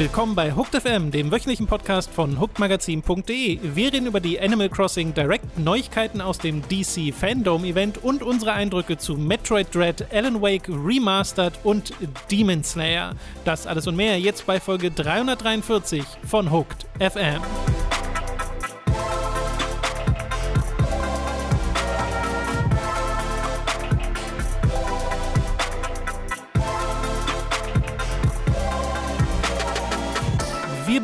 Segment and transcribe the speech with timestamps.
[0.00, 3.58] Willkommen bei Hooked FM, dem wöchentlichen Podcast von hookedmagazin.de.
[3.74, 8.54] Wir reden über die Animal Crossing Direct, Neuigkeiten aus dem DC Fandom Event und unsere
[8.54, 11.92] Eindrücke zu Metroid Dread, Alan Wake Remastered und
[12.30, 13.14] Demon Slayer.
[13.44, 17.42] Das alles und mehr jetzt bei Folge 343 von Hooked FM.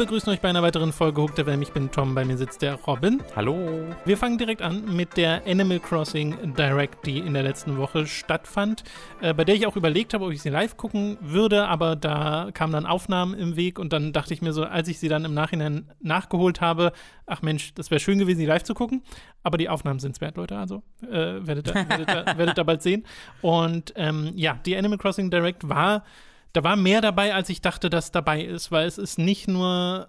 [0.06, 1.60] Begrüßen euch bei einer weiteren Folge Hook der Welt.
[1.62, 3.20] Ich bin Tom, bei mir sitzt der Robin.
[3.34, 3.88] Hallo.
[4.04, 8.84] Wir fangen direkt an mit der Animal Crossing Direct, die in der letzten Woche stattfand,
[9.20, 12.50] äh, bei der ich auch überlegt habe, ob ich sie live gucken würde, aber da
[12.54, 15.24] kamen dann Aufnahmen im Weg und dann dachte ich mir so, als ich sie dann
[15.24, 16.92] im Nachhinein nachgeholt habe,
[17.26, 19.02] ach Mensch, das wäre schön gewesen, sie live zu gucken,
[19.42, 22.62] aber die Aufnahmen sind es wert, Leute, also äh, werdet, da, werdet, da, werdet da
[22.62, 23.04] bald sehen.
[23.42, 26.04] Und ähm, ja, die Animal Crossing Direct war
[26.52, 30.08] da war mehr dabei, als ich dachte, dass dabei ist, weil es ist nicht nur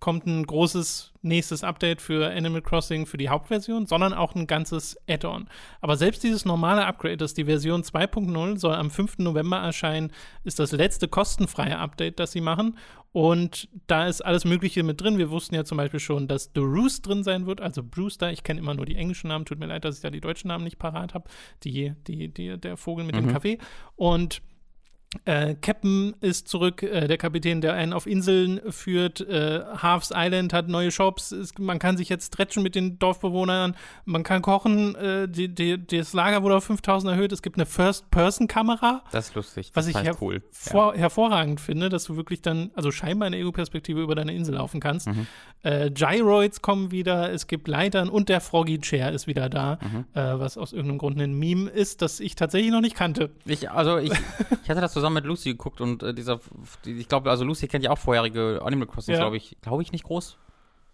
[0.00, 4.96] kommt ein großes nächstes Update für Animal Crossing für die Hauptversion, sondern auch ein ganzes
[5.08, 5.48] Add-on.
[5.80, 9.18] Aber selbst dieses normale Upgrade, das die Version 2.0 soll am 5.
[9.18, 10.12] November erscheinen,
[10.44, 12.78] ist das letzte kostenfreie Update, das sie machen.
[13.10, 15.18] Und da ist alles Mögliche mit drin.
[15.18, 18.30] Wir wussten ja zum Beispiel schon, dass The Roost drin sein wird, also Brewster.
[18.30, 19.46] Ich kenne immer nur die englischen Namen.
[19.46, 21.28] Tut mir leid, dass ich da die deutschen Namen nicht parat habe.
[21.64, 23.22] Die, die, die, der Vogel mit mhm.
[23.22, 23.58] dem Kaffee.
[23.96, 24.42] Und
[25.24, 29.22] äh, Captain ist zurück, äh, der Kapitän, der einen auf Inseln führt.
[29.22, 31.32] Äh, Half's Island hat neue Shops.
[31.32, 33.74] Es, man kann sich jetzt stretchen mit den Dorfbewohnern.
[34.04, 34.94] Man kann kochen.
[34.96, 37.32] Äh, die, die, das Lager wurde auf 5000 erhöht.
[37.32, 39.02] Es gibt eine First-Person-Kamera.
[39.10, 39.72] Das ist lustig.
[39.72, 40.42] Das was ich her cool.
[40.72, 40.92] ja.
[40.92, 45.08] hervorragend finde, dass du wirklich dann, also scheinbar eine Ego-Perspektive über deine Insel laufen kannst.
[45.08, 45.26] Mhm.
[45.62, 47.32] Äh, Gyroids kommen wieder.
[47.32, 49.78] Es gibt Leitern und der Froggy Chair ist wieder da.
[49.80, 50.04] Mhm.
[50.12, 53.30] Äh, was aus irgendeinem Grund ein Meme ist, das ich tatsächlich noch nicht kannte.
[53.46, 54.12] Ich, also ich,
[54.64, 56.40] ich hatte das zusammen mit Lucy geguckt und äh, dieser,
[56.84, 59.20] ich glaube, also Lucy kennt ja auch vorherige Animal Crossing, ja.
[59.20, 60.36] glaube ich, glaube ich nicht groß.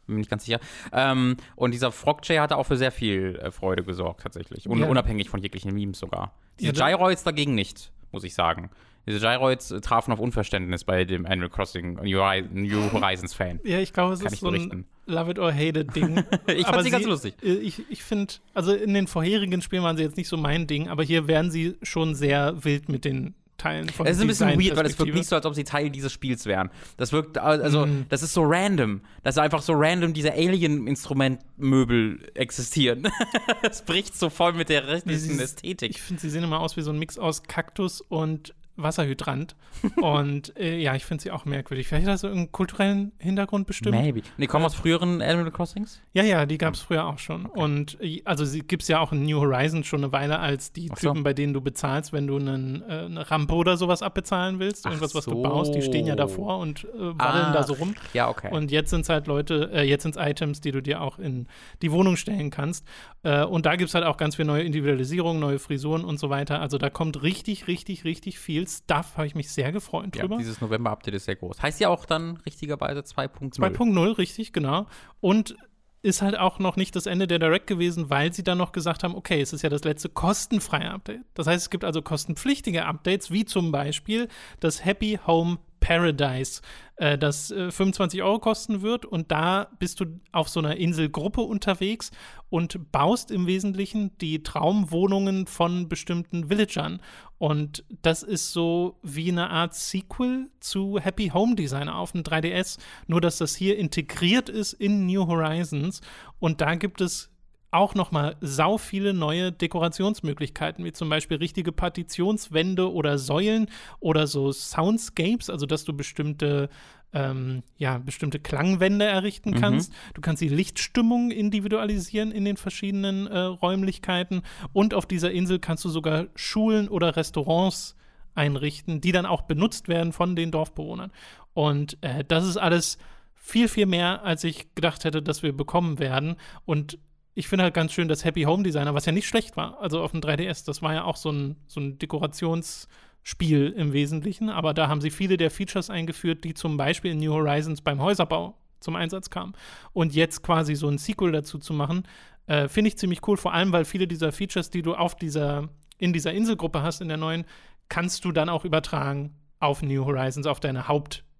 [0.07, 0.61] Bin nicht ganz sicher.
[0.93, 4.69] Ähm, und dieser Frog-Jay hatte auch für sehr viel äh, Freude gesorgt, tatsächlich.
[4.69, 4.87] Un ja.
[4.87, 6.35] Unabhängig von jeglichen Memes sogar.
[6.61, 8.71] Diese ja, Gyroids dagegen nicht, muss ich sagen.
[9.07, 13.61] Diese Gyroids äh, trafen auf Unverständnis bei dem Animal Crossing New, Horizons Fan.
[13.65, 16.25] Ja, ich glaube, es Kann ist so ein Love it or hate it Ding.
[16.47, 17.35] ich fand sie ganz lustig.
[17.43, 20.67] Äh, ich, ich finde, also in den vorherigen Spielen waren sie jetzt nicht so mein
[20.67, 24.29] Ding, aber hier werden sie schon sehr wild mit den Teilen von Es ist ein
[24.29, 26.71] bisschen weird, weil es wirkt nicht so, als ob sie Teil dieses Spiels wären.
[26.99, 28.07] Das wirkt, also, mm.
[28.11, 29.01] das ist so random.
[29.23, 33.09] Das ist einfach so random, diese Alien-Instrumentmöbel existieren.
[33.63, 35.91] Es bricht so voll mit der restlichen Ästhetik.
[35.91, 39.57] Ich finde, sie sehen immer aus wie so ein Mix aus Kaktus und Wasserhydrant.
[40.01, 41.89] und äh, ja, ich finde sie auch merkwürdig.
[41.89, 43.97] Vielleicht hat das so einen kulturellen Hintergrund bestimmt.
[43.97, 44.23] Maybe.
[44.39, 46.01] Die kommen aus früheren Animal Crossings?
[46.13, 47.47] Ja, ja, die gab es früher auch schon.
[47.47, 47.61] Okay.
[47.61, 50.73] Und äh, also sie gibt es ja auch in New Horizons schon eine Weile als
[50.73, 50.95] die so.
[50.95, 54.87] Typen, bei denen du bezahlst, wenn du einen, äh, eine Rampe oder sowas abbezahlen willst.
[54.87, 55.19] Irgendwas, so.
[55.19, 55.75] was du baust.
[55.75, 57.53] Die stehen ja davor und äh, ah.
[57.53, 57.95] da so rum.
[58.13, 58.51] Ja, okay.
[58.51, 61.19] Und jetzt sind es halt Leute, äh, jetzt sind es Items, die du dir auch
[61.19, 61.47] in
[61.83, 62.87] die Wohnung stellen kannst.
[63.23, 66.31] Äh, und da gibt es halt auch ganz viel neue Individualisierung, neue Frisuren und so
[66.31, 66.61] weiter.
[66.61, 70.35] Also da kommt richtig, richtig, richtig viel Stuff, habe ich mich sehr gefreut drüber.
[70.35, 71.63] Ja, dieses November-Update ist sehr groß.
[71.63, 73.55] Heißt ja auch dann richtigerweise 2.0.
[73.57, 74.87] 2.0, richtig, genau.
[75.21, 75.57] Und
[76.05, 79.03] ist halt auch noch nicht das Ende der Direct gewesen, weil sie dann noch gesagt
[79.03, 81.23] haben, okay, es ist ja das letzte kostenfreie Update.
[81.33, 84.29] Das heißt, es gibt also kostenpflichtige Updates, wie zum Beispiel
[84.61, 86.63] das Happy Home Paradise,
[86.97, 89.05] äh, das äh, 25 Euro kosten wird.
[89.05, 92.11] Und da bist du auf so einer Inselgruppe unterwegs
[92.49, 97.01] und baust im Wesentlichen die Traumwohnungen von bestimmten Villagern.
[97.37, 102.79] Und das ist so wie eine Art Sequel zu Happy Home Designer auf dem 3DS,
[103.07, 106.01] nur dass das hier integriert ist in New Horizons.
[106.39, 107.34] Und da gibt es
[107.75, 113.69] auch noch mal sau viele neue Dekorationsmöglichkeiten, wie zum Beispiel richtige Partitionswände oder Säulen
[114.01, 116.69] oder so Soundscapes, also dass du bestimmte
[117.13, 119.61] ähm, ja, bestimmte Klangwände errichten mhm.
[119.61, 119.93] kannst.
[120.15, 124.43] Du kannst die Lichtstimmung individualisieren in den verschiedenen äh, Räumlichkeiten.
[124.73, 127.97] Und auf dieser Insel kannst du sogar Schulen oder Restaurants
[128.35, 131.13] einrichten, die dann auch benutzt werden von den Dorfbewohnern.
[131.55, 132.99] Und äh, das ist alles
[133.35, 136.35] viel, viel mehr, als ich gedacht hätte, dass wir bekommen werden.
[136.65, 136.99] Und
[137.35, 140.01] ich finde halt ganz schön, dass Happy Home Designer, was ja nicht schlecht war, also
[140.01, 144.73] auf dem 3DS, das war ja auch so ein, so ein Dekorationsspiel im Wesentlichen, aber
[144.73, 148.57] da haben sie viele der Features eingeführt, die zum Beispiel in New Horizons beim Häuserbau
[148.81, 149.55] zum Einsatz kamen.
[149.93, 152.07] Und jetzt quasi so ein Sequel dazu zu machen,
[152.47, 155.69] äh, finde ich ziemlich cool, vor allem, weil viele dieser Features, die du auf dieser,
[155.99, 157.45] in dieser Inselgruppe hast, in der neuen,
[157.89, 160.89] kannst du dann auch übertragen auf New Horizons, auf deine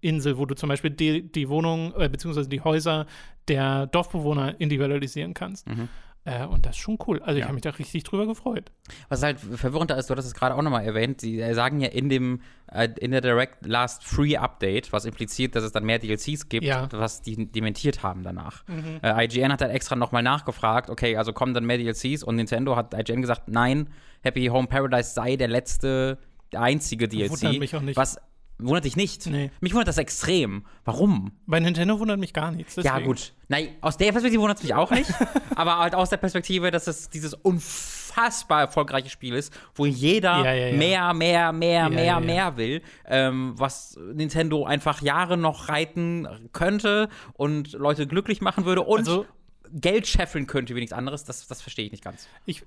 [0.05, 2.47] Hauptinsel, wo du zum Beispiel die, die Wohnung äh, bzw.
[2.47, 3.05] die Häuser
[3.47, 5.67] der Dorfbewohner individualisieren kannst.
[5.67, 5.89] Mhm.
[6.25, 7.21] Äh, und das ist schon cool.
[7.23, 8.71] Also ich habe mich da richtig drüber gefreut.
[9.09, 11.89] Was halt verwirrend ist, du hattest es gerade auch nochmal erwähnt, sie äh, sagen ja
[11.89, 12.41] in dem,
[12.71, 16.65] äh, in der Direct Last Free Update, was impliziert, dass es dann mehr DLCs gibt,
[16.65, 16.87] Ja.
[16.91, 18.63] was die dementiert haben danach.
[19.03, 22.75] Äh, IGN hat halt extra nochmal nachgefragt, okay, also kommen dann mehr DLCs und Nintendo
[22.75, 23.89] hat IGN gesagt, nein,
[24.23, 26.17] Happy Home Paradise sei der letzte,
[26.51, 27.59] der einzige DLC.
[27.59, 27.97] Mich auch nicht.
[27.97, 28.17] Was
[28.57, 29.25] wundert dich nicht?
[29.27, 29.51] Nee.
[29.61, 30.65] Mich wundert das extrem.
[30.83, 31.31] Warum?
[31.45, 32.75] Bei Nintendo wundert mich gar nichts.
[32.77, 33.05] Ja, deswegen.
[33.05, 33.33] gut.
[33.47, 35.11] Nein, aus der Perspektive wundert es mich auch nicht.
[35.55, 40.53] aber halt aus der Perspektive, dass es dieses unfassbar erfolgreiche Spiel ist, wo jeder Ja,
[40.53, 40.77] ja, ja.
[40.77, 42.19] mehr, mehr, mehr, mehr, ja, ja.
[42.19, 48.81] mehr will, ähm, was Nintendo einfach Jahre noch reiten könnte und Leute glücklich machen würde
[48.81, 49.25] und Also-
[49.71, 52.27] Geld scheffeln könnte wie nichts anderes, das, das verstehe ich nicht ganz.
[52.45, 52.63] Ich,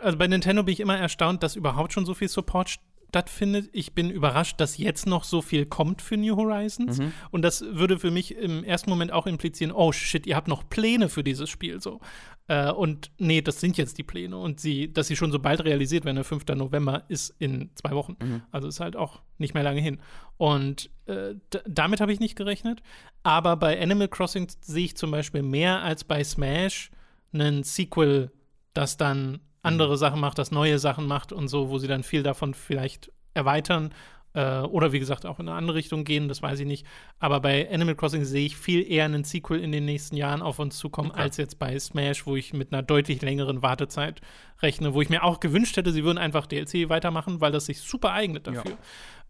[0.00, 2.76] also bei Nintendo bin ich immer erstaunt, dass überhaupt schon so viel Support
[3.08, 3.70] stattfindet.
[3.72, 6.98] Ich bin überrascht, dass jetzt noch so viel kommt für New Horizons.
[6.98, 7.12] Mhm.
[7.30, 10.68] Und das würde für mich im ersten Moment auch implizieren, oh shit, ihr habt noch
[10.68, 12.00] Pläne für dieses Spiel so.
[12.48, 14.36] Äh, und nee, das sind jetzt die Pläne.
[14.36, 16.46] Und sie, dass sie schon so bald realisiert werden, der 5.
[16.54, 18.16] November ist in zwei Wochen.
[18.20, 18.42] Mhm.
[18.50, 20.00] Also ist halt auch nicht mehr lange hin.
[20.36, 21.34] Und äh,
[21.66, 22.82] damit habe ich nicht gerechnet.
[23.22, 26.90] Aber bei Animal Crossing sehe ich zum Beispiel mehr als bei Smash
[27.32, 28.30] einen Sequel,
[28.74, 32.22] das dann andere Sachen macht, das neue Sachen macht und so, wo sie dann viel
[32.22, 33.94] davon vielleicht erweitern
[34.34, 36.84] äh, oder wie gesagt auch in eine andere Richtung gehen, das weiß ich nicht.
[37.18, 40.58] Aber bei Animal Crossing sehe ich viel eher einen Sequel in den nächsten Jahren auf
[40.58, 41.20] uns zukommen, Okay.
[41.20, 44.20] als jetzt bei Smash, wo ich mit einer deutlich längeren Wartezeit
[44.60, 47.80] rechne, wo ich mir auch gewünscht hätte, sie würden einfach DLC weitermachen, weil das sich
[47.80, 48.76] super eignet dafür.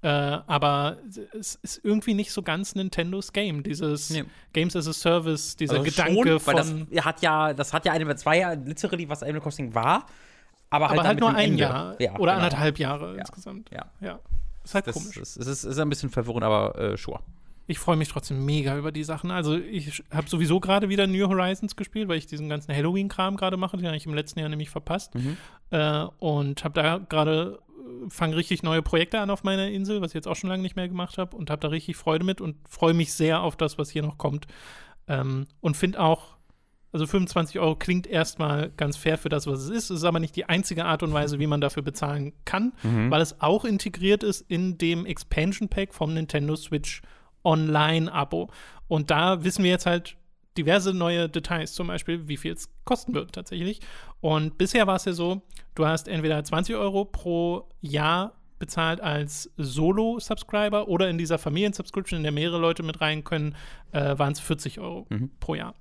[0.00, 0.98] Äh, aber
[1.38, 4.24] es ist irgendwie nicht so ganz Nintendos Game, dieses Nee.
[4.52, 6.56] Games as a Service, dieser Also Gedanke schon, von.
[6.56, 10.06] das hat ja, das hat ja eine zwei Jahre literally, was Animal Crossing war,
[10.70, 11.58] aber halt, aber halt nur ein Ende.
[11.62, 12.44] Jahr Ja, oder genau.
[12.44, 13.20] anderthalb Jahre Ja.
[13.20, 13.70] insgesamt.
[13.70, 13.86] Ja.
[14.00, 14.18] Ja.
[14.64, 15.16] Ist halt Das komisch.
[15.16, 17.20] es ist, ist ein bisschen verwirrend, aber äh, sure.
[17.66, 19.30] Ich freue mich trotzdem mega über die Sachen.
[19.30, 23.58] Also ich habe sowieso gerade wieder New Horizons gespielt, weil ich diesen ganzen Halloween-Kram gerade
[23.58, 25.12] mache, den habe ich im letzten Jahr nämlich verpasst.
[25.70, 27.58] Äh, und habe da gerade,
[28.06, 30.62] äh, fange richtig neue Projekte an auf meiner Insel, was ich jetzt auch schon lange
[30.62, 33.54] nicht mehr gemacht habe und habe da richtig Freude mit und freue mich sehr auf
[33.56, 34.46] das, was hier noch kommt.
[35.06, 36.37] Ähm, und finde auch,
[36.92, 39.90] also 25 Euro klingt erstmal ganz fair für das, was es ist.
[39.90, 42.72] Es ist aber nicht die einzige Art und Weise, wie man dafür bezahlen kann,
[43.10, 47.02] weil es auch integriert ist in dem Expansion Pack vom Nintendo Switch
[47.44, 48.50] Online-Abo.
[48.88, 50.16] Und da wissen wir jetzt halt
[50.56, 53.80] diverse neue Details, zum Beispiel, wie viel es kosten wird tatsächlich.
[54.20, 55.42] Und bisher war es ja so,
[55.74, 62.22] du hast entweder 20 Euro pro Jahr bezahlt als Solo-Subscriber oder in dieser Familien-Subscription, in
[62.24, 63.54] der mehrere Leute mit rein können,
[63.92, 65.06] äh, waren es 40 Euro
[65.38, 65.74] pro Jahr.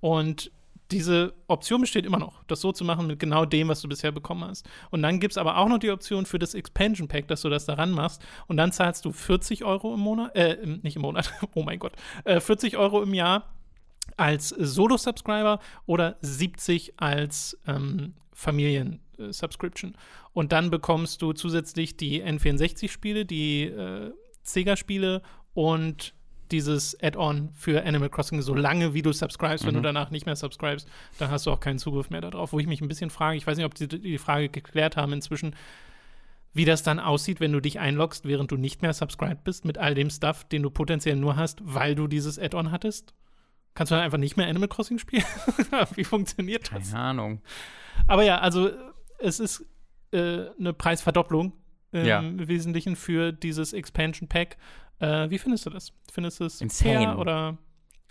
[0.00, 0.52] Und
[0.90, 4.10] diese Option besteht immer noch, das so zu machen mit genau dem, was du bisher
[4.10, 4.66] bekommen hast.
[4.90, 7.50] Und dann gibt es aber auch noch die Option für das Expansion Pack, dass du
[7.50, 8.22] das daran machst.
[8.46, 11.92] Und dann zahlst du 40 Euro im Monat, äh, nicht im Monat, oh mein Gott,
[12.24, 13.54] äh, 40 Euro im Jahr
[14.16, 19.94] als Solo-Subscriber oder 70 als ähm, Familien-Subscription.
[20.32, 24.12] Und dann bekommst du zusätzlich die N64-Spiele, die äh,
[24.42, 25.22] Sega-Spiele
[25.52, 26.14] und
[26.52, 30.88] dieses Add-on für Animal Crossing, solange wie du subscribest, wenn du danach nicht mehr subscribest,
[31.18, 32.52] dann hast du auch keinen Zugriff mehr darauf.
[32.52, 35.12] Wo ich mich ein bisschen frage, ich weiß nicht, ob die die Frage geklärt haben
[35.12, 35.54] inzwischen,
[36.54, 39.78] wie das dann aussieht, wenn du dich einloggst, während du nicht mehr subscribed bist mit
[39.78, 43.14] all dem Stuff, den du potenziell nur hast, weil du dieses Add-on hattest.
[43.74, 45.24] Kannst du dann einfach nicht mehr Animal Crossing spielen?
[45.94, 46.90] wie funktioniert das?
[46.90, 47.40] Keine Ahnung.
[48.08, 48.70] Aber ja, also
[49.18, 49.64] es ist
[50.10, 51.52] äh, eine Preisverdopplung
[51.92, 52.22] im Ja.
[52.22, 54.56] Wesentlichen für dieses Expansion Pack.
[55.00, 55.92] Äh, wie findest du das?
[56.12, 56.98] Findest du es Insane.
[57.00, 57.58] fair oder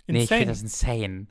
[0.06, 0.38] Nee, ich insane?
[0.38, 1.26] finde das insane.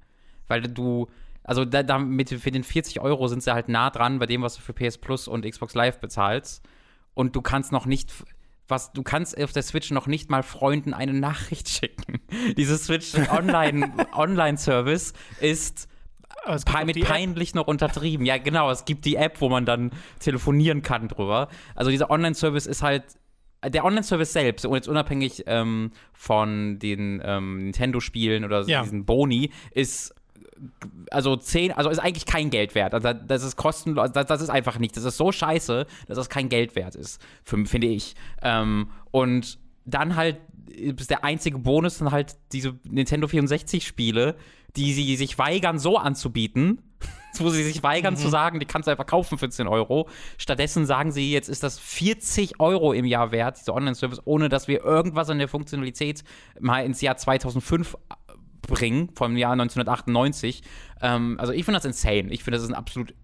[0.47, 1.07] Weil du,
[1.43, 4.41] also da, da mit, für den 40 Euro sind sie halt nah dran bei dem,
[4.43, 6.63] was du für PS Plus und Xbox Live bezahlst.
[7.15, 8.11] Und du kannst noch nicht,
[8.67, 12.19] was, du kannst auf der Switch noch nicht mal Freunden eine Nachricht schicken.
[12.55, 15.89] Dieses Switch Online, Online-Service ist
[16.45, 17.07] Pe auch mit die App.
[17.09, 18.25] peinlich noch untertrieben.
[18.25, 18.69] Ja, genau.
[18.69, 21.49] Es gibt die App, wo man dann telefonieren kann drüber.
[21.75, 23.03] Also dieser Online-Service ist halt.
[23.65, 28.83] Der Online-Service selbst, und jetzt unabhängig ähm, von den ähm, Nintendo-Spielen oder Ja.
[28.83, 30.13] diesen Boni, ist
[31.11, 32.93] also 10, also ist eigentlich kein Geld wert.
[32.93, 34.97] Also das ist kostenlos, das, das ist einfach nicht.
[34.97, 38.15] Das ist so scheiße, dass das kein Geld wert ist, finde ich.
[38.41, 40.37] Ähm, und dann halt
[40.69, 44.35] ist der einzige Bonus dann halt diese Nintendo 64 Spiele,
[44.75, 46.81] die sie sich weigern so anzubieten,
[47.43, 50.07] wo sie sich weigern zu sagen, die kannst du einfach kaufen für 10 Euro.
[50.37, 54.67] Stattdessen sagen sie, jetzt ist das 40 Euro im Jahr wert, dieser Online-Service, ohne dass
[54.67, 56.23] wir irgendwas an der Funktionalität
[56.59, 57.97] mal ins Jahr 2005
[58.61, 60.61] bringen, vom Jahr 1998.
[61.01, 62.31] Ähm, also ich finde das insane.
[62.31, 63.15] Ich finde, das ist eine absolut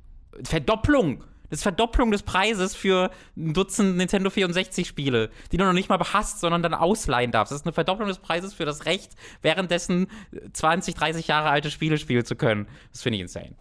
[0.43, 1.23] Verdopplung.
[1.49, 5.87] Das ist Verdopplung des Preises für ein Dutzend Nintendo 64 Spiele, die du noch nicht
[5.87, 7.51] mal hast, sondern dann ausleihen darfst.
[7.51, 9.11] Das ist eine Verdopplung des Preises für das Recht,
[9.43, 10.07] währenddessen
[10.53, 12.67] 20, 30 Jahre alte Spiele spielen zu können.
[12.91, 13.55] Das finde ich insane.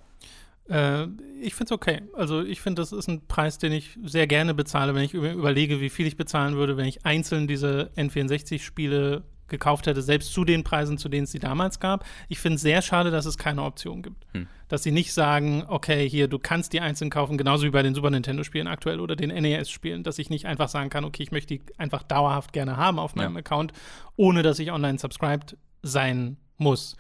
[0.69, 1.07] Äh,
[1.41, 2.03] ich finde es okay.
[2.15, 5.33] Also ich finde, das ist ein Preis, den ich sehr gerne bezahle, wenn ich über
[5.33, 10.45] überlege, wie viel ich bezahlen würde, wenn ich einzeln diese N64-Spiele gekauft hätte, selbst zu
[10.45, 12.05] den Preisen, zu denen es sie damals gab.
[12.29, 14.27] Ich finde es sehr schade, dass es keine Option gibt.
[14.33, 14.49] Hm.
[14.67, 17.95] Dass sie nicht sagen, okay, hier, du kannst die einzeln kaufen, genauso wie bei den
[17.95, 21.59] Super Nintendo-Spielen aktuell oder den NES-Spielen, dass ich nicht einfach sagen kann, okay, ich möchte
[21.59, 23.41] die einfach dauerhaft gerne haben auf meinem ja.
[23.41, 23.73] Account,
[24.17, 26.97] ohne dass ich online subscribed sein muss.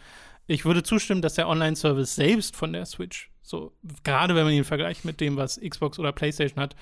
[0.46, 3.72] Ich würde zustimmen, dass der Online-Service selbst von der Switch, so
[4.04, 6.76] gerade wenn man ihn vergleicht mit dem, was Xbox oder PlayStation hat,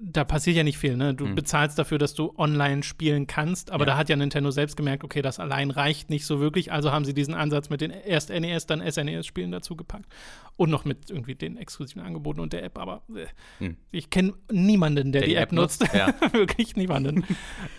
[0.00, 1.14] da passiert ja nicht viel, ne?
[1.14, 1.34] Du mhm.
[1.34, 3.92] bezahlst dafür, dass du online spielen kannst, aber ja.
[3.92, 7.04] da hat ja Nintendo selbst gemerkt, okay, das allein reicht nicht so wirklich, also haben
[7.04, 10.06] sie diesen Ansatz mit den erst NES, dann SNES-Spielen dazu gepackt.
[10.56, 13.76] Und noch mit irgendwie den exklusiven Angeboten und der App, aber äh, mhm.
[13.90, 15.80] ich kenne niemanden, der, der, die, App, App nutzt.
[15.82, 15.94] nutzt.
[15.94, 16.14] Ja.
[16.32, 17.24] Wirklich niemanden.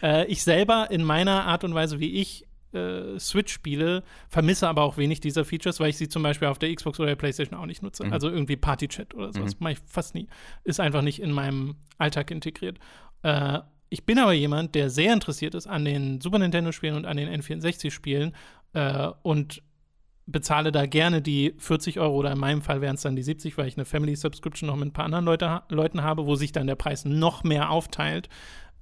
[0.01, 4.97] äh, ich selber in meiner Art und Weise, wie ich äh, Switch-Spiele, vermisse aber auch
[4.97, 7.65] wenig dieser Features, weil ich sie zum Beispiel auf der Xbox oder der PlayStation auch
[7.65, 8.05] nicht nutze.
[8.05, 8.13] Mhm.
[8.13, 9.55] Also irgendwie Party-Chat oder sowas.
[9.55, 9.63] Mhm.
[9.63, 10.27] Mache ich fast nie.
[10.63, 12.79] Ist einfach nicht in meinem Alltag integriert.
[13.23, 17.17] Äh, ich bin aber jemand, der sehr interessiert ist an den Super Nintendo-Spielen und an
[17.17, 18.33] den N64-Spielen
[18.73, 19.61] äh, und
[20.25, 23.57] bezahle da gerne die 40 Euro oder in meinem Fall wären es dann die 70,
[23.57, 26.51] weil ich eine Family Subscription noch mit ein paar anderen Leute, Leuten habe, wo sich
[26.51, 28.29] dann der Preis noch mehr aufteilt.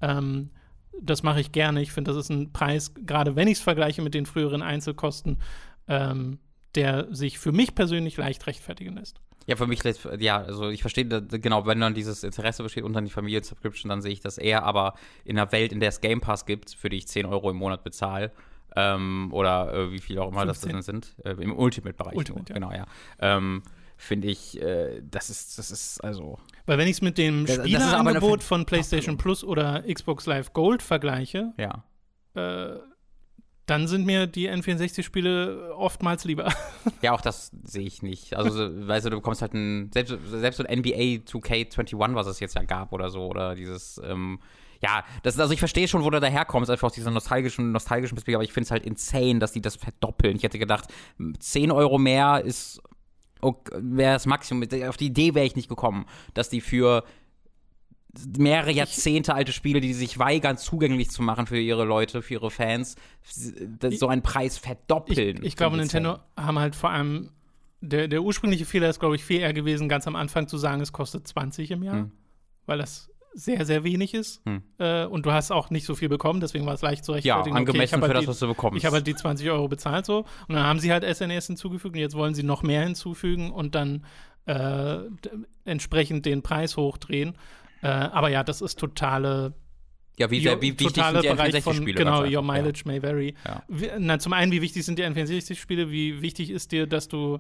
[0.02, 0.52] Ähm,
[1.00, 1.82] das mache ich gerne.
[1.82, 5.38] Ich finde, das ist ein Preis, gerade wenn ich es vergleiche mit den früheren Einzelkosten,
[5.88, 6.40] ähm,
[6.76, 9.20] der sich für mich persönlich leicht rechtfertigen lässt.
[9.48, 9.82] Ja, für mich,
[10.20, 14.14] ja, also ich verstehe, genau, wenn dann dieses Interesse besteht unter die Familien-Subscription, dann sehe
[14.14, 14.94] ich das eher, aber
[15.26, 17.58] in einer Welt, in der es Game Pass gibt, für die ich 10 Euro im
[17.58, 18.32] Monat bezahle,
[18.76, 20.48] ähm, oder äh, wie viel auch immer 15.
[20.48, 22.16] das dann sind, äh, im Ultimate-Bereich.
[22.16, 22.54] Ultimate, ja.
[22.54, 22.86] Genau, ja.
[23.20, 23.64] Ähm,
[24.02, 26.40] finde ich, äh, das ist, das ist also.
[26.66, 31.54] Weil wenn ich es mit dem Spieleangebot von PlayStation Plus oder Xbox Live Gold vergleiche,
[31.58, 31.84] ja.
[32.34, 32.80] Äh,
[33.68, 36.52] dann sind mir die N64-Spiele oftmals lieber.
[37.02, 38.36] Ja, auch das sehe ich nicht.
[38.36, 42.40] Also, weißt du, du bekommst halt ein, selbst, selbst so ein NBA 2K21, was es
[42.40, 44.40] jetzt ja gab oder so, oder dieses, ähm,
[44.84, 48.38] ja, das, also ich verstehe schon, wo du daherkommst, einfach aus dieser nostalgischen, nostalgischen Perspektive,
[48.38, 50.36] aber ich finde es halt insane, dass die das verdoppeln.
[50.36, 50.86] Ich hätte gedacht,
[51.40, 52.82] 10 Euro mehr ist
[53.42, 54.64] wäre das Maximum.
[54.88, 57.04] Auf die Idee wäre ich nicht gekommen, dass die für
[58.38, 62.52] mehrere Jahrzehnte alte Spiele, die sich weigern, zugänglich zu machen für ihre Leute, für ihre
[62.52, 65.38] Fans, so einen Preis verdoppeln.
[65.38, 67.30] Ich, ich glaube, Nintendo haben halt vor allem
[67.80, 70.82] der, der ursprüngliche Fehler ist, glaube ich, viel eher gewesen, ganz am Anfang zu sagen,
[70.82, 71.96] es kostet 20 im Jahr.
[71.96, 72.12] Hm.
[72.66, 74.42] Weil das sehr, sehr wenig ist.
[74.46, 74.64] Hm.
[74.78, 77.56] Äh, und du hast auch nicht so viel bekommen, deswegen war es leicht zu rechtfertigen.
[77.56, 78.78] Ja, angemessen okay, für halt das, was du bekommst.
[78.78, 80.26] Ich habe halt die 20 Euro bezahlt so.
[80.48, 83.76] Und dann haben sie halt SNS hinzugefügt und jetzt wollen sie noch mehr hinzufügen und
[83.76, 84.06] dann
[84.46, 85.00] äh,
[85.66, 87.36] entsprechend den Preis hochdrehen.
[87.82, 89.54] Äh, aber ja, das ist totale
[90.18, 91.94] ja, wie, sehr, wie wichtig sind die N64-Spiele?
[91.94, 92.92] Genau, Your Mileage ja.
[92.92, 93.34] may vary.
[93.46, 93.64] Ja.
[93.68, 95.90] Wie, na, zum einen, wie wichtig sind die N64-Spiele?
[95.90, 97.40] Wie wichtig ist dir, dass du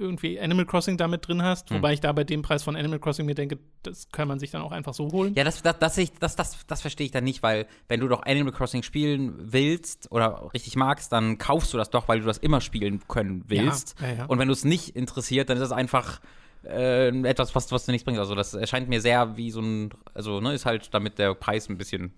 [0.00, 1.76] irgendwie Animal Crossing damit drin hast, hm.
[1.76, 4.50] wobei ich da bei dem Preis von Animal Crossing mir denke, das kann man sich
[4.50, 5.34] dann auch einfach so holen.
[5.34, 8.08] Ja, das, das, das, ich, das, das, das verstehe ich dann nicht, weil wenn du
[8.08, 12.26] doch Animal Crossing spielen willst oder richtig magst, dann kaufst du das doch, weil du
[12.26, 14.00] das immer spielen können willst.
[14.00, 14.24] Ja, ja, ja.
[14.26, 16.20] Und wenn du es nicht interessiert, dann ist es einfach
[16.64, 18.20] äh, etwas, was, was du nichts bringst.
[18.20, 21.68] Also das erscheint mir sehr wie so ein, also ne, ist halt damit der Preis
[21.68, 22.12] ein bisschen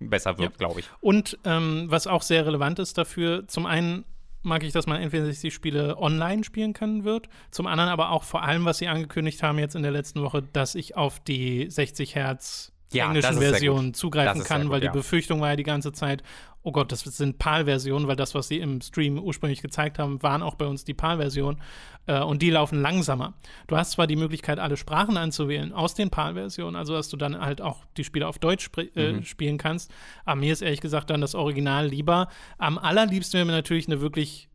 [0.00, 0.86] besser wird, glaube ich.
[1.00, 4.04] Und ähm, was auch sehr relevant ist dafür, zum einen
[4.46, 7.28] mag ich, dass man N64-Spiele online spielen können wird.
[7.50, 10.42] Zum anderen aber auch vor allem, was sie angekündigt haben jetzt in der letzten Woche,
[10.42, 14.92] dass ich auf die 60 Hertz ja, englischen Version zugreifen kann, gut, weil die ja.
[14.92, 16.22] Befürchtung war ja die ganze Zeit,
[16.62, 20.42] oh Gott, das sind PAL-Versionen, weil das, was sie im Stream ursprünglich gezeigt haben, waren
[20.42, 21.60] auch bei uns die PAL-Versionen
[22.06, 23.34] äh, und die laufen langsamer.
[23.66, 27.40] Du hast zwar die Möglichkeit, alle Sprachen anzuwählen aus den PAL-Versionen, also dass du dann
[27.40, 29.24] halt auch die Spiele auf Deutsch äh, mhm.
[29.24, 29.92] spielen kannst,
[30.24, 32.28] aber mir ist ehrlich gesagt dann das Original lieber.
[32.58, 34.48] Am allerliebsten wäre mir natürlich eine wirklich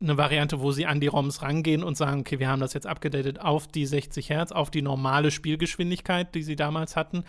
[0.00, 2.86] eine Variante, wo sie an die ROMs rangehen und sagen, okay, wir haben das jetzt
[2.86, 7.24] abgedatet auf die 60 Hertz, auf die normale Spielgeschwindigkeit, die sie damals hatten,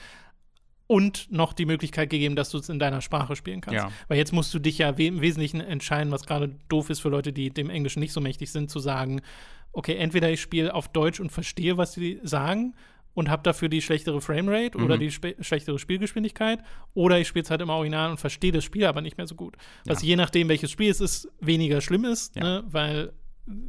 [0.89, 3.75] und noch die Möglichkeit gegeben, dass du es in deiner Sprache spielen kannst.
[3.75, 3.91] Ja.
[4.07, 7.31] Weil jetzt musst du dich ja im Wesentlichen entscheiden, was gerade doof ist für Leute,
[7.31, 9.21] die dem Englischen nicht so mächtig sind, zu sagen,
[9.71, 12.73] okay, entweder ich spiele auf Deutsch und verstehe, was sie sagen
[13.13, 14.83] und habe dafür die schlechtere Framerate mhm.
[14.83, 16.63] oder die schlechtere Spielgeschwindigkeit
[16.95, 19.35] oder ich spiele es halt im Original und verstehe das Spiel aber nicht mehr so
[19.35, 19.57] gut.
[19.85, 20.07] Was ja.
[20.07, 22.43] je nachdem, welches Spiel es ist, weniger schlimm ist, ja.
[22.43, 22.63] ne?
[22.65, 23.13] weil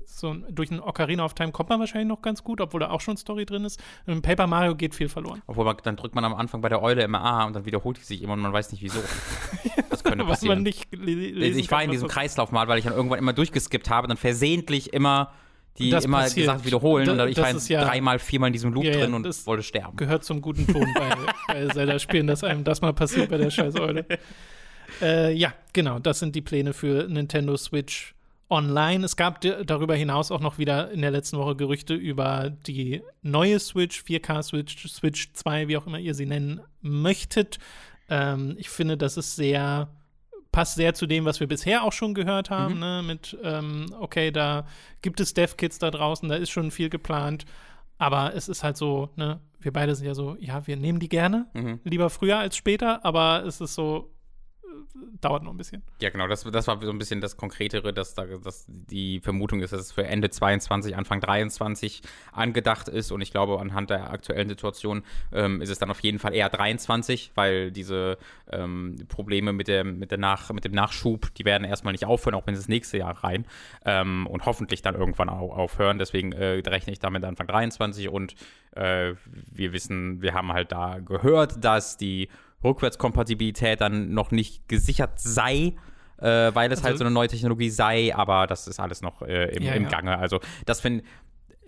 [0.05, 3.01] so durch einen Ocarina of Time kommt man wahrscheinlich noch ganz gut, obwohl da auch
[3.01, 3.83] schon Story drin ist.
[4.07, 5.43] Im Paper Mario geht viel verloren.
[5.47, 7.99] Obwohl man, dann drückt man am Anfang bei der Eule immer A und dann wiederholt
[7.99, 9.01] die sich immer und man weiß nicht wieso.
[9.89, 10.29] Das könnte passieren.
[10.29, 13.91] Was man nicht ich war in diesem Kreislauf mal, weil ich dann irgendwann immer durchgeskippt
[13.91, 15.33] habe, dann versehentlich immer
[15.79, 16.47] die immer passiert.
[16.47, 19.47] gesagt wiederholen da, und ich war ja, dreimal, viermal in diesem Loop ja, drin und
[19.47, 19.97] wollte sterben.
[19.97, 21.11] Gehört zum guten Ton bei,
[21.49, 24.05] bei Zelda-Spielen, dass einem das mal passiert bei der scheiß Eule.
[25.03, 28.15] äh, ja, genau, das sind die Pläne für Nintendo Switch
[28.51, 29.05] online.
[29.05, 33.59] Es gab darüber hinaus auch noch wieder in der letzten Woche Gerüchte über die neue
[33.59, 37.59] Switch, 4K Switch, Switch 2, wie auch immer ihr sie nennen möchtet.
[38.09, 39.89] Ähm, ich finde, das ist sehr,
[40.53, 42.81] passt sehr zu dem, was wir bisher auch schon gehört haben, mhm.
[42.81, 43.03] ne?
[43.07, 44.67] Mit, ähm, okay, da
[45.01, 47.47] gibt es Dev-Kits da draußen, da ist schon viel geplant.
[47.99, 51.11] Aber es ist halt so, ne, wir beide sind ja so, ja, wir nehmen die
[51.11, 51.81] gerne, mhm.
[51.85, 54.11] lieber früher als später, aber es ist so,
[55.21, 55.83] dauert noch ein bisschen.
[56.01, 59.61] Ja, genau, das, das war so ein bisschen das Konkretere, dass, da, dass die Vermutung
[59.61, 63.13] ist, dass es für Ende 22, Anfang 23 angedacht ist.
[63.13, 66.49] Und ich glaube, anhand der aktuellen Situation ähm, ist es dann auf jeden Fall eher
[66.49, 68.19] 23, weil diese
[68.51, 72.35] ähm, Probleme mit, der, mit, der Nach, mit dem Nachschub, die werden erstmal nicht aufhören,
[72.35, 73.47] auch wenn sie das nächste Jahr rein.
[73.85, 75.99] Ähm, und hoffentlich dann irgendwann auch aufhören.
[75.99, 78.35] Deswegen äh, rechne ich damit Anfang 23 und
[78.73, 82.29] äh, wir wissen, wir haben halt da gehört, dass die
[82.63, 85.75] Rückwärtskompatibilität dann noch nicht gesichert sei.
[86.19, 89.01] Äh, weil es halt also, halt so eine neue Technologie sei, aber das ist alles
[89.01, 89.89] noch äh, im, ja, im.
[89.89, 90.19] Gange.
[90.19, 91.03] Also das finde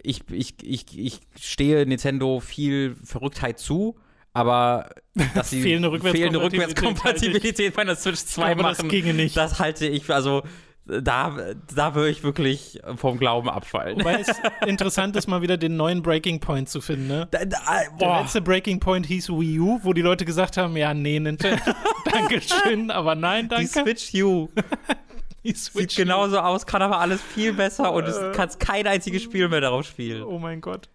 [0.03, 3.97] ich, ich, ich, ich stehe Nintendo viel Verrücktheit zu,
[4.35, 4.91] aber
[5.35, 9.87] dass sie fehlende Rückwärtskompatibilität, fehlende Rückwärtskompatibilität bei der Switch 2 glaube, machen, das, das halte
[9.87, 10.43] ich, also
[10.85, 14.01] da, da würde ich wirklich vom Glauben abfallen.
[14.01, 14.29] Wobei es
[14.67, 17.29] interessant ist, mal wieder den neuen Breaking Point zu finden, ne?
[17.31, 17.59] Da, da,
[18.01, 21.63] Der letzte Breaking Point hieß Wii U, wo die Leute gesagt haben, ja, nee, Nintendo,
[22.11, 23.85] Dankeschön, aber nein, danke.
[23.85, 24.49] Die Switch U.
[25.45, 28.87] die Switch Sieht genauso aus, kann aber alles viel besser und du äh, kannst kein
[28.87, 30.25] einziges Spiel mehr darauf spielen.
[30.25, 30.89] Oh mein Gott.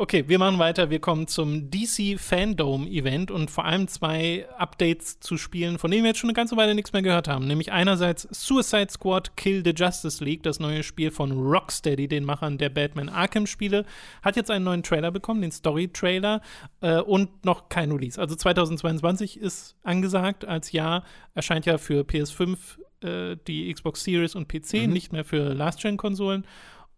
[0.00, 0.90] Okay, wir machen weiter.
[0.90, 6.04] Wir kommen zum DC Fandom Event und vor allem zwei Updates zu Spielen, von denen
[6.04, 7.48] wir jetzt schon eine ganze Weile nichts mehr gehört haben.
[7.48, 12.58] Nämlich einerseits Suicide Squad Kill the Justice League, das neue Spiel von Rocksteady, den Machern
[12.58, 13.84] der Batman Arkham Spiele,
[14.22, 16.42] hat jetzt einen neuen Trailer bekommen, den Story Trailer
[16.80, 18.20] äh, und noch kein Release.
[18.20, 21.02] Also 2022 ist angesagt als Jahr,
[21.34, 22.56] erscheint ja für PS5
[23.02, 24.92] äh, die Xbox Series und PC, mhm.
[24.92, 26.46] nicht mehr für Last-Gen-Konsolen.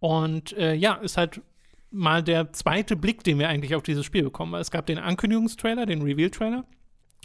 [0.01, 1.41] Und äh, ja, ist halt
[1.91, 4.55] mal der zweite Blick, den wir eigentlich auf dieses Spiel bekommen.
[4.55, 6.65] Es gab den Ankündigungstrailer, den Reveal-Trailer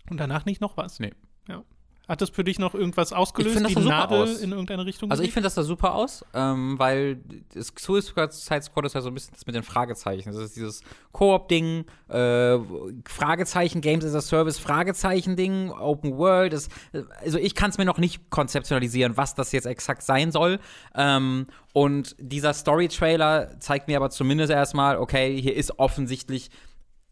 [0.09, 0.99] und danach nicht noch was.
[0.99, 1.13] Nee.
[1.47, 1.63] Ja.
[2.07, 3.59] Hat das für dich noch irgendwas ausgelöst?
[3.59, 4.39] Ich die Nadel aus.
[4.39, 5.09] in irgendeine Richtung?
[5.09, 7.19] Also ich finde das da super aus, ähm, weil
[7.53, 10.31] das Suicide Squad ist ja so ein bisschen das mit den Fragezeichen.
[10.31, 10.81] Das ist dieses
[11.13, 12.57] Koop-Ding, äh,
[13.05, 16.53] Fragezeichen, Games as a Service, Fragezeichen-Ding, Open World.
[16.53, 16.69] Das,
[17.23, 20.59] also ich kann es mir noch nicht konzeptionalisieren, was das jetzt exakt sein soll.
[20.93, 26.51] Ähm, und dieser Story-Trailer zeigt mir aber zumindest erstmal, okay, hier ist offensichtlich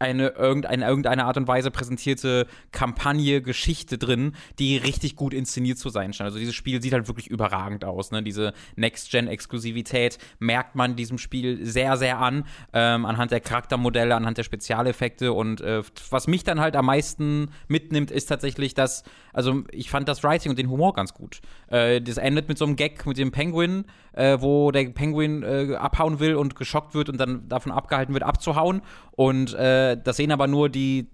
[0.04, 5.88] eine irgendeine, irgendeine Art und Weise präsentierte Kampagne, Geschichte drin, die richtig gut inszeniert zu
[5.88, 6.26] sein scheint.
[6.26, 8.10] Also dieses Spiel sieht halt wirklich überragend aus.
[8.10, 8.22] Ne?
[8.22, 14.44] Diese Next-Gen-Exklusivität merkt man diesem Spiel sehr, sehr an, ähm, anhand der Charaktermodelle, anhand der
[14.44, 15.32] Spezialeffekte.
[15.32, 20.08] Und äh, was mich dann halt am meisten mitnimmt, ist tatsächlich, dass, also ich fand
[20.08, 21.40] das Writing und den Humor ganz gut.
[21.68, 25.74] Äh, das endet mit so einem Gag mit dem Penguin, äh, wo der Penguin äh,
[25.74, 28.82] abhauen will und geschockt wird und dann davon abgehalten wird, abzuhauen.
[29.12, 31.08] Und äh, das sehen aber nur die,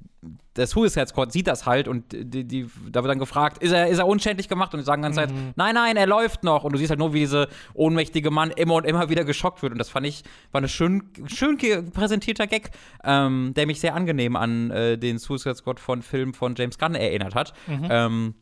[0.57, 3.89] der Suicide Squad sieht das halt und die, die, da wird dann gefragt, ist er,
[3.89, 4.75] ist er unschädlich gemacht?
[4.75, 5.53] Und die sagen die ganze Zeit, mhm.
[5.57, 6.65] nein, nein, er läuft noch.
[6.65, 9.73] Und du siehst halt nur, wie dieser ohnmächtige Mann immer und immer wieder geschockt wird.
[9.73, 11.57] Und das fand ich, war ein schön, schön
[11.93, 12.71] präsentierter Gag,
[13.05, 16.95] ähm, der mich sehr angenehm an äh, den Suicide Squad von Film von James Gunn
[16.95, 17.55] erinnert hat.
[17.67, 17.89] Mhm.
[17.89, 18.35] Ähm,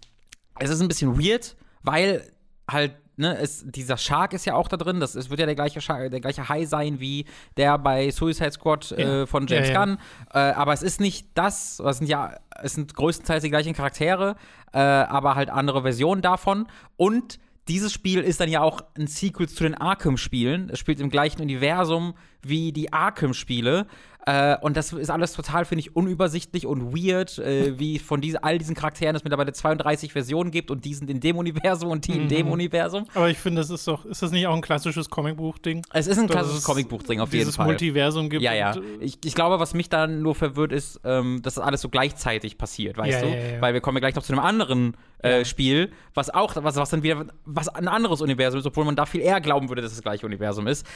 [0.59, 2.23] es ist ein bisschen weird, weil
[2.69, 5.01] halt ne, es, dieser Shark ist ja auch da drin.
[5.01, 7.27] Das es wird ja der gleiche, Shark, der gleiche Hai sein wie
[7.57, 9.85] der bei Suicide Squad äh, von James ja, ja.
[9.85, 9.99] Gunn.
[10.33, 11.81] Äh, aber es ist nicht das.
[11.81, 14.37] Es sind ja, es sind größtenteils die gleichen Charaktere,
[14.73, 16.67] äh, aber halt andere Versionen davon.
[16.97, 20.71] Und dieses Spiel ist dann ja auch ein Sequel zu den Arkham-Spielen.
[20.71, 23.87] Es spielt im gleichen Universum wie die Arkham-Spiele.
[24.29, 28.45] Äh, und das ist alles total, finde ich, unübersichtlich und weird, äh, wie von diese,
[28.45, 32.07] all diesen Charakteren es mittlerweile 32 Versionen gibt und die sind in dem Universum und
[32.07, 32.21] die mhm.
[32.23, 32.53] in dem mhm.
[32.53, 33.07] Universum.
[33.15, 35.83] Aber ich finde, das ist doch, ist das nicht auch ein klassisches Comicbuch-Ding?
[35.95, 37.53] Es ist ein klassisches Comicbuch-Ding, auf jeden Fall.
[37.53, 38.43] Dieses Multiversum gibt.
[38.43, 38.77] Ja, ja.
[39.01, 42.59] Ich, ich, glaube, was mich dann nur verwirrt, ist, ähm, dass das alles so gleichzeitig
[42.59, 43.29] passiert, weißt ja, du?
[43.29, 46.55] Ja, ja, Weil wir kommen ja gleich noch zu einem anderen äh, Spiel, was auch,
[46.57, 49.71] was, was dann wieder, was ein anderes Universum ist, obwohl man da viel eher glauben
[49.71, 50.87] würde, dass es das gleiche Universum ist.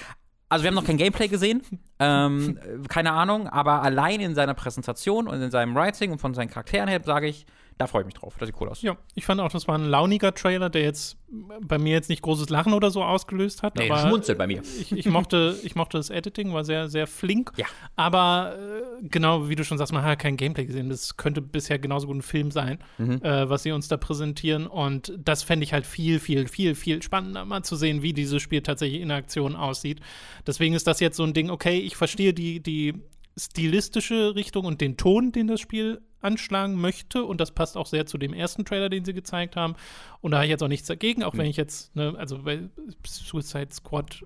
[0.53, 1.63] Also wir haben noch kein Gameplay gesehen,
[1.99, 2.59] ähm,
[2.91, 6.89] keine Ahnung, aber allein in seiner Präsentation und in seinem Writing und von seinen Charakteren
[6.89, 7.47] her sage ich,
[7.79, 8.35] da freue ich mich drauf.
[8.39, 8.83] Das sieht cool aus.
[8.83, 11.17] Ja, ich fand auch, das war ein launiger Trailer, der jetzt
[11.61, 13.77] bei mir jetzt nicht großes Lachen oder so ausgelöst hat.
[13.77, 14.63] Nee, aber schmunzelt bei mir.
[14.81, 17.53] Ich, ich, mochte, ich mochte das Editing, war sehr, sehr flink.
[17.57, 17.67] Ja.
[17.97, 20.91] Aber äh, genau, wie du schon sagst, man hat kein Gameplay gesehen.
[20.91, 23.23] Das könnte bisher genauso gut ein Film sein, mhm.
[23.23, 24.67] äh, was sie uns da präsentieren.
[24.67, 28.43] Und das fände ich halt viel, viel, viel, viel spannender, mal zu sehen, wie dieses
[28.43, 30.01] Spiel tatsächlich in Aktion aussieht.
[30.47, 32.95] Deswegen ist das jetzt so ein Ding, okay, ich verstehe die, die
[33.37, 38.07] stilistische Richtung und den Ton, den das Spiel anschlagen möchte und das passt auch sehr
[38.07, 39.75] zu dem ersten Trailer, den sie gezeigt haben.
[40.21, 42.61] Und da habe ich jetzt auch nichts dagegen, auch wenn ich jetzt, ne, also bei
[43.07, 44.25] Suicide Squad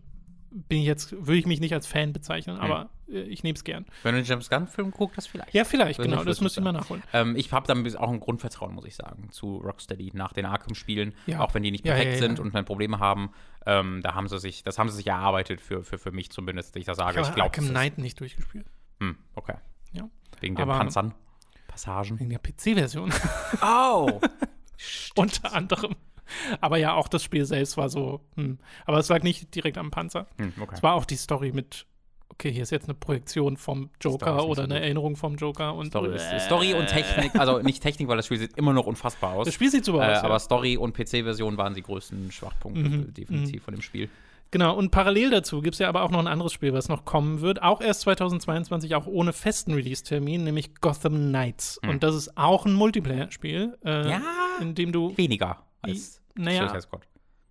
[0.50, 3.64] bin ich jetzt, würde ich mich nicht als Fan bezeichnen, aber äh, ich nehme es
[3.64, 3.84] gern.
[4.02, 5.52] Wenn du den James Gunn-Film guckst, das vielleicht.
[5.52, 7.02] Ja, vielleicht, Würde genau, das müsste ich mal nachholen.
[7.12, 11.12] Ähm, ich habe dann auch ein Grundvertrauen, muss ich sagen, zu Rocksteady nach den Arkham-Spielen,
[11.26, 11.40] Ja.
[11.40, 12.18] auch wenn die nicht perfekt ja, ja.
[12.18, 13.32] sind und man Probleme haben.
[13.66, 16.74] Ähm, da haben sie sich, das haben sie sich erarbeitet für, für, für mich zumindest,
[16.74, 17.50] dass ich da sage, Ich ich habe glaube.
[17.50, 18.66] Arkham Knight nicht durchgespielt.
[19.00, 19.56] Hm, okay.
[19.92, 20.08] Ja.
[20.40, 21.12] Wegen den Aber- Panzern,
[21.76, 22.18] Passagen.
[22.18, 23.12] Wegen der PC-Version
[23.62, 24.20] Oh!
[25.16, 25.94] unter anderem.
[26.60, 28.58] Aber ja, auch das Spiel selbst war so, hm.
[28.84, 30.26] aber es lag nicht direkt am Panzer.
[30.38, 30.74] hm, okay.
[30.74, 31.86] Es war auch die Story mit,
[32.30, 34.82] okay, hier ist jetzt eine Projektion vom Joker oder eine gut.
[34.82, 38.38] Erinnerung vom Joker und Story, ist, Story und Technik, also nicht Technik, weil das Spiel
[38.38, 39.44] sieht immer noch unfassbar aus.
[39.44, 40.24] Das Spiel sieht super äh, aus.
[40.24, 40.38] aber ja.
[40.40, 44.08] Story und PC-Version waren die größten Schwachpunkte Mhm, definitiv von dem Spiel.
[44.52, 47.04] Genau, und parallel dazu gibt es ja aber auch noch ein anderes Spiel, was noch
[47.04, 47.62] kommen wird.
[47.62, 51.78] Auch erst 2022, auch ohne festen Release-Termin, nämlich Gotham Knights.
[51.86, 54.10] Und das ist auch ein Multiplayer-Spiel, äh, Hm.
[54.10, 54.20] Ja.
[54.60, 55.16] in dem du.
[55.16, 57.02] Weniger als Naja, Suicide Squad.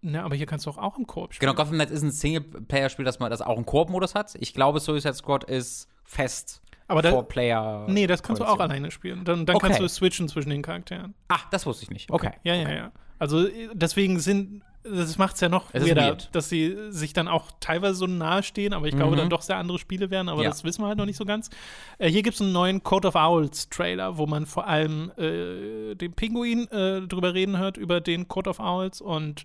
[0.01, 1.51] na, aber hier kannst du auch, auch im Koop spielen.
[1.51, 4.33] Genau, Gotham Knights ist ein Singleplayer-Spiel, das, man- das auch einen Koop-Modus hat.
[4.39, 6.61] Ich glaube, Suicide Squad ist fest.
[6.87, 7.87] Aber da- Four-Player.
[7.89, 9.25] Nee, das kannst du auch alleine spielen.
[9.25, 9.67] Dann, dann Okay.
[9.67, 11.13] kannst du switchen zwischen den Charakteren.
[11.27, 12.11] Ah, das wusste ich nicht.
[12.11, 12.31] Okay.
[12.43, 12.91] Ja, ja, ja.
[13.17, 14.61] Also äh, deswegen sind,
[14.93, 16.29] das macht es ja noch Es weirder, weird.
[16.33, 19.17] dass sie sich dann auch teilweise so nahe stehen, aber ich glaube Mhm.
[19.19, 20.49] dann doch sehr andere Spiele werden, aber Ja.
[20.49, 21.49] das wissen wir halt noch nicht so ganz.
[21.97, 25.95] Äh, hier gibt es einen neuen Code of Owls Trailer, wo man vor allem äh,
[25.95, 29.43] den Pinguin äh, drüber reden hört, über den Code of Owls und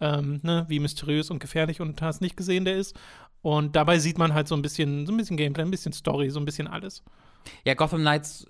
[0.00, 2.96] ähm, ne, wie mysteriös und gefährlich und hast nicht gesehen der ist.
[3.42, 6.30] Und dabei sieht man halt so ein bisschen, so ein bisschen Gameplay, ein bisschen Story,
[6.30, 7.02] so ein bisschen alles.
[7.64, 8.46] Ja, Gotham Knights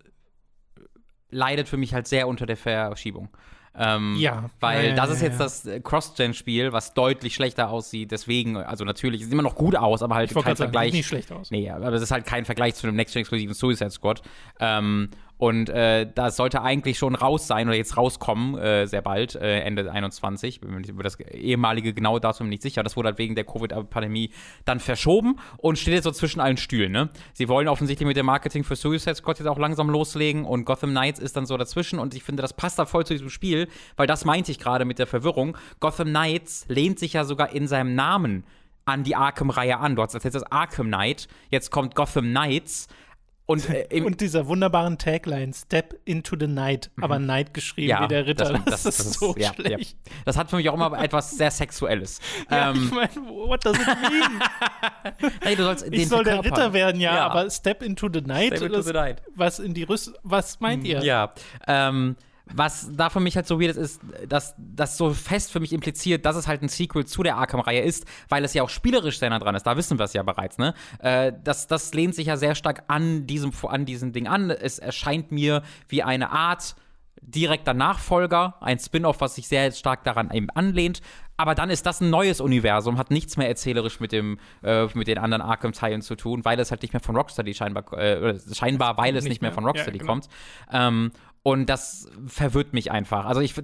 [1.31, 3.29] leidet für mich halt sehr unter der Verschiebung.
[3.77, 4.51] Ähm, Ja.
[4.61, 8.11] Weil Ja, das ja, ist jetzt das äh, Cross-Gen-Spiel, was deutlich schlechter aussieht.
[8.11, 10.87] Deswegen, also natürlich, sieht immer noch gut aus, aber halt kein sagen, Vergleich.
[10.93, 11.51] sieht nicht schlecht aus.
[11.51, 14.23] Nee, aber es ist halt kein Vergleich zu einem Next-Gen-exklusiven Suicide Squad.
[14.61, 19.37] Ähm, und äh, das sollte eigentlich schon raus sein oder jetzt rauskommen, äh, sehr bald,
[19.37, 20.61] äh, Ende 21.
[20.61, 22.83] Bin mir über das ehemalige genaue Datum nicht sicher.
[22.83, 24.31] Das wurde halt wegen der Covid-Pandemie
[24.65, 26.91] dann verschoben und steht jetzt so zwischen allen Stühlen.
[26.91, 27.09] Ne?
[27.35, 30.91] Sie wollen offensichtlich mit dem Marketing für Suicide Squad jetzt auch langsam loslegen und Gotham
[30.91, 33.69] Knights ist dann so dazwischen und ich finde, das passt da voll zu diesem Spiel,
[33.97, 35.57] weil das meinte ich gerade mit der Verwirrung.
[35.79, 38.43] Gotham Knights lehnt sich ja sogar in seinem Namen
[38.87, 39.95] an die Arkham-Reihe an.
[39.95, 42.89] Du hast jetzt das Arkham Knight, jetzt kommt Gotham Knights.
[43.51, 48.27] Und, äh, Und dieser wunderbaren Tagline, Step into the Night, aber Night geschrieben wie der
[48.27, 48.61] Ritter.
[48.67, 49.97] Das, ist so ja, schlecht.
[50.05, 50.13] Ja.
[50.27, 52.21] Das hat für mich auch immer etwas sehr Sexuelles.
[52.51, 55.33] Ja, ähm, ich meine, what does it mean?
[55.41, 56.59] hey, du sollst ich soll der verkörpern.
[56.61, 57.27] Ritter werden, ja, Ja.
[57.27, 59.23] aber Step into the Night, Step into das, the night.
[59.35, 61.03] was in die Rüst, was meint ihr?
[61.03, 61.33] Ja.
[61.67, 62.17] Ähm,
[62.55, 65.73] was da für mich halt so weird ist, ist, dass das so fest für mich
[65.73, 69.19] impliziert, dass es halt ein Sequel zu der Arkham-Reihe ist, weil es ja auch spielerisch
[69.19, 69.65] sehr nah dran ist.
[69.67, 70.75] Da wissen wir es ja bereits, ne?
[71.01, 74.51] Äh, das, das lehnt sich ja sehr stark an diesem, an diesem Ding an.
[74.51, 76.75] Es erscheint mir wie eine Art
[77.21, 81.01] direkter Nachfolger, ein Spin-off, was sich sehr stark daran eben anlehnt.
[81.37, 85.07] Aber dann ist das ein neues Universum, hat nichts mehr erzählerisch mit dem äh, mit
[85.09, 88.97] den anderen Arkham-Teilen zu tun, weil es halt nicht mehr von Rocksteady scheinbar, äh, scheinbar,
[88.97, 89.55] weil es Nicht nicht mehr mehr.
[89.55, 90.13] von Rocksteady Ja, genau.
[90.13, 90.29] kommt.
[90.73, 93.25] Ähm, und das verwirrt mich einfach.
[93.25, 93.55] Also ich,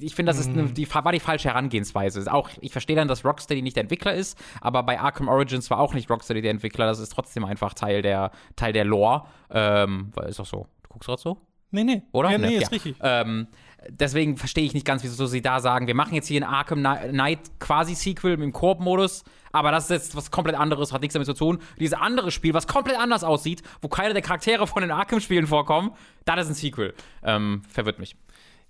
[0.00, 0.58] ich finde, das ist Mhm.
[0.58, 2.30] eine, die, war die falsche Herangehensweise.
[2.32, 5.78] Auch ich verstehe dann, dass Rocksteady nicht der Entwickler ist, aber bei Arkham Origins war
[5.78, 6.86] auch nicht Rocksteady der Entwickler.
[6.86, 9.24] Das ist trotzdem einfach Teil der Teil der Lore.
[9.50, 10.66] Ähm, ist doch so.
[10.82, 11.38] Du guckst gerade so?
[11.72, 12.02] Nee, nee.
[12.12, 12.32] Oder?
[12.32, 12.54] Ja, nee, Ne?
[12.54, 12.68] ist Ja.
[12.70, 12.96] richtig.
[13.00, 13.46] Ähm,
[13.88, 16.80] deswegen verstehe ich nicht ganz, wieso sie da sagen, wir machen jetzt hier ein Arkham
[16.80, 21.00] Kni- Knight quasi Sequel mit dem Koop-Modus, aber das ist jetzt was komplett anderes, hat
[21.00, 21.58] nichts damit zu tun.
[21.78, 25.92] Dieses andere Spiel, was komplett anders aussieht, wo keine der Charaktere von den Arkham-Spielen vorkommen,
[26.24, 26.94] das ist ein Sequel.
[27.22, 28.16] Ähm, verwirrt mich.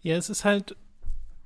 [0.03, 0.77] Ja, es ist halt,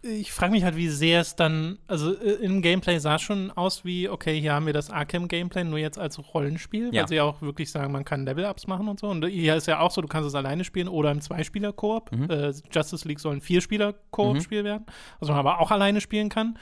[0.05, 3.51] ich frage mich halt, wie sehr es dann, also äh, im Gameplay sah es schon
[3.53, 7.03] aus wie, okay, hier haben wir das Arkham-Gameplay, nur jetzt als Rollenspiel, Ja.
[7.03, 9.09] weil sie ja auch wirklich sagen, man kann Level-Ups machen und so.
[9.09, 12.13] Und hier ist ja auch so, du kannst es alleine spielen oder im Zweispieler-Koop.
[12.13, 12.31] Mhm.
[12.31, 14.85] Äh, Justice League soll ein Vierspieler-Koop-Spiel werden,
[15.21, 16.59] was man aber auch alleine spielen kann.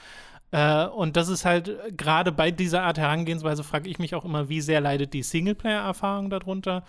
[0.51, 4.23] Äh, und das ist halt, äh, gerade bei dieser Art Herangehensweise frage ich mich auch
[4.23, 6.83] immer, wie sehr leidet die Singleplayer-Erfahrung darunter?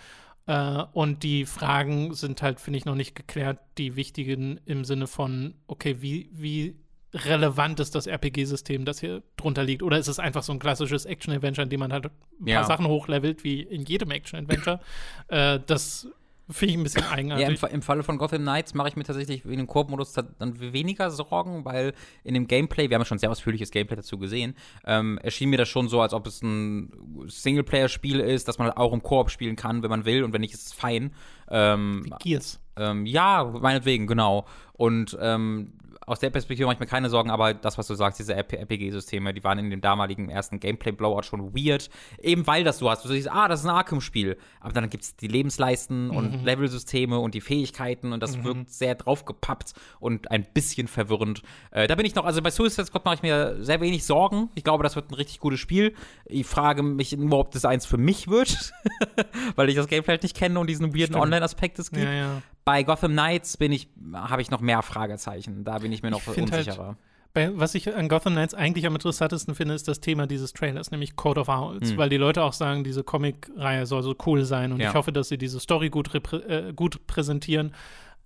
[0.47, 5.07] Äh, und die Fragen sind halt, finde ich, noch nicht geklärt, die wichtigen im Sinne
[5.07, 6.75] von, okay, wie, wie
[7.13, 9.83] relevant ist das RPG-System, das hier drunter liegt?
[9.83, 12.63] Oder ist es einfach so ein klassisches Action-Adventure, in dem man halt ein paar Ja.
[12.63, 14.79] Sachen hochlevelt, wie in jedem Action-Adventure?
[15.29, 16.07] äh, das
[16.49, 17.59] finde ich ein bisschen Ja, im, eigenartig.
[17.59, 21.09] Fa- im Falle von Gotham Knights mache ich mir tatsächlich wegen dem Koop-Modus dann weniger
[21.11, 24.55] Sorgen, weil in dem Gameplay, wir haben ja schon sehr ausführliches Gameplay dazu gesehen,
[24.85, 26.91] ähm, erschien mir das schon so, als ob es ein
[27.27, 30.41] Singleplayer-Spiel ist, das man halt auch im Koop spielen kann, wenn man will, und wenn
[30.41, 31.13] nicht, ist es fein.
[31.49, 32.59] Ähm, Gears.
[32.75, 34.45] ähm, ja, meinetwegen, genau.
[34.73, 35.73] Und ähm,
[36.05, 39.33] aus der Perspektive mache ich mir keine Sorgen, aber das, was du sagst, diese RPG-Systeme,
[39.33, 41.89] die waren in dem damaligen ersten Gameplay-Blowout schon weird.
[42.21, 43.03] Eben weil das so hast.
[43.05, 44.37] Du siehst, ah, das ist ein Arkham-Spiel.
[44.59, 46.15] Aber dann gibt es die Lebensleisten mhm.
[46.15, 48.43] und Level-Systeme und die Fähigkeiten und das mhm.
[48.43, 51.41] wirkt sehr draufgepappt und ein bisschen verwirrend.
[51.71, 54.49] Äh, da bin ich noch, also bei Suicide Squad mache ich mir sehr wenig Sorgen.
[54.55, 55.93] Ich glaube, das wird ein richtig gutes Spiel.
[56.25, 58.73] Ich frage mich nur, ob das eins für mich wird,
[59.55, 62.05] weil ich das Gameplay halt nicht kenne und diesen weirden Online-Aspekt es gibt.
[62.05, 62.41] Ja, ja.
[62.65, 65.63] Bei Gotham Knights bin ich, habe ich noch mehr Fragezeichen.
[65.63, 66.87] Da bin ich mir noch ich halt unsicherer.
[66.87, 66.97] Halt,
[67.35, 70.89] bei, was ich an Gotham Knights eigentlich am interessantesten finde, ist das Thema dieses Trailers,
[70.89, 71.97] nämlich Code of Owls, mhm.
[71.97, 74.89] weil die Leute auch sagen, diese Comic-Reihe soll so cool sein und ja.
[74.89, 77.73] ich hoffe, dass sie diese Story gut, äh, gut präsentieren,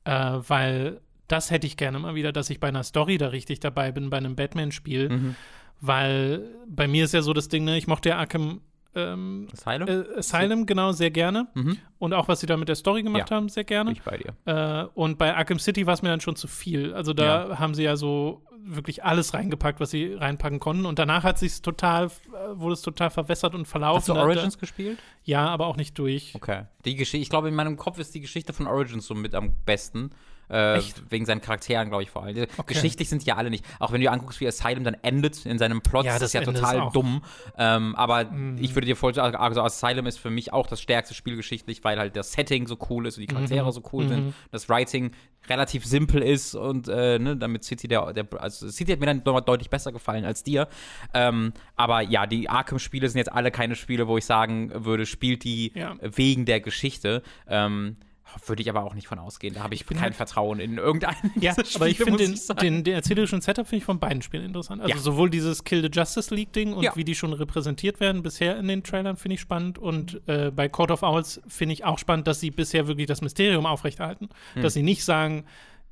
[0.06, 0.12] äh,
[0.48, 3.92] weil das hätte ich gerne mal wieder, dass ich bei einer Story da richtig dabei
[3.92, 5.36] bin, bei einem Batman-Spiel, mhm.
[5.82, 8.62] weil bei mir ist ja so das Ding, ne, ich mochte ja Arkham
[8.96, 9.88] ähm, Asylum?
[9.88, 11.48] Äh, Asylum, genau, sehr gerne.
[11.54, 11.78] Mhm.
[12.00, 13.92] Und auch, was sie da mit der Story gemacht ja, haben, sehr gerne.
[13.92, 14.34] Ich bei dir.
[14.46, 16.94] Äh, und bei Arkham City war es mir dann schon zu viel.
[16.94, 17.60] Also da ja.
[17.60, 20.86] haben sie ja so wirklich alles reingepackt, was sie reinpacken konnten.
[20.86, 22.10] Und danach hat sich total, äh,
[22.54, 24.00] wurde es total verwässert und verlaufen.
[24.00, 25.00] Hast du Origins da, gespielt?
[25.24, 26.34] Ja, aber auch nicht durch.
[26.36, 26.64] Okay.
[26.86, 29.54] Die Geschichte, ich glaube, in meinem Kopf ist die Geschichte von Origins so mit am
[29.66, 30.12] besten.
[30.50, 32.48] Äh, wegen seinen Charakteren, glaube ich, vor allem.
[32.58, 32.74] Okay.
[32.74, 33.64] Geschichtlich sind die ja alle nicht.
[33.80, 36.34] Auch wenn du dir anguckst, wie Asylum dann endet in seinem Plot, ja, das ist
[36.34, 37.22] ja Ende total ist dumm.
[37.58, 38.58] Ähm, aber mhm.
[38.60, 41.84] ich würde dir voll sagen, also Asylum ist für mich auch das stärkste Spiel geschichtlich,
[41.84, 43.72] weil halt das Setting so cool ist und die Charaktere mhm.
[43.72, 44.10] so cool mhm.
[44.10, 45.12] sind, das Writing
[45.48, 49.22] relativ simpel ist und äh, ne, damit City der, der also City hat mir dann
[49.26, 50.68] nochmal deutlich besser gefallen als dir.
[51.14, 55.44] Ähm, aber ja, die Arkham-Spiele sind jetzt alle keine Spiele, wo ich sagen würde, spielt
[55.44, 55.96] die ja.
[56.02, 57.22] wegen der Geschichte.
[57.48, 57.98] Ähm,
[58.46, 59.54] würde ich aber auch nicht von ausgehen.
[59.54, 61.32] Da habe ich, ich kein halt Vertrauen in irgendeinen.
[61.40, 64.46] Ja, Spiele, aber ich finde den, den, den erzählerischen Setup finde ich von beiden Spielen
[64.46, 64.82] interessant.
[64.82, 65.00] Also ja.
[65.00, 66.96] sowohl dieses Kill the Justice League Ding und ja.
[66.96, 70.68] wie die schon repräsentiert werden bisher in den Trailern finde ich spannend und äh, bei
[70.70, 74.62] Court of Owls finde ich auch spannend, dass sie bisher wirklich das Mysterium aufrechterhalten, hm.
[74.62, 75.46] dass sie nicht sagen,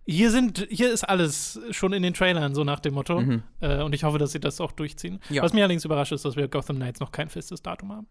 [0.07, 3.19] hier sind, hier ist alles schon in den Trailern, so nach dem Motto.
[3.19, 3.43] Mhm.
[3.59, 5.19] Äh, und ich hoffe, dass sie das auch durchziehen.
[5.29, 5.43] Ja.
[5.43, 8.07] Was mir allerdings überrascht ist, dass wir Gotham Knights noch kein festes Datum haben.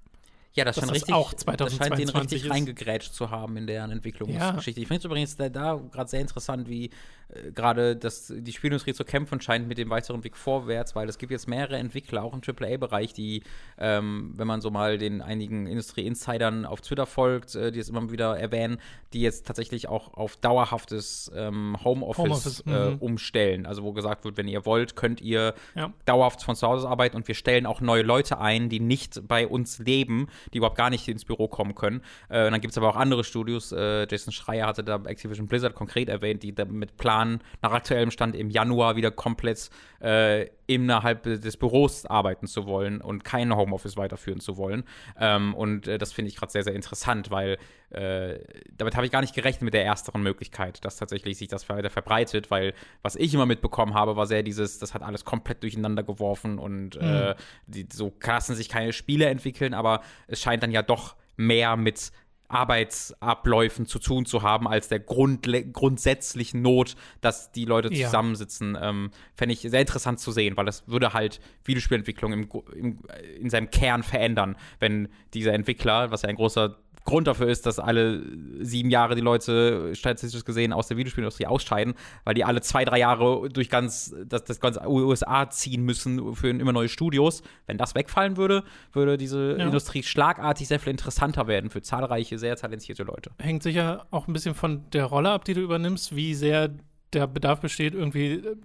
[0.57, 3.91] Ja, das, scheint, richtig, auch 2022 das scheint den richtig reingegrätscht zu haben in deren
[3.91, 4.81] Entwicklungsgeschichte.
[4.81, 4.83] Ja.
[4.83, 6.91] Ich finde es übrigens da, da gerade sehr interessant, wie
[7.29, 11.33] äh, gerade die Spielindustrie zu kämpfen scheint mit dem weiteren Weg vorwärts, weil es gibt
[11.33, 13.43] jetzt mehrere Entwickler, auch im AAA-Bereich, die,
[13.79, 18.11] ähm, wenn man so mal den einigen Industrie-Insidern auf Twitter folgt, äh, die es immer
[18.11, 18.79] wieder erwähnen,
[19.13, 22.99] die jetzt tatsächlich auch auf dauerhaftes ähm, Homeoffice, Homeoffice äh, mhm.
[22.99, 23.67] umstellen.
[23.67, 25.93] Also wo gesagt wird, wenn ihr wollt, könnt ihr ja.
[26.05, 29.47] dauerhaft von zu Hause arbeiten und wir stellen auch neue Leute ein, die nicht bei
[29.47, 32.03] uns leben, die überhaupt gar nicht ins Büro kommen können.
[32.29, 33.71] Äh, und dann gibt es aber auch andere Studios.
[33.77, 38.51] Jason Schreier hatte da Activision Blizzard konkret erwähnt, die damit planen, nach aktuellem Stand im
[38.51, 44.57] Januar wieder komplett äh, innerhalb des Büros arbeiten zu wollen und kein Homeoffice weiterführen zu
[44.57, 44.85] wollen.
[45.19, 47.59] Ähm, und äh, das finde ich gerade sehr, sehr interessant, weil
[47.91, 48.39] äh,
[48.77, 51.91] damit habe ich gar nicht gerechnet mit der ersteren Möglichkeit, dass tatsächlich sich das weiter
[51.91, 56.03] verbreitet, weil was ich immer mitbekommen habe, war sehr dieses, das hat alles komplett durcheinander
[56.03, 57.09] geworfen und mhm.
[57.09, 57.35] äh,
[57.67, 58.13] die, so
[58.47, 62.13] lassen sich keine Spiele entwickeln, aber es scheint dann ja doch mehr mit
[62.49, 68.91] Arbeitsabläufen zu tun zu haben, als der Grund, grundsätzlichen Not, dass die Leute zusammensitzen, ja.
[68.91, 72.99] ähm, fände ich sehr interessant zu sehen, weil das würde halt Videospielentwicklung im, im,
[73.41, 77.79] in seinem Kern verändern, wenn dieser Entwickler, was ja ein großer Grund dafür ist, dass
[77.79, 78.23] alle
[78.61, 82.99] sieben Jahre die Leute statistisch gesehen aus der Videospielindustrie ausscheiden, weil die alle zwei, drei
[82.99, 87.43] Jahre durch ganz das, das ganze USA ziehen müssen für immer neue Studios.
[87.67, 89.65] Wenn das wegfallen würde, würde diese ja.
[89.65, 93.31] Industrie schlagartig sehr viel interessanter werden für zahlreiche, sehr talentierte Leute.
[93.39, 96.71] Hängt sicher auch ein bisschen von der Rolle ab, die du übernimmst, wie sehr
[97.13, 98.57] der Bedarf besteht, irgendwie äh,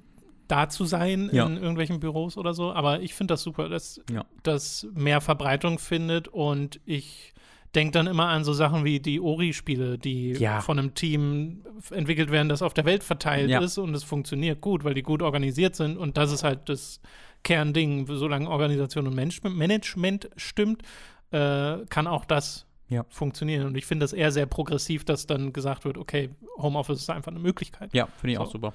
[0.47, 1.45] da zu sein ja.
[1.45, 2.73] in irgendwelchen Büros oder so.
[2.73, 4.25] Aber ich finde das super, dass ja.
[4.43, 7.33] das mehr Verbreitung findet und ich
[7.75, 10.61] denke dann immer an so Sachen wie die Ori-Spiele, die ja.
[10.61, 13.59] von einem Team entwickelt werden, das auf der Welt verteilt ja.
[13.59, 16.99] ist und es funktioniert gut, weil die gut organisiert sind und das ist halt das
[17.43, 20.83] Kernding, solange Organisation und Management stimmt,
[21.31, 23.05] äh, kann auch das ja.
[23.09, 23.65] funktionieren.
[23.65, 27.31] Und ich finde das eher sehr progressiv, dass dann gesagt wird, okay, Homeoffice ist einfach
[27.31, 27.93] eine Möglichkeit.
[27.93, 28.43] Ja, finde ich so.
[28.43, 28.73] auch super.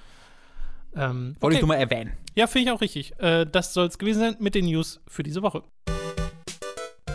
[0.95, 1.55] Ähm, Wollte okay.
[1.55, 2.13] ich nur mal erwähnen.
[2.35, 3.17] Ja, finde ich auch richtig.
[3.19, 5.63] Äh, das soll es gewesen sein mit den News für diese Woche.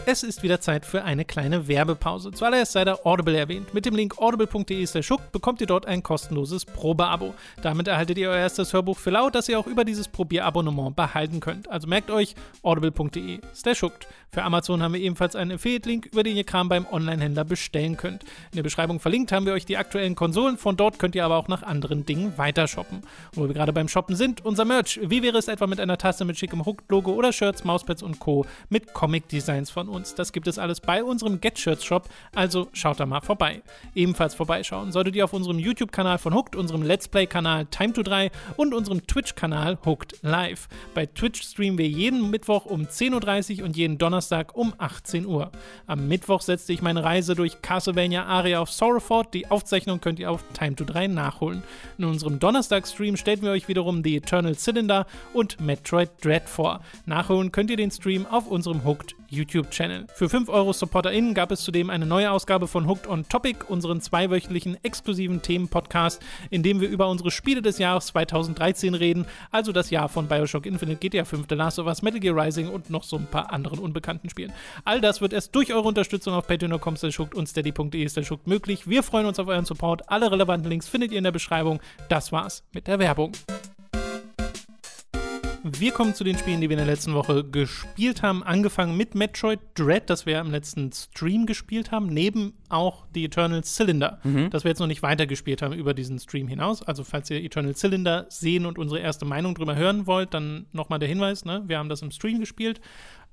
[0.04, 2.32] Es ist wieder Zeit für eine kleine Werbepause.
[2.32, 3.72] Zuallererst sei der Audible erwähnt.
[3.72, 7.34] Mit dem Link audible.de/schuck bekommt ihr dort ein kostenloses Probeabo.
[7.62, 11.38] Damit erhaltet ihr euer erstes Hörbuch für laut, das ihr auch über dieses Probierabonnement behalten
[11.38, 11.70] könnt.
[11.70, 12.34] Also merkt euch
[12.64, 13.92] audible.de/schuck.
[14.28, 18.24] Für Amazon haben wir ebenfalls einen Affiliate-Link, über den ihr Kram beim Online-Händler bestellen könnt.
[18.24, 20.56] In der Beschreibung verlinkt haben wir euch die aktuellen Konsolen.
[20.56, 23.02] Von dort könnt ihr aber auch nach anderen Dingen weiter shoppen.
[23.36, 24.98] Und wo wir gerade beim Shoppen sind, unser Merch.
[25.02, 28.46] Wie wäre es etwa mit einer Tasse mit schickem Hook-Logo oder Shirts, Mauspads und Co.
[28.68, 30.14] mit Comic-Designs von uns.
[30.14, 33.62] Das gibt es alles bei unserem Get-Shirts Shop, also schaut da mal vorbei.
[33.94, 38.30] Ebenfalls vorbeischauen solltet ihr auf unserem YouTube-Kanal von Hooked, unserem Let's Play-Kanal Time to 3
[38.56, 40.68] und unserem Twitch-Kanal Hooked Live.
[40.94, 45.52] Bei Twitch streamen wir jeden Mittwoch um 10.30 Uhr und jeden Donnerstag um 18 Uhr.
[45.86, 49.34] Am Mittwoch setzte ich meine Reise durch Castlevania Aria of Sorrow fort.
[49.34, 51.62] Die Aufzeichnung könnt ihr auf Time to 3 nachholen.
[51.98, 56.80] In unserem Donnerstag-Stream stellen wir euch wiederum die Eternal Cylinder und Metroid Dread vor.
[57.06, 59.81] Nachholen könnt ihr den Stream auf unserem Hooked YouTube-Channel.
[60.14, 64.00] Für 5 Euro SupporterInnen gab es zudem eine neue Ausgabe von Hooked on Topic, unseren
[64.00, 69.90] zweiwöchentlichen exklusiven Themen-Podcast, in dem wir über unsere Spiele des Jahres 2013 reden, also das
[69.90, 73.02] Jahr von Bioshock Infinite, GTA 5, The Last of Us, Metal Gear Rising und noch
[73.02, 74.52] so ein paar anderen unbekannten Spielen.
[74.84, 76.94] All das wird erst durch eure Unterstützung auf patreon.com
[77.34, 78.08] und steady.de
[78.44, 78.88] möglich.
[78.88, 80.08] Wir freuen uns auf euren Support.
[80.08, 81.80] Alle relevanten Links findet ihr in der Beschreibung.
[82.08, 83.32] Das war's mit der Werbung.
[85.64, 88.42] Wir kommen zu den Spielen, die wir in der letzten Woche gespielt haben.
[88.42, 93.62] Angefangen mit Metroid Dread, das wir im letzten Stream gespielt haben, neben auch die Eternal
[93.62, 94.50] Cylinder, mhm.
[94.50, 96.82] das wir jetzt noch nicht weitergespielt haben über diesen Stream hinaus.
[96.82, 100.98] Also, falls ihr Eternal Cylinder sehen und unsere erste Meinung drüber hören wollt, dann nochmal
[100.98, 101.62] der Hinweis: ne?
[101.66, 102.80] Wir haben das im Stream gespielt.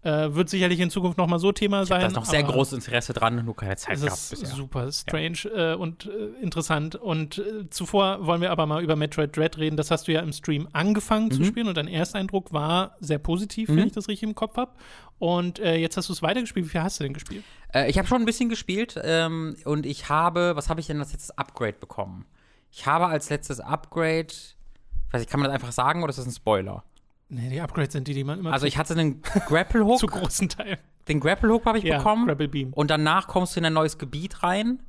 [0.01, 1.99] Äh, wird sicherlich in Zukunft nochmal so Thema sein.
[1.99, 4.47] Da ist noch sehr großes Interesse dran, nur keine Zeit gehabt bisher.
[4.47, 5.73] super strange ja.
[5.73, 6.95] äh, und äh, interessant.
[6.95, 9.75] Und äh, zuvor wollen wir aber mal über Metroid Dread reden.
[9.75, 11.31] Das hast du ja im Stream angefangen mhm.
[11.31, 13.75] zu spielen und dein Ersteindruck war sehr positiv, mhm.
[13.75, 14.71] wenn ich das richtig im Kopf habe.
[15.17, 16.67] Und äh, jetzt hast du es weitergespielt.
[16.67, 17.43] Wie viel hast du denn gespielt?
[17.73, 20.99] Äh, ich habe schon ein bisschen gespielt ähm, und ich habe, was habe ich denn
[20.99, 22.25] als letztes Upgrade bekommen?
[22.71, 24.33] Ich habe als letztes Upgrade,
[25.12, 26.85] weiß ich, kann man das einfach sagen oder ist das ein Spoiler?
[27.29, 28.51] Nee, die Upgrades sind die, die man immer.
[28.51, 29.99] Also ich hatte einen Grapple Hook.
[29.99, 30.79] Zu großen Teil.
[31.07, 32.27] Den Grapple Hook habe ich ja, bekommen.
[32.27, 32.73] Grapple Beam.
[32.73, 34.79] Und danach kommst du in ein neues Gebiet rein.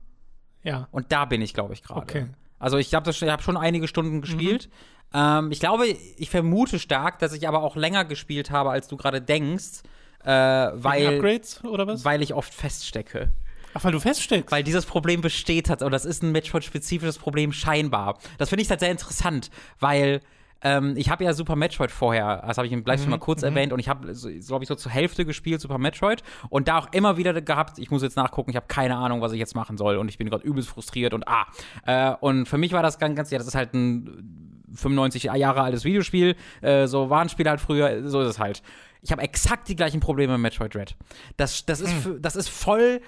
[0.62, 0.88] Ja.
[0.90, 2.00] Und da bin ich, glaube ich, gerade.
[2.00, 2.26] Okay.
[2.58, 4.68] Also ich habe hab schon einige Stunden gespielt.
[5.12, 5.18] Mhm.
[5.18, 8.96] Ähm, ich glaube, ich vermute stark, dass ich aber auch länger gespielt habe, als du
[8.96, 9.82] gerade denkst.
[10.24, 12.04] Äh, weil, Upgrades oder was?
[12.04, 13.30] Weil ich oft feststecke.
[13.74, 14.50] Ach, weil du feststeckst.
[14.50, 15.82] Weil dieses Problem besteht hat.
[15.82, 18.18] Und das ist ein Metroid-spezifisches Problem scheinbar.
[18.38, 20.20] Das finde ich halt sehr interessant, weil
[20.62, 23.18] ähm, ich habe ja Super Metroid vorher, das habe ich im Livestream mhm.
[23.18, 23.48] mal kurz mhm.
[23.48, 26.78] erwähnt, und ich habe, so, glaube ich, so zur Hälfte gespielt, Super Metroid, und da
[26.78, 29.54] auch immer wieder gehabt, ich muss jetzt nachgucken, ich habe keine Ahnung, was ich jetzt
[29.54, 31.46] machen soll, und ich bin gerade übelst frustriert und ah.
[31.86, 35.62] Äh, und für mich war das ganz, ganz, ja, das ist halt ein 95 Jahre
[35.62, 38.62] altes Videospiel, äh, so war ein Spiel halt früher, so ist es halt.
[39.02, 40.94] Ich habe exakt die gleichen Probleme mit Metroid Dread.
[41.36, 42.20] Das, das, ist, mhm.
[42.20, 43.00] das ist voll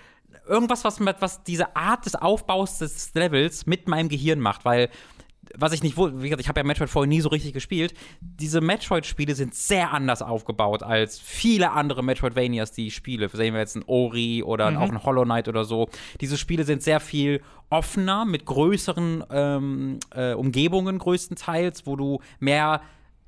[0.46, 4.88] irgendwas, was, was diese Art des Aufbaus des Levels mit meinem Gehirn macht, weil
[5.56, 7.94] was ich nicht wusste, wie gesagt, ich habe ja Metroid vorher nie so richtig gespielt.
[8.20, 13.28] Diese Metroid-Spiele sind sehr anders aufgebaut als viele andere Metroidvanias, die ich spiele.
[13.28, 14.76] Sehen wir jetzt ein Ori oder mhm.
[14.78, 15.88] auch ein Hollow Knight oder so.
[16.20, 22.82] Diese Spiele sind sehr viel offener, mit größeren ähm, äh, Umgebungen größtenteils, wo du mehr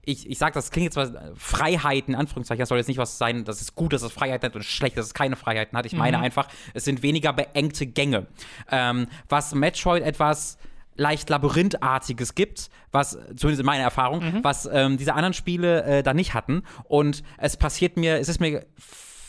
[0.07, 3.45] ich, ich sage, das klingt jetzt was Freiheiten, Anführungszeichen, das soll jetzt nicht was sein,
[3.45, 5.87] das ist gut, dass es Freiheiten hat und schlecht, dass es keine Freiheiten hat.
[5.87, 6.25] Ich meine mhm.
[6.25, 8.27] einfach, es sind weniger beengte Gänge.
[8.71, 10.59] Ähm, was Metroid etwas
[10.97, 14.45] leicht labyrinthartiges gibt, was, zumindest in meiner Erfahrung, mhm.
[14.45, 16.63] was ähm, diese anderen Spiele äh, da nicht hatten.
[16.85, 18.65] Und es passiert mir, es ist mir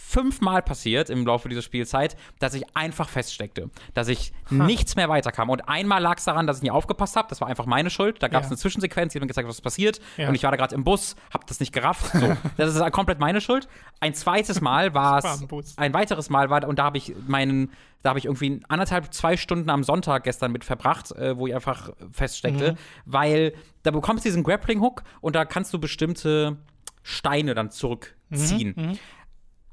[0.08, 4.66] fünfmal passiert im Laufe dieser Spielzeit, dass ich einfach feststeckte, dass ich ha.
[4.66, 5.50] nichts mehr weiterkam.
[5.50, 7.28] Und einmal lag es daran, dass ich nie aufgepasst habe.
[7.28, 8.22] Das war einfach meine Schuld.
[8.22, 8.52] Da gab es ja.
[8.52, 10.00] eine Zwischensequenz, die hat mir gezeigt, was passiert.
[10.18, 10.30] Ja.
[10.30, 12.12] Und ich war da gerade im Bus, habe das nicht gerafft.
[12.14, 12.38] So.
[12.58, 13.68] das ist komplett meine Schuld.
[14.00, 15.44] Ein zweites Mal war es,
[15.78, 17.72] ein weiteres Mal war, und da habe ich meinen,
[18.04, 21.56] da habe ich irgendwie anderthalb, zwei Stunden am Sonntag gestern mit verbracht, äh, wo ich
[21.56, 22.78] einfach feststeckte, mhm.
[23.06, 26.58] weil da bekommst du diesen Grappling-Hook und da kannst du bestimmte
[27.02, 28.74] Steine dann zurückziehen.
[28.78, 28.86] Mhm.
[28.86, 29.00] Mhm.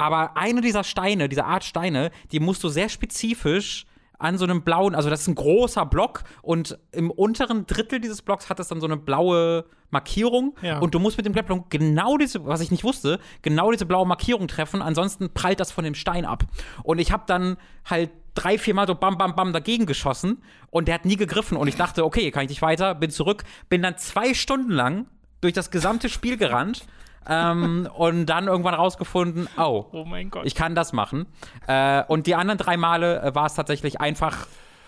[0.02, 3.86] Aber eine dieser Steine, diese Art Steine, die musst du sehr spezifisch
[4.18, 8.22] an so einem blauen, also das ist ein großer Block und im unteren Drittel dieses
[8.22, 10.78] Blocks hat es dann so eine blaue Markierung ja.
[10.78, 14.06] und du musst mit dem Grappling genau diese, was ich nicht wusste, genau diese blaue
[14.06, 16.44] Markierung treffen, ansonsten prallt das von dem Stein ab.
[16.82, 20.86] Und ich habe dann halt drei, vier Mal so bam, bam, bam dagegen geschossen und
[20.86, 23.82] der hat nie gegriffen und ich dachte, okay, kann ich nicht weiter, bin zurück, bin
[23.82, 25.06] dann zwei Stunden lang
[25.40, 26.86] durch das gesamte Spiel gerannt
[27.28, 30.46] ähm, und dann irgendwann rausgefunden, oh, oh mein Gott.
[30.46, 31.26] ich kann das machen.
[31.66, 34.46] Äh, und die anderen drei Male äh, war es tatsächlich einfach,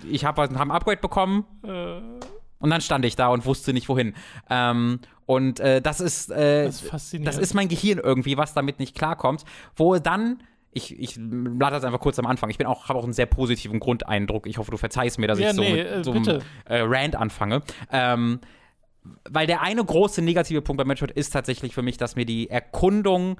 [0.08, 2.00] ich habe hab ein Upgrade bekommen äh.
[2.58, 4.14] und dann stand ich da und wusste nicht wohin.
[4.50, 8.78] Ähm, und äh, das ist, äh, das, ist das ist mein Gehirn irgendwie, was damit
[8.78, 9.44] nicht klarkommt,
[9.76, 10.38] wo dann
[10.74, 12.50] ich, ich lade das einfach kurz am Anfang.
[12.50, 14.46] Ich bin auch, habe auch einen sehr positiven Grundeindruck.
[14.46, 16.80] Ich hoffe, du verzeihst mir, dass ja, ich so nee, mit äh, so einem äh,
[16.80, 17.62] Rant anfange.
[17.90, 18.40] Ähm,
[19.28, 22.50] weil der eine große negative Punkt bei Metroid ist tatsächlich für mich, dass mir die
[22.50, 23.36] Erkundung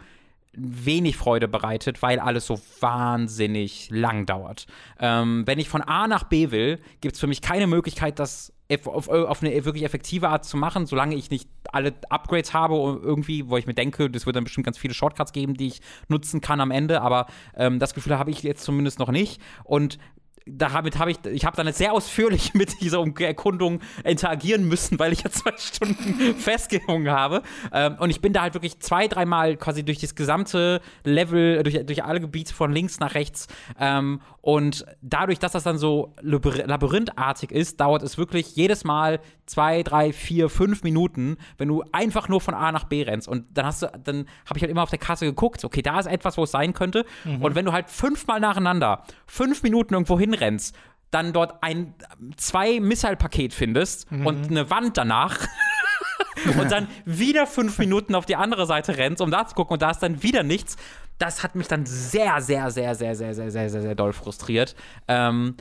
[0.57, 4.67] wenig Freude bereitet, weil alles so wahnsinnig lang dauert.
[5.01, 8.53] Ähm, wenn ich von A nach B will, gibt es für mich keine Möglichkeit, das
[8.87, 13.49] auf, auf, eine wirklich effektive Art zu machen, solange ich nicht alle Upgrades habe irgendwie,
[13.49, 16.41] wo ich mir denke, das wird dann bestimmt ganz viele Shortcuts geben, die ich nutzen
[16.41, 19.41] kann am Ende, aber ähm, das Gefühl habe ich jetzt zumindest noch nicht.
[19.65, 19.99] Und
[20.47, 25.23] damit habe ich, ich habe dann sehr ausführlich mit dieser Erkundung interagieren müssen, weil ich
[25.23, 27.43] ja zwei Stunden festgehungen habe.
[27.73, 31.85] Ähm, und ich bin da halt wirklich zwei, dreimal quasi durch das gesamte Level, durch,
[31.87, 33.49] durch alle Gebiete von links nach rechts.
[33.79, 39.83] Ähm, und dadurch, dass das dann so labyrinthartig ist, dauert es wirklich jedes Mal zwei,
[39.83, 43.29] drei, vier, fünf Minuten, wenn du einfach nur von A nach B rennst.
[43.29, 45.99] Und dann hast du, dann habe ich halt immer auf der Kasse geguckt, okay, da
[45.99, 47.05] ist etwas, wo es sein könnte.
[47.25, 47.43] Mhm.
[47.43, 50.75] Und wenn du halt fünfmal nacheinander fünf Minuten irgendwo hinrennst,
[51.11, 51.95] dann dort ein
[52.37, 54.27] zwei Missile-Paket findest mhm.
[54.27, 55.39] und eine Wand danach.
[56.59, 59.83] und dann wieder fünf Minuten auf die andere Seite rennst, um da zu gucken, und
[59.83, 60.77] da ist dann wieder nichts
[61.19, 64.75] das hat mich dann sehr, sehr, sehr, sehr, sehr, sehr, sehr, sehr, sehr doll frustriert.
[65.09, 65.57] Ähm,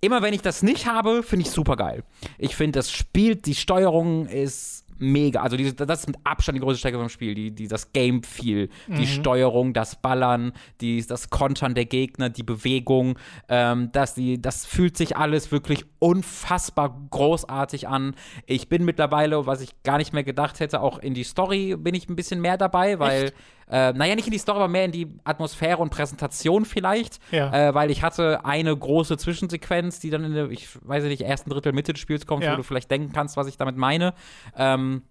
[0.00, 2.04] immer wenn ich das nicht habe, finde ich super geil.
[2.38, 5.42] Ich finde, das Spiel, die Steuerung ist mega.
[5.42, 7.34] Also diese, das ist mit Abstand die größte Stärke vom Spiel.
[7.34, 8.96] Die, die, das Game-Feel, mhm.
[8.96, 13.18] die Steuerung, das Ballern, die, das Kontern der Gegner, die Bewegung.
[13.48, 18.14] Ähm, das, die, das fühlt sich alles wirklich unfassbar großartig an.
[18.46, 21.94] Ich bin mittlerweile, was ich gar nicht mehr gedacht hätte, auch in die Story bin
[21.94, 23.34] ich ein bisschen mehr dabei, weil Echt?
[23.70, 27.18] Äh, naja, nicht in die Story, aber mehr in die Atmosphäre und Präsentation vielleicht.
[27.30, 27.68] Ja.
[27.68, 31.50] Äh, weil ich hatte eine große Zwischensequenz, die dann in der, ich weiß nicht, ersten
[31.50, 32.52] Drittel Mitte des Spiels kommt, ja.
[32.52, 34.14] wo du vielleicht denken kannst, was ich damit meine.
[34.56, 35.02] Ähm,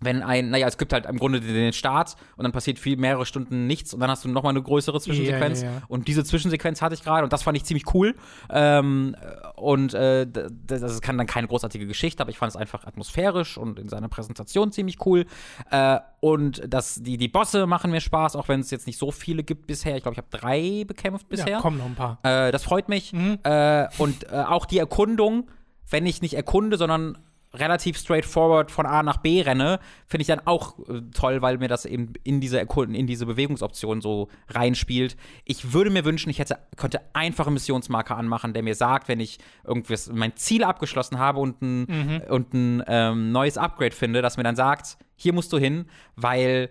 [0.00, 3.26] wenn ein, naja, es gibt halt im Grunde den Start und dann passiert viel mehrere
[3.26, 5.60] Stunden nichts und dann hast du nochmal eine größere Zwischensequenz.
[5.60, 5.82] Ja, ja, ja.
[5.88, 8.14] Und diese Zwischensequenz hatte ich gerade und das fand ich ziemlich cool.
[8.48, 9.14] Ähm,
[9.56, 13.58] und äh, das, das kann dann keine großartige Geschichte, aber ich fand es einfach atmosphärisch
[13.58, 15.26] und in seiner Präsentation ziemlich cool.
[15.70, 19.10] Äh, und das, die, die Bosse machen mir Spaß, auch wenn es jetzt nicht so
[19.10, 19.96] viele gibt bisher.
[19.96, 21.48] Ich glaube, ich habe drei bekämpft bisher.
[21.48, 22.18] Ja, kommen noch ein paar.
[22.22, 23.12] Äh, das freut mich.
[23.12, 23.38] Mhm.
[23.42, 25.50] Äh, und äh, auch die Erkundung,
[25.88, 27.18] wenn ich nicht erkunde, sondern
[27.52, 31.68] relativ straightforward von A nach B renne, finde ich dann auch äh, toll, weil mir
[31.68, 35.16] das eben in diese Erkunden, in diese Bewegungsoption so reinspielt.
[35.44, 39.38] Ich würde mir wünschen, ich hätte, könnte einfache Missionsmarker anmachen, der mir sagt, wenn ich
[39.64, 42.22] irgendwas, mein Ziel abgeschlossen habe und ein, mhm.
[42.28, 45.86] und ein ähm, neues Upgrade finde, dass mir dann sagt, hier musst du hin,
[46.16, 46.70] weil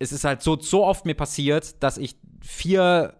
[0.00, 3.14] es ist halt so, so oft mir passiert, dass ich vier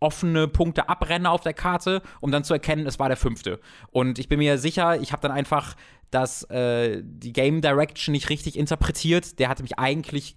[0.00, 3.60] offene Punkte abrenne auf der Karte, um dann zu erkennen, es war der fünfte.
[3.90, 5.74] Und ich bin mir sicher, ich habe dann einfach
[6.10, 9.38] das, äh, die Game Direction nicht richtig interpretiert.
[9.38, 10.36] Der hatte mich eigentlich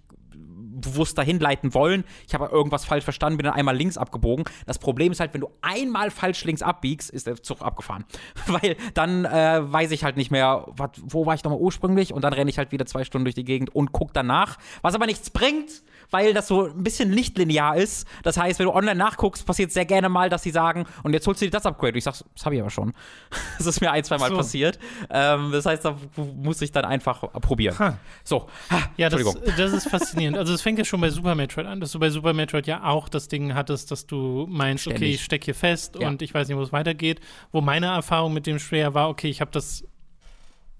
[0.82, 2.04] bewusst dahin leiten wollen.
[2.26, 4.44] Ich habe irgendwas falsch verstanden, bin dann einmal links abgebogen.
[4.66, 8.04] Das Problem ist halt, wenn du einmal falsch links abbiegst, ist der Zug abgefahren.
[8.46, 12.22] Weil dann äh, weiß ich halt nicht mehr, wat, wo war ich nochmal ursprünglich und
[12.22, 14.58] dann renne ich halt wieder zwei Stunden durch die Gegend und guck danach.
[14.82, 15.82] Was aber nichts bringt,
[16.12, 18.06] weil das so ein bisschen nicht linear ist.
[18.22, 21.26] Das heißt, wenn du online nachguckst, passiert sehr gerne mal, dass sie sagen, und jetzt
[21.26, 21.92] holst du dir das Upgrade.
[21.92, 22.92] Und ich sag, das habe ich aber schon.
[23.58, 24.36] das ist mir ein, zwei Mal so.
[24.36, 24.78] passiert.
[25.10, 27.78] Ähm, das heißt, da muss ich dann einfach probieren.
[27.78, 27.92] Huh.
[28.24, 28.48] So.
[28.96, 29.22] Ja, das,
[29.56, 30.36] das ist faszinierend.
[30.36, 32.84] Also, es fängt ja schon bei Super Metroid an, dass du bei Super Metroid ja
[32.84, 35.02] auch das Ding hattest, dass du meinst, Ständig.
[35.02, 36.08] okay, ich stecke hier fest ja.
[36.08, 37.20] und ich weiß nicht, wo es weitergeht.
[37.50, 39.84] Wo meine Erfahrung mit dem Schwer war, okay, ich habe das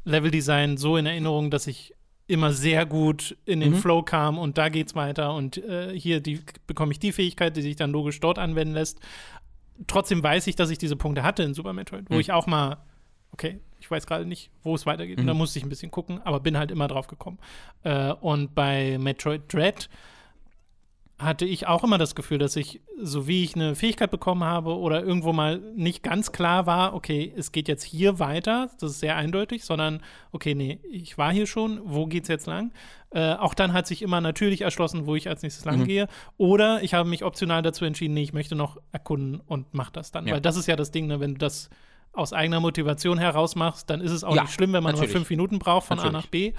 [0.05, 1.95] Leveldesign so in Erinnerung, dass ich
[2.27, 3.77] immer sehr gut in den mhm.
[3.77, 7.63] Flow kam und da geht's weiter und äh, hier die, bekomme ich die Fähigkeit, die
[7.63, 9.01] sich dann logisch dort anwenden lässt.
[9.87, 12.21] Trotzdem weiß ich, dass ich diese Punkte hatte in Super Metroid, wo mhm.
[12.21, 12.79] ich auch mal,
[13.33, 15.19] okay, ich weiß gerade nicht, wo es weitergeht.
[15.19, 15.23] Mhm.
[15.23, 17.39] Und da musste ich ein bisschen gucken, aber bin halt immer drauf gekommen.
[17.83, 19.89] Äh, und bei Metroid Dread
[21.23, 24.77] hatte ich auch immer das Gefühl, dass ich, so wie ich eine Fähigkeit bekommen habe
[24.77, 29.01] oder irgendwo mal nicht ganz klar war, okay, es geht jetzt hier weiter, das ist
[29.01, 30.03] sehr eindeutig, sondern,
[30.33, 32.73] okay, nee, ich war hier schon, wo geht's jetzt lang?
[33.11, 35.87] Äh, auch dann hat sich immer natürlich erschlossen, wo ich als nächstes lang mhm.
[35.87, 36.09] gehe.
[36.39, 40.13] Oder ich habe mich optional dazu entschieden, nee, ich möchte noch erkunden und mach das
[40.13, 40.27] dann.
[40.27, 40.35] Ja.
[40.35, 41.69] Weil das ist ja das Ding, ne, wenn du das
[42.15, 45.13] aus eigener Motivation heraus machst, dann ist es auch ja, nicht schlimm, wenn man natürlich.
[45.13, 46.15] nur fünf Minuten braucht von natürlich.
[46.15, 46.53] A nach B.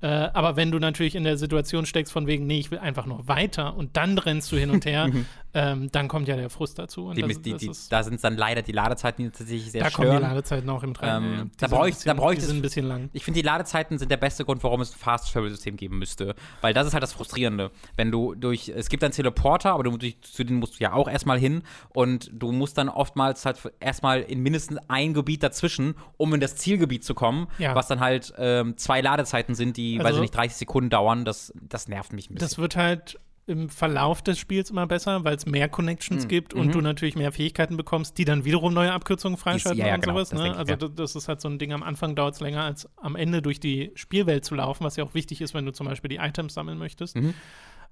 [0.00, 3.06] Äh, aber wenn du natürlich in der Situation steckst, von wegen, nee, ich will einfach
[3.06, 5.26] nur weiter und dann rennst du hin und her, mhm.
[5.58, 7.12] Ähm, dann kommt ja der Frust dazu.
[7.12, 9.90] Die, das, die, das ist, da sind dann leider die Ladezeiten, die tatsächlich sehr da
[9.90, 10.06] stören.
[10.06, 11.24] Da kommen die Ladezeiten auch im Treiben.
[11.24, 13.10] Ähm, da ich, da brauch ich die sind ein bisschen lang.
[13.12, 16.34] Ich finde, die Ladezeiten sind der beste Grund, warum es ein Fast-Travel-System geben müsste.
[16.62, 17.70] Weil das ist halt das Frustrierende.
[17.96, 20.94] Wenn du durch, es gibt einen Teleporter, aber du, durch, zu denen musst du ja
[20.94, 25.96] auch erstmal hin und du musst dann oftmals halt erstmal in mindestens ein Gebiet dazwischen,
[26.16, 27.74] um in das Zielgebiet zu kommen, ja.
[27.74, 30.90] was dann halt ähm, zwei Ladezeiten sind, die, also, weiß ich nicht, 30 Sekunden Sekunden
[30.90, 32.48] dauern, das, das nervt mich ein bisschen.
[32.48, 33.18] Das wird halt
[33.48, 36.28] im Verlauf des Spiels immer besser, weil es mehr Connections mhm.
[36.28, 36.72] gibt und mhm.
[36.72, 40.14] du natürlich mehr Fähigkeiten bekommst, die dann wiederum neue Abkürzungen freischalten ja, ja, und genau,
[40.14, 40.32] sowas.
[40.32, 40.54] Ne?
[40.54, 40.88] Also ja.
[40.88, 43.58] das ist halt so ein Ding, am Anfang dauert es länger, als am Ende durch
[43.58, 46.54] die Spielwelt zu laufen, was ja auch wichtig ist, wenn du zum Beispiel die Items
[46.54, 47.16] sammeln möchtest.
[47.16, 47.34] Mhm.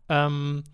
[0.08, 0.64] Ähm,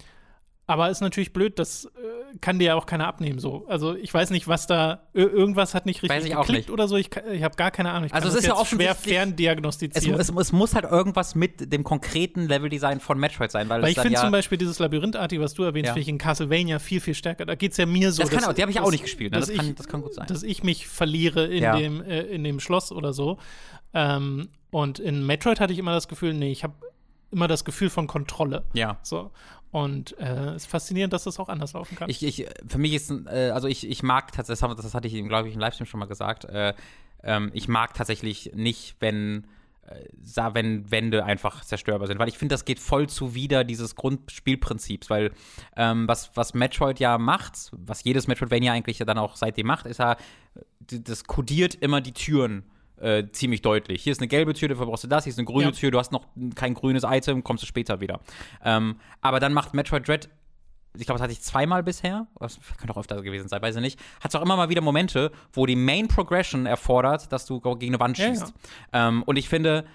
[0.72, 3.38] aber ist natürlich blöd, dass äh, kann dir ja auch keiner abnehmen.
[3.38, 3.66] So.
[3.68, 6.70] Also ich weiß nicht, was da, irgendwas hat nicht richtig geklickt nicht.
[6.70, 6.96] oder so.
[6.96, 8.06] Ich, ich habe gar keine Ahnung.
[8.06, 10.18] Ich also es ist ja schwer ferndiagnostizieren.
[10.18, 13.68] Es, es, es, muss halt irgendwas mit dem konkreten Leveldesign von Metroid sein.
[13.68, 15.92] Weil, weil ich finde ja zum Beispiel dieses Labyrinthartige, was du erwähnst, ja.
[15.92, 17.44] finde ich in Castlevania viel, viel stärker.
[17.44, 18.22] Da geht es ja mir so.
[18.22, 19.32] Das kann auch, die habe ich auch nicht gespielt.
[19.32, 19.40] Ne?
[19.40, 20.26] Das, kann, das kann gut sein.
[20.26, 21.76] Dass ich mich verliere in, ja.
[21.76, 23.38] dem, äh, in dem Schloss oder so.
[23.94, 26.74] Ähm, und in Metroid hatte ich immer das Gefühl, nee, ich habe
[27.30, 28.64] immer das Gefühl von Kontrolle.
[28.72, 28.98] Ja.
[29.02, 29.30] So.
[29.72, 32.10] Und äh, es ist faszinierend, dass das auch anders laufen kann.
[32.10, 35.48] Ich, ich, für mich ist, äh, also ich, ich mag tatsächlich, das, hatte ich, glaube
[35.48, 36.74] ich, im Livestream schon mal gesagt, äh,
[37.24, 39.46] ähm, ich mag tatsächlich nicht, wenn
[39.86, 45.08] äh, wenn Wände einfach zerstörbar sind, weil ich finde, das geht voll zuwider dieses Grundspielprinzips,
[45.08, 45.32] weil
[45.74, 49.98] ähm, was, was Metroid ja macht, was jedes Metroidvania eigentlich dann auch seitdem macht, ist
[49.98, 50.16] ja,
[50.80, 52.64] das kodiert immer die Türen
[53.00, 54.02] äh, ziemlich deutlich.
[54.02, 55.70] Hier ist eine gelbe Tür, dafür brauchst du das, hier ist eine grüne ja.
[55.72, 58.20] Tür, du hast noch kein grünes Item, kommst du später wieder.
[58.64, 60.28] Ähm, aber dann macht Metroid Dread
[60.98, 63.80] ich glaube, das hatte ich zweimal bisher, das könnte auch öfter gewesen sein, weiß ich
[63.80, 67.60] nicht, hat es auch immer mal wieder Momente, wo die Main Progression erfordert, dass du
[67.60, 68.52] gegen eine Wand schießt.
[68.92, 69.08] Ja, ja.
[69.08, 69.86] Ähm, und ich finde,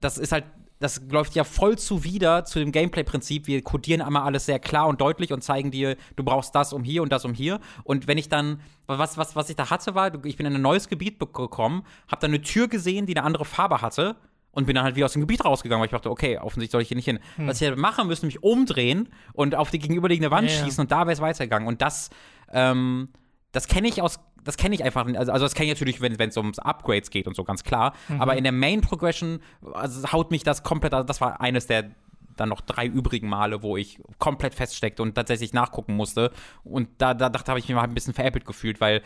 [0.00, 0.44] das ist halt
[0.84, 3.46] das läuft ja voll zuwider zu dem Gameplay-Prinzip.
[3.46, 6.84] Wir codieren einmal alles sehr klar und deutlich und zeigen dir, du brauchst das um
[6.84, 7.58] hier und das um hier.
[7.84, 10.60] Und wenn ich dann, was, was, was ich da hatte, war, ich bin in ein
[10.60, 14.16] neues Gebiet gekommen, habe dann eine Tür gesehen, die eine andere Farbe hatte
[14.50, 16.82] und bin dann halt wieder aus dem Gebiet rausgegangen, weil ich dachte, okay, offensichtlich soll
[16.82, 17.18] ich hier nicht hin.
[17.36, 17.48] Hm.
[17.48, 20.82] Was ich hätte machen müssen, mich umdrehen und auf die gegenüberliegende Wand ja, schießen ja.
[20.82, 21.66] und da wäre es weitergegangen.
[21.66, 22.10] Und das,
[22.52, 23.08] ähm,
[23.52, 25.18] das kenne ich aus das kenne ich einfach nicht.
[25.18, 27.94] Also, also das kenne ich natürlich, wenn es ums Upgrades geht und so, ganz klar.
[28.08, 28.20] Mhm.
[28.20, 29.40] Aber in der Main Progression
[29.72, 31.90] also, haut mich das komplett, also das war eines der
[32.36, 36.32] dann noch drei übrigen Male, wo ich komplett feststeckte und tatsächlich nachgucken musste.
[36.64, 39.02] Und da, da dachte habe ich mich mal ein bisschen veräppelt gefühlt, weil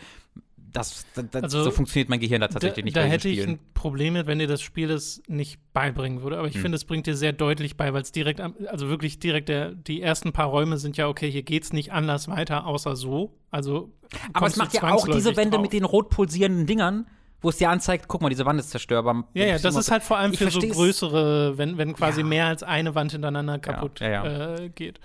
[0.71, 3.09] das, das also, so funktioniert mein Gehirn da tatsächlich da, nicht.
[3.09, 6.37] Da hätte ich ein Problem mit, wenn dir das Spiel das nicht beibringen würde.
[6.37, 6.61] Aber ich hm.
[6.61, 10.01] finde, es bringt dir sehr deutlich bei, weil es direkt, also wirklich direkt der, die
[10.01, 13.37] ersten paar Räume sind ja, okay, hier geht es nicht anders weiter, außer so.
[13.51, 13.91] Also.
[14.33, 15.61] Aber es macht ja auch diese Wände drauf.
[15.61, 17.05] mit den rot pulsierenden Dingern
[17.41, 19.23] wo es dir anzeigt, guck mal, diese Wand ist zerstörbar.
[19.33, 22.27] Ja, ja, das ist halt vor allem für so größere, wenn, wenn quasi ja.
[22.27, 24.99] mehr als eine Wand hintereinander kaputt ja, ja, äh, geht.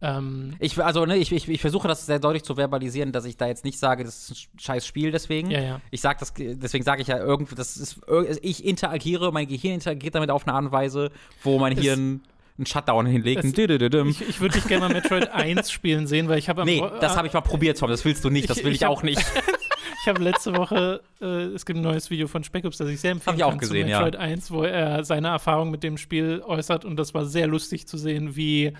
[0.00, 3.36] Ähm, ich, also, ne, ich, ich, ich, versuche das sehr deutlich zu verbalisieren, dass ich
[3.36, 5.50] da jetzt nicht sage, das ist ein scheiß Spiel deswegen.
[5.50, 5.80] Ja, ja.
[5.90, 8.00] Ich sage das, deswegen sage ich ja irgendwie, das ist,
[8.42, 11.10] ich interagiere, mein Gehirn interagiert damit auf eine Art und Weise,
[11.42, 12.20] wo mein Hirn
[12.58, 13.44] einen Shutdown hinlegt.
[13.44, 16.82] Es, ich, ich würde dich gerne mal Metroid 1 spielen sehen, weil ich habe Nee,
[17.00, 18.90] das habe ich mal probiert, Tom, das willst du nicht, das will ich, ich hab,
[18.90, 19.20] auch nicht.
[20.02, 23.12] ich habe letzte Woche, äh, es gibt ein neues Video von Spec das ich sehr
[23.12, 24.20] empfehlen hab ich auch gesehen, Metroid ja.
[24.20, 27.96] 1, wo er seine Erfahrung mit dem Spiel äußert und das war sehr lustig zu
[27.96, 28.74] sehen, wie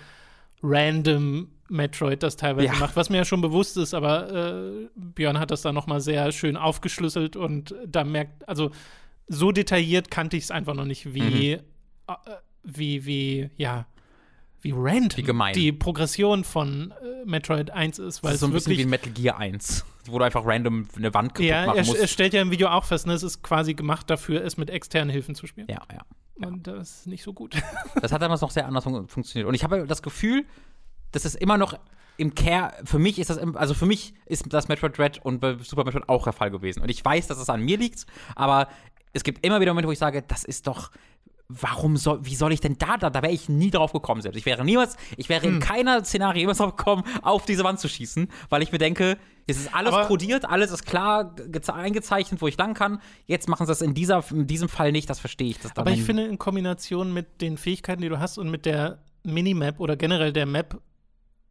[0.61, 2.79] random Metroid das teilweise ja.
[2.79, 6.31] macht, was mir ja schon bewusst ist, aber äh, Björn hat das da nochmal sehr
[6.31, 8.71] schön aufgeschlüsselt und da merkt, also
[9.27, 11.61] so detailliert kannte ich es einfach noch nicht, wie, mhm.
[12.07, 12.15] äh,
[12.63, 13.85] wie, wie, ja,
[14.61, 15.53] wie random wie gemein.
[15.53, 18.23] die Progression von äh, Metroid 1 ist.
[18.23, 21.13] Weil das ist so ein bisschen wie Metal Gear 1, wo du einfach random eine
[21.13, 21.99] Wand kaputt ja, machen er, musst.
[21.99, 24.69] er stellt ja im Video auch fest, ne, es ist quasi gemacht dafür, es mit
[24.69, 25.67] externen Hilfen zu spielen.
[25.69, 26.01] Ja, ja.
[26.47, 27.55] Und das ist nicht so gut.
[28.01, 29.47] Das hat damals noch sehr anders fun funktioniert.
[29.47, 30.45] Und ich habe das Gefühl,
[31.11, 31.77] das ist immer noch
[32.17, 35.85] im Care, für mich ist das, also für mich ist das Metroid Dread und Super
[35.85, 36.81] Metroid auch der Fall gewesen.
[36.81, 38.05] Und ich weiß, dass es an mir liegt,
[38.35, 38.67] aber
[39.13, 40.91] es gibt immer wieder Momente, wo ich sage, das ist doch,
[41.49, 44.37] warum soll, wie soll ich denn da, da, da wäre ich nie drauf gekommen selbst.
[44.37, 45.55] Ich wäre niemals, ich wäre hm.
[45.55, 49.17] in keiner Szenario jemals drauf gekommen, auf diese Wand zu schießen, weil ich mir denke,
[49.47, 51.35] es ist alles aber kodiert, alles ist klar
[51.73, 53.01] eingezeichnet, wo ich lang kann.
[53.25, 55.59] Jetzt machen sie das in, dieser, in diesem Fall nicht, das verstehe ich.
[55.59, 58.99] Das aber ich finde, in Kombination mit den Fähigkeiten, die du hast und mit der
[59.23, 60.79] Minimap oder generell der Map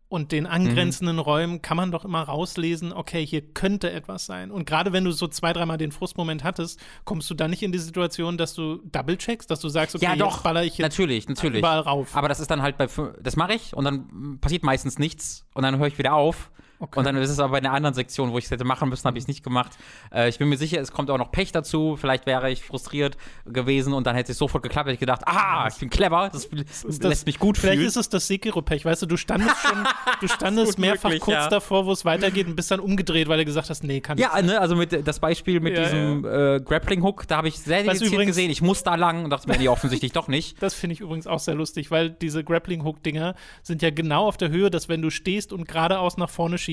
[0.08, 1.22] und den angrenzenden mhm.
[1.22, 4.50] Räumen kann man doch immer rauslesen, okay, hier könnte etwas sein.
[4.50, 7.72] Und gerade wenn du so zwei, dreimal den Frustmoment hattest, kommst du dann nicht in
[7.72, 11.28] die Situation, dass du double-checkst, dass du sagst, okay, ja, doch, baller ich jetzt natürlich,
[11.28, 11.58] natürlich.
[11.58, 12.16] überall rauf.
[12.16, 12.86] Aber das ist dann halt bei,
[13.20, 16.50] das mache ich und dann passiert meistens nichts und dann höre ich wieder auf
[16.80, 16.98] Okay.
[16.98, 19.04] Und dann ist es aber bei einer anderen Sektion, wo ich es hätte machen müssen,
[19.04, 19.72] habe ich es nicht gemacht.
[20.12, 21.96] Äh, ich bin mir sicher, es kommt auch noch Pech dazu.
[21.96, 23.16] Vielleicht wäre ich frustriert
[23.46, 24.86] gewesen und dann hätte es sofort geklappt.
[24.86, 26.48] Hätte ich gedacht, ah, ich bin clever, das,
[26.86, 27.78] das lässt mich gut vielleicht fühlen.
[27.80, 29.84] Vielleicht ist es das Sekiro-Pech, weißt du, du standest schon,
[30.20, 31.48] du standest mehrfach möglich, kurz ja.
[31.48, 34.24] davor, wo es weitergeht und bist dann umgedreht, weil du gesagt hast, nee, kann ich
[34.24, 36.56] Ja, ne, also mit das Beispiel mit ja, diesem ja.
[36.56, 39.58] Äh, Grappling-Hook, da habe ich sehr dediziert gesehen, ich muss da lang und dachte mir,
[39.58, 40.56] nee, offensichtlich doch nicht.
[40.68, 44.50] Das finde ich übrigens auch sehr lustig, weil diese Grappling-Hook-Dinger sind ja genau auf der
[44.50, 46.67] Höhe, dass wenn du stehst und geradeaus nach vorne schießt,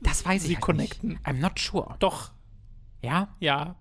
[0.00, 1.10] das weiß sie ich connecten.
[1.10, 1.26] Nicht.
[1.26, 1.96] I'm not sure.
[1.98, 2.32] Doch.
[3.02, 3.34] Ja?
[3.40, 3.76] Ja.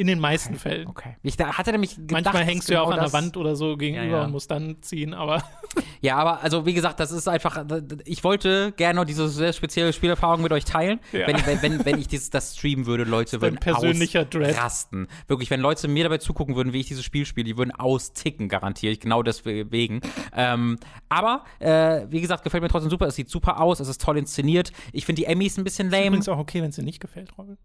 [0.00, 0.86] In den meisten Fällen.
[0.86, 1.16] Okay.
[1.22, 3.54] Ich da, hatte nämlich gedacht, Manchmal hängst du ja genau auch an der Wand oder
[3.54, 4.24] so gegenüber Ja, ja.
[4.24, 5.44] und musst dann ziehen, aber
[6.00, 7.62] Ja, aber also wie gesagt, das ist einfach,
[8.06, 11.00] ich wollte gerne diese sehr spezielle Spielerfahrung mit euch teilen.
[11.12, 11.26] Ja.
[11.26, 14.52] Wenn, wenn, wenn, wenn ich dieses, das streamen würde, Leute würden persönlicher Dread.
[14.56, 15.06] ausrasten.
[15.28, 18.48] Wirklich, wenn Leute mir dabei zugucken würden, wie ich dieses Spiel spiele, die würden austicken,
[18.48, 20.00] garantiere ich, genau deswegen.
[20.34, 20.78] Ähm,
[21.10, 23.06] aber, äh, wie gesagt, gefällt mir trotzdem super.
[23.06, 24.72] Es sieht super aus, es ist toll inszeniert.
[24.94, 26.06] Ich finde die Emmys ein bisschen ist lame.
[26.06, 27.58] übrigens auch okay, wenn es dir nicht gefällt, Robin.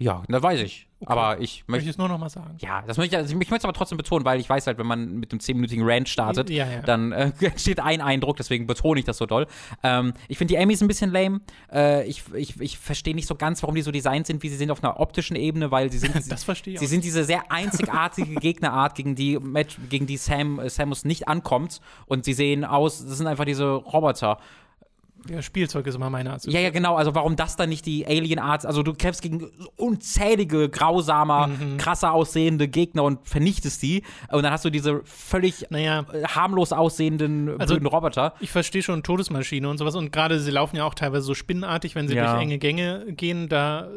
[0.00, 0.86] Ja, das weiß ich.
[1.04, 2.56] Aber ich Möchte ich es nur noch mal sagen.
[2.58, 4.78] Ja, das möchte ich, also ich möchte es aber trotzdem betonen, weil ich weiß halt,
[4.78, 6.80] wenn man mit einem 10-minütigen Rant startet, Ja, ja.
[6.80, 9.46] dann äh, entsteht ein Eindruck, deswegen betone ich das so doll.
[9.82, 11.40] Ähm, ich finde die Emmys ein bisschen lame.
[11.72, 14.56] Äh, ich ich, ich verstehe nicht so ganz, warum die so designt sind, wie sie
[14.56, 17.50] sind auf einer optischen Ebene, weil sie sind, Das verstehe ich sie sind diese sehr
[17.52, 19.38] einzigartige Gegnerart, gegen die,
[19.90, 21.80] gegen die Sam, äh, Samus nicht ankommt.
[22.06, 24.38] Und sie sehen aus, das sind einfach diese Roboter.
[25.28, 26.44] Ja, Spielzeug ist immer meine Art.
[26.46, 26.96] Ja, ja, genau.
[26.96, 28.64] Also warum das dann nicht die Alien-Art?
[28.64, 31.76] Also du kämpfst gegen unzählige, grausamer, Mhm.
[31.76, 34.02] krasser aussehende Gegner und vernichtest die.
[34.30, 38.34] Und dann hast du diese völlig Naja, äh, harmlos aussehenden Also- blöden Roboter.
[38.40, 39.94] ich verstehe schon Todesmaschine und sowas.
[39.94, 42.32] Und gerade sie laufen ja auch teilweise so spinnenartig, wenn sie Ja.
[42.32, 43.48] durch enge Gänge gehen.
[43.48, 43.88] Da äh,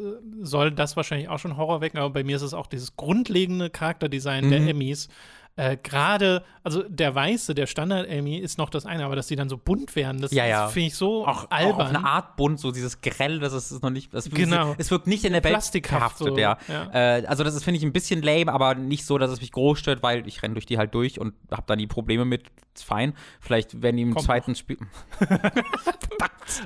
[0.42, 1.98] soll das wahrscheinlich auch schon Horror wecken.
[2.00, 4.50] Aber bei mir ist es auch dieses grundlegende Charakterdesign Mhm.
[4.50, 5.08] der Emmys.
[5.56, 9.50] Äh, gerade, also der weiße, der Standard-Emmy ist noch das eine, aber dass die dann
[9.50, 10.68] so bunt werden, das, Ja, ja.
[10.68, 11.82] finde ich so Auch, auch albern.
[11.82, 14.12] auf eine Art bunt, so dieses Grell, das ist, ist noch nicht.
[14.14, 14.74] Das, Genau.
[14.80, 16.58] Es wirkt nicht in der Welt Plastikhaft verhaftet, so, ja.
[16.68, 17.18] ja.
[17.20, 19.52] Äh, also das ist, finde ich, ein bisschen lame, aber nicht so, dass es mich
[19.52, 22.46] groß stört, weil ich renne durch die halt durch und habe dann die Probleme mit.
[22.76, 23.14] Ist fein.
[23.40, 24.80] Vielleicht werden die im Kommt zweiten Spiel.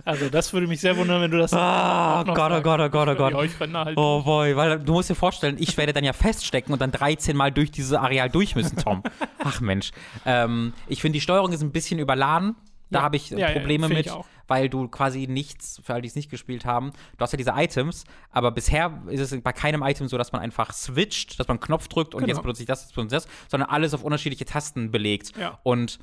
[0.06, 2.62] Also das würde mich sehr wundern, wenn du das Ah, auch noch Gott, oh.
[2.62, 3.34] Gott, oh Gott, oh Gott.
[3.74, 3.98] Halt.
[3.98, 7.36] Oh boy, weil du musst dir vorstellen, ich werde dann ja feststecken und dann 13
[7.38, 9.04] Mal durch dieses Areal durch müssen, Tom.
[9.44, 9.92] Ach Mensch.
[10.26, 12.56] Ähm, ich finde, die Steuerung ist ein bisschen überladen.
[12.90, 13.04] Da Ja.
[13.04, 14.26] habe ich äh, Ja, ja, Probleme ich mit, auch.
[14.48, 17.52] weil du quasi nichts, für alle, die es nicht gespielt haben, du hast ja diese
[17.54, 21.58] Items, aber bisher ist es bei keinem Item so, dass man einfach switcht, dass man
[21.58, 22.34] einen Knopf drückt und Genau.
[22.34, 25.34] jetzt benutze ich das, jetzt benutze ich das, sondern alles auf unterschiedliche Tasten belegt.
[25.38, 25.60] Ja.
[25.64, 26.00] Und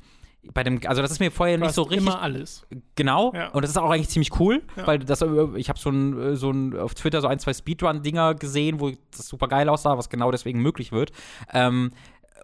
[0.53, 2.67] bei dem, also das ist mir vorher Du nicht so richtig immer alles.
[2.93, 3.33] Genau.
[3.33, 3.47] Ja.
[3.49, 4.85] Und das ist auch eigentlich ziemlich cool, Ja.
[4.85, 8.35] weil das, äh, ich habe schon äh, so ein, auf Twitter so ein, zwei Speedrun-Dinger
[8.35, 11.11] gesehen, wo das super geil aussah, was genau deswegen möglich wird.
[11.51, 11.93] Ähm,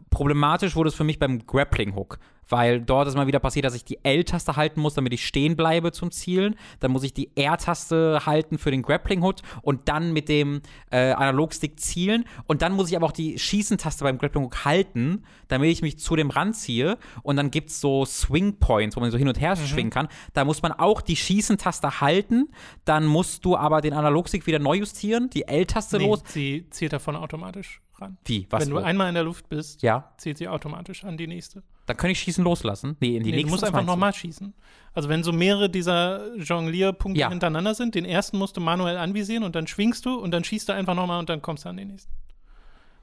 [0.10, 3.86] problematisch wurde es für mich beim Grappling-Hook, weil dort ist mal wieder passiert, dass ich
[3.86, 6.56] die L-Taste halten muss, damit ich stehen bleibe zum Zielen.
[6.82, 11.80] Dann muss ich die R-Taste halten für den Grappling-Hook und dann mit dem äh, Analogstick
[11.80, 12.26] zielen.
[12.48, 16.16] Und dann muss ich aber auch die Schießen-Taste beim Grappling-Hook halten, damit ich mich zu
[16.18, 16.98] dem ranziehe.
[17.24, 19.66] Und dann gibt es so Swing-Points, wo man so hin und her Mhm.
[19.68, 20.08] schwingen kann.
[20.34, 22.50] Da muss man auch die Schießen-Taste halten.
[22.86, 26.22] Dann musst du aber den Analogstick wieder neu justieren, die L-Taste Nee, los.
[26.28, 28.18] sie zielt davon automatisch ran.
[28.26, 28.48] Wie?
[28.50, 28.62] Was?
[28.64, 28.80] Wenn du wo?
[28.80, 31.64] einmal in der Luft bist, ja, zielt sie automatisch an die nächste.
[31.86, 32.96] dann kann ich Schießen loslassen.
[33.00, 33.46] Nee, in die Nee, nächste.
[33.48, 34.54] du musst einfach nochmal schießen.
[34.94, 37.30] Also wenn so mehrere dieser Jonglierpunkte Ja.
[37.30, 40.70] hintereinander sind, den ersten musst du manuell anvisieren und dann schwingst du und dann schießt
[40.70, 42.12] du einfach nochmal und dann kommst du an den nächsten.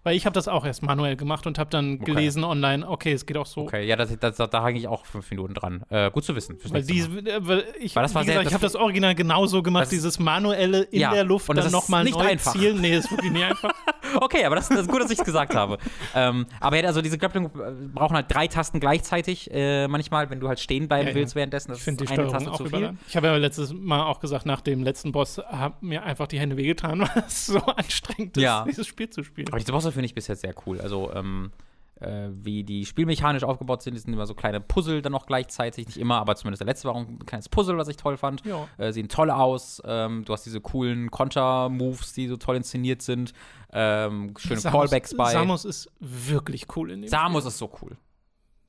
[0.05, 2.05] Weil ich habe das auch erst manuell gemacht und habe dann Okay.
[2.05, 3.63] gelesen online, okay, es geht auch so.
[3.63, 5.83] Okay, ja, das, das, da, hänge ich auch fünf Minuten dran.
[5.91, 6.57] Äh, gut zu wissen.
[6.71, 9.15] Weil die, äh, weil ich, Weil das war wie sehr- gesagt, ich habe das Original
[9.15, 12.53] genauso gemacht, dieses manuelle in Ja, der Luft und das dann nochmal nicht neu einfach.
[12.53, 12.81] zielen.
[12.81, 13.71] Nee, ist wirklich nicht einfach.
[14.21, 15.77] Okay, aber das, das ist gut, dass ich es gesagt habe.
[16.15, 17.49] Ähm, aber ja, also diese Grappling äh,
[17.93, 19.51] brauchen halt drei Tasten gleichzeitig.
[19.53, 22.33] Äh, manchmal, wenn du halt stehen bleiben Ja, willst währenddessen, das Ich finde die Steuerung
[22.33, 22.95] Taste auch zu viel.
[23.07, 26.41] Ich habe ja letztes Mal auch gesagt, nach dem letzten Boss haben mir einfach die
[26.41, 29.49] Hände wehgetan, weil es so anstrengend ist, dieses Spiel zu spielen.
[29.49, 30.81] Aber diese Bosse finde ich bis jetzt sehr cool.
[30.81, 31.53] Also, ähm,
[32.01, 35.87] äh, wie die spielmechanisch aufgebaut sind, sind immer so kleine Puzzle dann noch gleichzeitig.
[35.87, 38.45] Nicht immer, aber zumindest der letzte war auch ein kleines Puzzle, was ich toll fand.
[38.45, 38.69] Ja.
[38.79, 39.83] Äh, sehen toll aus.
[39.85, 43.33] Ähm, du hast diese coolen Konter-Moves, die so toll inszeniert sind.
[43.73, 45.33] Ähm, schöne Samus- Callbacks bei.
[45.33, 47.49] Samus ist wirklich cool in dem Samus Spiel.
[47.49, 47.97] ist so cool.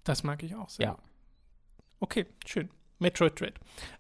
[0.04, 0.86] Das mag ich auch sehr.
[0.88, 0.98] Ja.
[2.00, 2.70] Okay, schön.
[2.98, 3.54] Metroid Dread.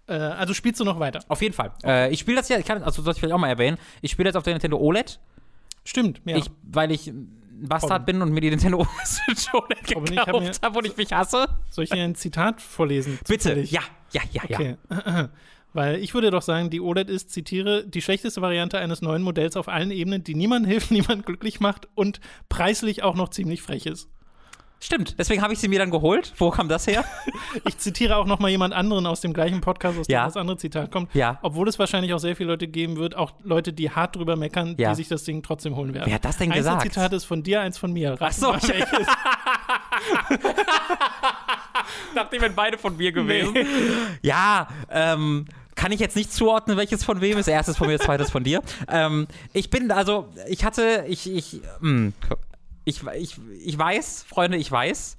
[0.07, 1.19] Äh, also spielst du noch weiter?
[1.27, 1.71] Auf jeden Fall.
[1.83, 4.11] Äh, ich spiele das ja, ich kann, also soll ich vielleicht auch mal erwähnen, ich
[4.11, 5.19] spiele jetzt auf der Nintendo OLED.
[5.83, 6.37] Stimmt, ja.
[6.37, 7.35] Ich, weil ich ein
[7.67, 8.05] Bastard Robin.
[8.05, 8.85] bin und mir die Nintendo
[9.53, 9.75] hab mir-
[10.15, 11.47] gekauft habe und ich mich hasse.
[11.69, 13.19] Soll ich dir ein Zitat vorlesen?
[13.27, 13.49] Bitte.
[13.49, 13.71] Zufällig?
[13.71, 14.57] Ja, ja, ja, ja.
[14.89, 15.27] Okay.
[15.73, 19.55] Weil ich würde doch sagen, die OLED ist, zitiere, die schlechteste Variante eines neuen Modells
[19.55, 22.19] auf allen Ebenen, die niemand hilft, niemand glücklich macht und
[22.49, 24.09] preislich auch noch ziemlich frech ist.
[24.81, 26.31] Stimmt, deswegen habe ich sie mir dann geholt.
[26.37, 27.03] Wo kam das her?
[27.65, 30.25] Ich zitiere auch noch mal jemand anderen aus dem gleichen Podcast, aus dem Ja.
[30.25, 31.13] das andere Zitat kommt.
[31.15, 31.39] Ja.
[31.41, 34.75] Obwohl es wahrscheinlich auch sehr viele Leute geben wird, auch Leute, die hart drüber meckern,
[34.77, 34.89] Ja.
[34.91, 36.05] die sich das Ding trotzdem holen werden.
[36.07, 36.83] Wer hat das denn eins gesagt?
[36.83, 38.13] der Zitate ist von dir, eins von mir.
[38.21, 38.53] Rat Ach so.
[42.15, 43.55] Nachdem wir beide von mir gewesen.
[44.21, 47.47] Ja, ähm, kann ich jetzt nicht zuordnen, welches von wem ist.
[47.47, 48.61] Erstes von mir, zweites von dir.
[48.89, 52.13] Ähm, ich bin, also, ich hatte, ich, ich, hm,
[52.85, 55.17] ich, ich, ich weiß, Freunde, ich weiß,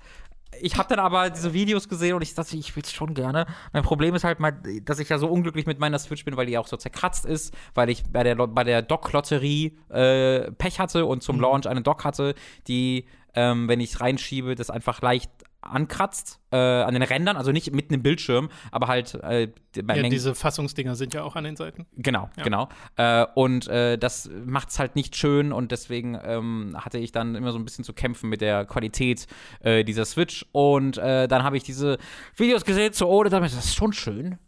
[0.60, 3.46] ich habe dann aber diese Videos gesehen und ich dachte, ich will es schon gerne.
[3.72, 4.52] Mein Problem ist halt mal,
[4.82, 7.54] dass ich ja so unglücklich mit meiner Switch bin, weil die auch so zerkratzt ist,
[7.74, 11.42] weil ich bei der, bei der Dock-Lotterie äh, Pech hatte und zum mhm.
[11.42, 12.34] Launch eine Dock hatte,
[12.66, 15.30] die, ähm, wenn ich reinschiebe, das einfach leicht
[15.62, 20.34] ankratzt äh, an den Rändern, also nicht mitten im Bildschirm, aber halt äh, ja, diese
[20.34, 21.86] Fassungsdinger sind ja auch an den Seiten.
[21.96, 22.42] Genau, ja.
[22.42, 22.68] genau.
[22.96, 27.34] Äh, und äh, das macht es halt nicht schön und deswegen ähm, hatte ich dann
[27.34, 29.26] immer so ein bisschen zu kämpfen mit der Qualität
[29.60, 31.98] äh, dieser Switch und äh, dann habe ich diese
[32.36, 34.38] Videos gesehen zu OLED, damit das ist schon schön.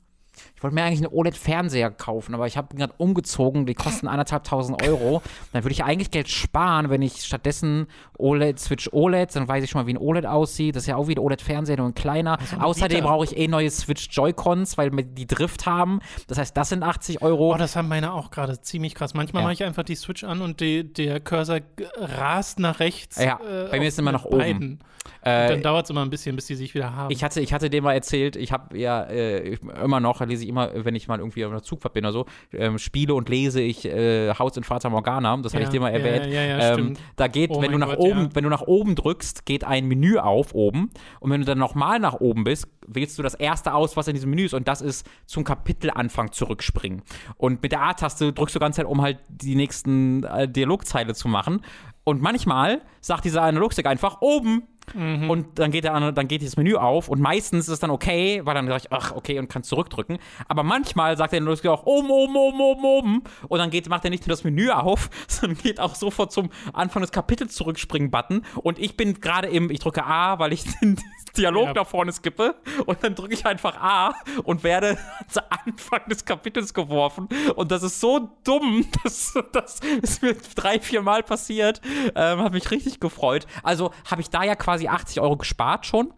[0.63, 4.81] Ich wollte mir eigentlich einen OLED-Fernseher kaufen, aber ich habe gerade umgezogen, die kosten anderthalbtausend
[4.87, 5.21] Euro.
[5.53, 9.71] Dann würde ich eigentlich Geld sparen, wenn ich stattdessen OLED, Switch OLED, dann weiß ich
[9.71, 10.77] schon mal, wie ein OLED aussieht.
[10.77, 12.39] Das ist ja auch wie ein OLED-Fernseher, nur ein kleiner.
[12.39, 15.99] Also Außerdem brauche ich eh neue Switch Joy-Cons, weil die Drift haben.
[16.29, 17.55] Das heißt, das sind 80 Euro.
[17.55, 19.15] Oh, das haben meine auch gerade ziemlich krass.
[19.15, 19.47] Manchmal ja.
[19.49, 21.59] mache ich einfach die Switch an und die, der Cursor
[21.97, 23.17] rast nach rechts.
[23.21, 24.79] Ja, äh, bei mir ist immer nach oben.
[25.23, 27.13] Äh, dann dauert es immer ein bisschen, bis die sich wieder haben.
[27.13, 30.49] Ich hatte, ich hatte dem mal erzählt, ich habe ja äh, immer noch, lese ich
[30.53, 33.61] immer, wenn ich mal irgendwie auf einer Zugfahrt bin oder so, ähm, spiele und lese
[33.61, 36.33] ich äh, Haus in Fata Morgana, das ja, hatte ich dir mal erwähnt.
[36.33, 38.95] Ja, ja, ähm, da geht, oh wenn du nach Gott, oben, wenn du nach oben
[38.95, 40.91] drückst, geht ein Menü auf oben
[41.21, 44.15] und wenn du dann nochmal nach oben bist, wählst du das erste aus, was in
[44.15, 47.03] diesem Menü ist und das ist zum Kapitelanfang zurückspringen.
[47.37, 51.29] Und mit der A-Taste drückst du ganz Zeit, um halt die nächsten äh, Dialogzeile zu
[51.29, 51.63] machen.
[52.05, 54.65] Und manchmal sagt dieser Analogstick einfach oben
[54.95, 55.31] Mhm.
[55.31, 58.41] Und dann geht, der, dann geht das Menü auf und meistens ist es dann okay,
[58.45, 60.19] weil dann sage ich, ach, okay, und kann zurückdrücken.
[60.49, 63.23] Aber manchmal sagt er auch oben, oben, oben, oben, oben.
[63.49, 66.51] Und dann geht, macht er nicht nur das Menü auf, sondern geht auch sofort zum
[66.73, 68.45] Anfang des Kapitels zurückspringen-Button.
[68.63, 70.99] Und ich bin gerade im, ich drücke A, weil ich den
[71.37, 71.75] Dialog ja.
[71.75, 72.57] da vorne skippe.
[72.87, 74.15] Und dann drücke ich einfach A
[74.45, 77.29] und werde zu Anfang des Kapitels geworfen.
[77.55, 81.81] Und das ist so dumm, dass das ist mir drei, vier Mal passiert.
[82.15, 83.47] Ähm, hat mich richtig gefreut.
[83.63, 86.13] Also habe ich da ja quasi quasi 80 Euro gespart schon.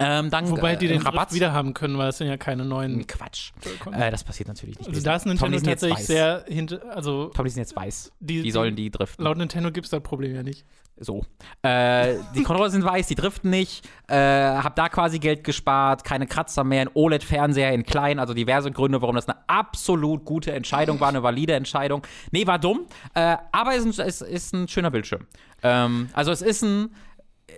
[0.00, 2.64] Ähm, dann, Wobei die äh, den Rabatt wieder haben können, weil es sind ja keine
[2.64, 3.06] neuen.
[3.06, 3.52] Quatsch.
[3.92, 4.88] Äh, das passiert natürlich nicht.
[4.88, 6.80] Also da ist Nintendo Tom, tatsächlich sehr hinter.
[6.94, 8.10] Also Tom, die sind jetzt weiß.
[8.18, 9.22] Die, die sollen die driften.
[9.24, 10.64] Laut Nintendo gibt es das Problem ja nicht.
[10.96, 11.24] So.
[11.62, 13.86] Äh, die Controller sind weiß, die driften nicht.
[14.06, 18.70] Äh, hab da quasi Geld gespart, keine Kratzer mehr, ein OLED-Fernseher in klein, also diverse
[18.70, 22.02] Gründe, warum das eine absolut gute Entscheidung war, eine valide Entscheidung.
[22.32, 25.26] Nee, war dumm, äh, aber es ist, ist, ist ein schöner Bildschirm.
[25.62, 26.90] Ähm, also es ist ein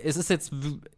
[0.05, 0.53] es ist jetzt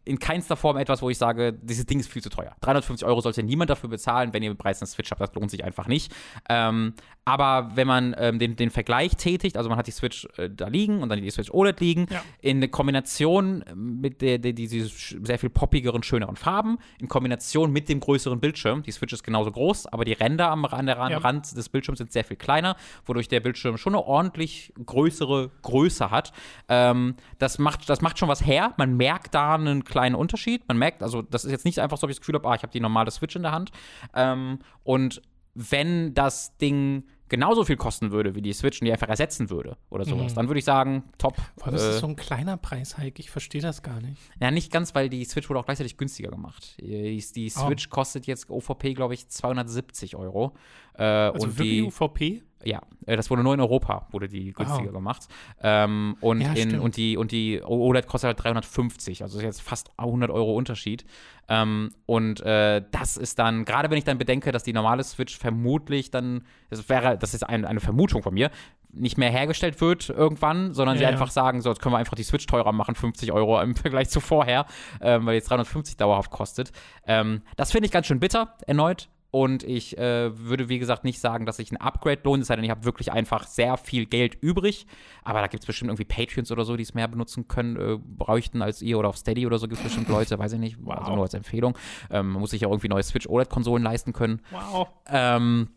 [0.05, 2.55] in keinster Form etwas, wo ich sage, dieses Ding ist viel zu teuer.
[2.61, 5.51] 350 Euro sollte niemand dafür bezahlen, wenn ihr den Preis einer Switch habt, das lohnt
[5.51, 6.13] sich einfach nicht.
[6.49, 6.95] Ähm,
[7.25, 10.69] aber wenn man ähm, den, den Vergleich tätigt, also man hat die Switch äh, da
[10.69, 12.23] liegen und dann die Switch OLED liegen, ja.
[12.41, 18.01] in Kombination mit der, der, diese sehr viel poppigeren, schöneren Farben, in Kombination mit dem
[18.01, 21.19] größeren Bildschirm, die Switch ist genauso groß, aber die Ränder am, an der ja.
[21.19, 22.77] Rand des Bildschirms sind sehr viel kleiner,
[23.07, 26.33] wodurch der Bildschirm schon eine ordentlich größere Größe hat.
[26.69, 28.75] Ähm, das, macht, das macht schon was her.
[28.77, 30.67] Man merkt da einen kleinen Unterschied.
[30.67, 32.57] Man merkt, also das ist jetzt nicht einfach so, ob ich das Gefühl habe, ah,
[32.57, 33.71] ich habe die normale Switch in der Hand.
[34.13, 35.23] Ähm, und
[35.55, 39.77] wenn das Ding genauso viel kosten würde wie die Switch und die einfach ersetzen würde
[39.91, 40.37] oder sowas, mhm.
[40.37, 41.37] dann würde ich sagen, top.
[41.57, 44.21] Boah, das äh, ist so ein kleiner Preishike, ich verstehe das gar nicht.
[44.41, 46.77] Ja, nicht ganz, weil die Switch wurde auch gleichzeitig günstiger gemacht.
[46.81, 47.67] Die, die oh.
[47.67, 47.95] Switch oh.
[47.95, 50.55] kostet jetzt OVP, glaube ich, 270 Euro.
[50.99, 52.43] Äh, also und die UVP?
[52.65, 54.93] Ja, äh, das wurde nur in Europa, wurde die günstiger oh.
[54.93, 55.29] gemacht.
[55.63, 59.63] Ähm, und, ja, in, und, die, und die OLED kostet halt 350, also ist jetzt
[59.63, 61.05] fast 100 Euro Unterschied.
[61.49, 65.37] Ähm, und äh, das ist dann, gerade wenn ich dann bedenke, dass die normale Switch
[65.37, 68.51] vermutlich dann, das wäre, das ist ein, eine Vermutung von mir,
[68.97, 72.15] nicht mehr hergestellt wird irgendwann, sondern ja, sie einfach sagen, so, jetzt können wir einfach
[72.15, 74.67] die Switch teurer machen, 50 Euro im Vergleich zu vorher,
[75.01, 76.73] ähm, weil jetzt 350 dauerhaft kostet.
[77.07, 79.09] Ähm, das finde ich ganz schön bitter, erneut.
[79.35, 82.55] Und ich äh, würde, wie gesagt, nicht sagen, dass sich ein Upgrade lohnt, es sei
[82.55, 84.87] denn, ich habe wirklich einfach sehr viel Geld übrig.
[85.25, 87.99] Aber da gibt es bestimmt irgendwie Patreons oder so, die es mehr benutzen können, äh,
[87.99, 90.77] bräuchten als ihr oder auf Steady oder so gibt es bestimmt Leute, weiß ich nicht,
[90.81, 90.99] wow.
[90.99, 91.77] also nur als Empfehlung.
[92.13, 94.41] Ähm, man muss sich ja irgendwie neue Switch OLED-Konsolen leisten können.
[94.53, 94.87] Wow.
[95.09, 95.71] Ähm,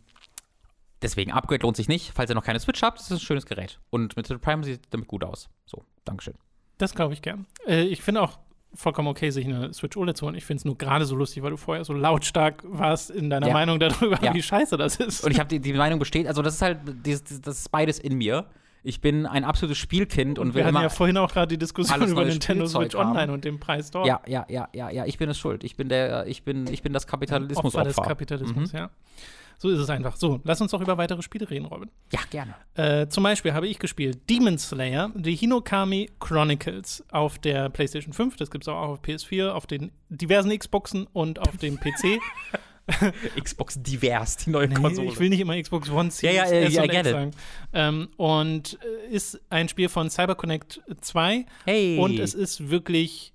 [1.02, 2.12] deswegen, Upgrade lohnt sich nicht.
[2.14, 3.80] Falls ihr noch keine Switch habt, ist es ein schönes Gerät.
[3.90, 5.50] Und mit Prime sieht damit gut aus.
[5.66, 6.36] So, Dankeschön.
[6.78, 7.48] Das glaube ich gern.
[7.66, 8.38] Äh, ich finde auch,
[8.74, 10.36] vollkommen okay, sich eine Switch OLED zu holen.
[10.36, 13.48] Ich finde es nur gerade so lustig, weil du vorher so lautstark warst in deiner
[13.48, 13.54] ja.
[13.54, 14.34] Meinung darüber, ja.
[14.34, 15.24] wie scheiße das ist.
[15.24, 18.00] Und ich habe die, die Meinung besteht, also das ist halt, das, das ist beides
[18.00, 18.46] in mir.
[18.84, 21.58] Ich bin ein absolutes Spielkind und, und will Wir hatten ja vorhin auch gerade die
[21.58, 23.10] Diskussion über Nintendo Switch haben.
[23.10, 24.08] Online und den Preis dort.
[24.08, 25.64] Ja, ja, ja, ja, ja, ich bin es schuld.
[25.64, 27.84] Ich bin der, ich bin, ich bin das Kapitalismus Opfer.
[27.84, 28.80] des Kapitalismus, mhm.
[28.80, 28.90] ja.
[29.60, 30.16] So ist es einfach.
[30.18, 31.90] So, lass uns doch über weitere Spiele reden, Robin.
[32.14, 32.56] Ja, gerne.
[32.76, 38.38] Äh, zum Beispiel habe ich gespielt Demon Slayer, The Hinokami Chronicles auf der PlayStation 5.
[38.38, 42.20] Das gibt es auch auf PS4, auf den diversen Xboxen und auf dem PC.
[43.44, 45.10] Xbox divers, die neue nee, Konsole.
[45.10, 46.34] Ich will nicht immer Xbox One ziehen.
[46.34, 47.32] Ja, ja, ja, ja sagen.
[47.74, 51.46] Ähm, und äh, ist ein Spiel von CyberConnect 2.
[51.66, 51.98] Hey.
[51.98, 53.34] Und es ist wirklich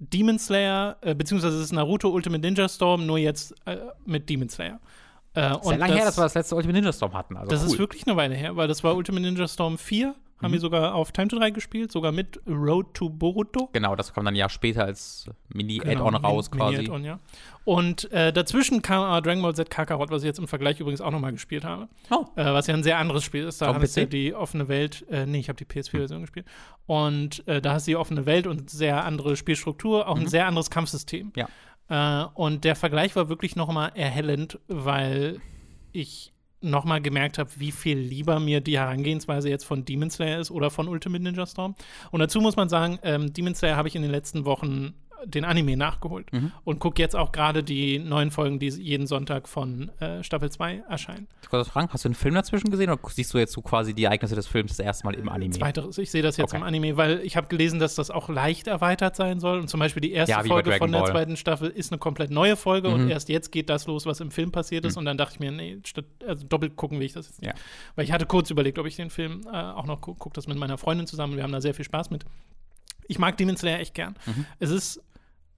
[0.00, 4.48] Demon Slayer, äh, beziehungsweise es ist Naruto Ultimate Ninja Storm, nur jetzt äh, mit Demon
[4.48, 4.80] Slayer.
[5.34, 7.36] Äh, Sehr lange her, dass wir das letzte Ultimate Ninja Storm hatten.
[7.36, 7.68] Also das cool.
[7.68, 10.54] ist wirklich eine Weile her, weil das war Ultimate Ninja Storm 4 haben mhm.
[10.54, 13.68] wir sogar auf Time to 3 gespielt, sogar mit Road to Boruto.
[13.72, 16.90] Genau, das kommt dann ein Jahr später als Mini-Add-on genau, raus Mini, quasi.
[16.90, 17.20] Mini ja.
[17.64, 21.00] Und äh, dazwischen kam äh, Dragon Ball Z Kakarot, was ich jetzt im Vergleich übrigens
[21.00, 21.88] auch nochmal gespielt habe.
[22.10, 22.24] Oh.
[22.34, 23.62] Äh, was ja ein sehr anderes Spiel ist.
[23.62, 26.22] Da hast du ja die offene Welt, äh, nee, ich habe die PS4-Version mhm.
[26.24, 26.46] gespielt.
[26.86, 30.22] Und äh, da hast du die offene Welt und sehr andere Spielstruktur, auch mhm.
[30.22, 31.32] ein sehr anderes Kampfsystem.
[31.36, 31.48] Ja.
[31.92, 35.40] Äh, und der Vergleich war wirklich nochmal erhellend, weil
[35.92, 36.32] ich
[36.62, 40.70] nochmal gemerkt habe, wie viel lieber mir die Herangehensweise jetzt von Demon Slayer ist oder
[40.70, 41.74] von Ultimate Ninja Storm.
[42.10, 44.94] Und dazu muss man sagen, ähm, Demon Slayer habe ich in den letzten Wochen
[45.24, 46.52] den Anime nachgeholt mhm.
[46.64, 50.84] und gucke jetzt auch gerade die neuen Folgen, die jeden Sonntag von äh, Staffel 2
[50.88, 51.28] erscheinen.
[51.42, 53.94] Ich wollte fragen, hast du einen Film dazwischen gesehen oder siehst du jetzt so quasi
[53.94, 55.52] die Ereignisse des Films das erste Mal im Anime?
[55.52, 56.58] Zweiteres, ich sehe das jetzt okay.
[56.58, 59.80] im Anime, weil ich habe gelesen, dass das auch leicht erweitert sein soll und zum
[59.80, 61.10] Beispiel die erste ja, Folge von der Ball.
[61.10, 62.94] zweiten Staffel ist eine komplett neue Folge mhm.
[62.94, 65.00] und erst jetzt geht das los, was im Film passiert ist mhm.
[65.00, 67.48] und dann dachte ich mir, nee, statt, also doppelt gucken will ich das jetzt nicht.
[67.48, 67.60] Ja.
[67.94, 70.46] Weil ich hatte kurz überlegt, ob ich den Film äh, auch noch gucke, gucke das
[70.46, 72.24] mit meiner Freundin zusammen, wir haben da sehr viel Spaß mit.
[73.08, 74.14] Ich mag Demon Slayer echt gern.
[74.26, 74.46] Mhm.
[74.58, 75.02] Es ist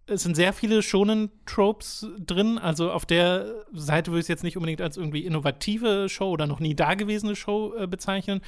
[0.07, 2.59] es sind sehr viele schonen Tropes drin.
[2.59, 6.47] Also auf der Seite würde ich es jetzt nicht unbedingt als irgendwie innovative Show oder
[6.47, 8.41] noch nie dagewesene Show äh, bezeichnen.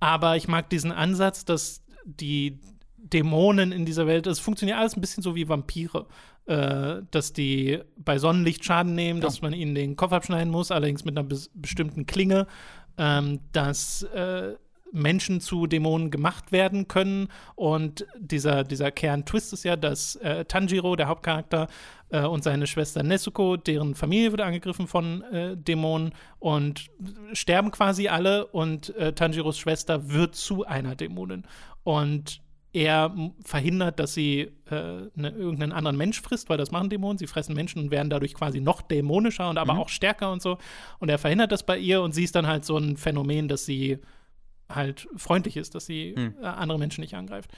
[0.00, 2.60] Aber ich mag diesen Ansatz, dass die
[2.96, 6.06] Dämonen in dieser Welt, es funktioniert alles ein bisschen so wie Vampire.
[6.46, 9.24] Äh, dass die bei Sonnenlicht Schaden nehmen, ja.
[9.26, 12.46] dass man ihnen den Kopf abschneiden muss, allerdings mit einer bestimmten Klinge.
[12.98, 14.54] Ähm, dass äh,
[14.92, 17.28] Menschen zu Dämonen gemacht werden können.
[17.54, 21.68] Und dieser, dieser Kern-Twist ist ja, dass äh, Tanjiro, der Hauptcharakter,
[22.10, 26.86] äh, und seine Schwester Nezuko, deren Familie wird angegriffen von äh, Dämonen und
[27.32, 28.46] sterben quasi alle.
[28.46, 31.44] Und äh, Tanjiros Schwester wird zu einer Dämonin.
[31.84, 32.40] Und
[32.72, 37.16] er verhindert, dass sie äh, ne, irgendeinen anderen Mensch frisst, weil das machen Dämonen.
[37.16, 39.80] Sie fressen Menschen und werden dadurch quasi noch dämonischer und aber mhm.
[39.80, 40.58] auch stärker und so.
[40.98, 43.64] Und er verhindert das bei ihr und sie ist dann halt so ein Phänomen, dass
[43.64, 43.98] sie
[44.68, 46.34] halt freundlich ist, dass sie hm.
[46.40, 47.50] Äh, andere Menschen nicht angreift.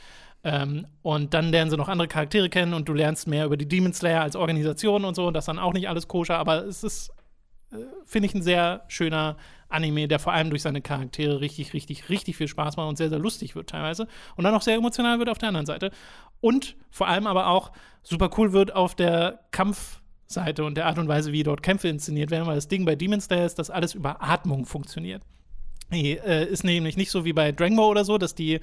[0.44, 3.68] Ähm, und dann lernen sie noch andere Charaktere kennen und du lernst mehr über die
[3.68, 5.26] Demon Slayer als Organisation und so.
[5.26, 7.10] Und das ist dann auch nicht alles koscher, aber es ist,
[7.72, 9.36] äh, finde ich, ein sehr schöner
[9.68, 13.08] Anime, der vor allem durch seine Charaktere richtig, richtig, richtig viel Spaß macht und sehr,
[13.08, 14.06] sehr lustig wird teilweise.
[14.36, 15.90] Und dann auch sehr emotional wird auf der anderen Seite.
[16.40, 21.08] Und vor allem aber auch super cool wird auf der Kampfseite und der Art und
[21.08, 23.94] Weise, wie dort Kämpfe inszeniert werden, weil das Ding bei Demon Slayer ist, dass alles
[23.94, 25.22] über Atmung funktioniert.
[25.90, 28.60] Äh, ist nämlich nicht so wie bei Dragon Ball oder so, dass die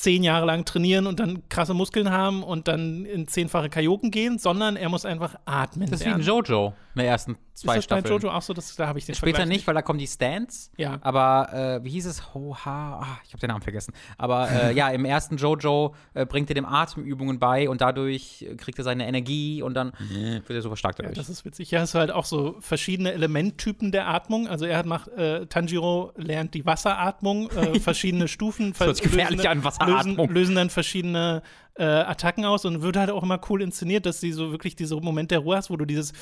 [0.00, 4.38] zehn Jahre lang trainieren und dann krasse Muskeln haben und dann in zehnfache Kajoken gehen,
[4.38, 5.90] sondern er muss einfach atmen.
[5.90, 8.20] Das ist wie ein Jojo in der ersten zwei ist das Staffeln.
[8.20, 10.70] Jojo auch so, das, da habe ich den Später nicht, weil da kommen die Stands.
[10.76, 10.98] Ja.
[11.02, 12.34] Aber äh, wie hieß es?
[12.34, 13.94] Hoha, ah, ich habe den Namen vergessen.
[14.18, 18.78] Aber äh, ja, im ersten Jojo äh, bringt er dem Atemübungen bei und dadurch kriegt
[18.78, 21.16] er seine Energie und dann wird er super stark dadurch.
[21.16, 21.70] Ja, das ist witzig.
[21.70, 24.48] Ja, es halt auch so verschiedene Elementtypen der Atmung.
[24.48, 28.72] Also er macht, äh, Tanjiro lernt die Wasseratmung, äh, verschiedene Stufen.
[28.72, 29.89] das hört gefährlich an, Wasseratmung.
[29.90, 31.42] Lösen, lösen dann verschiedene
[31.74, 34.96] äh, Attacken aus und wird halt auch immer cool inszeniert, dass sie so wirklich diese
[34.96, 36.12] Moment der Ruhe hast, wo du dieses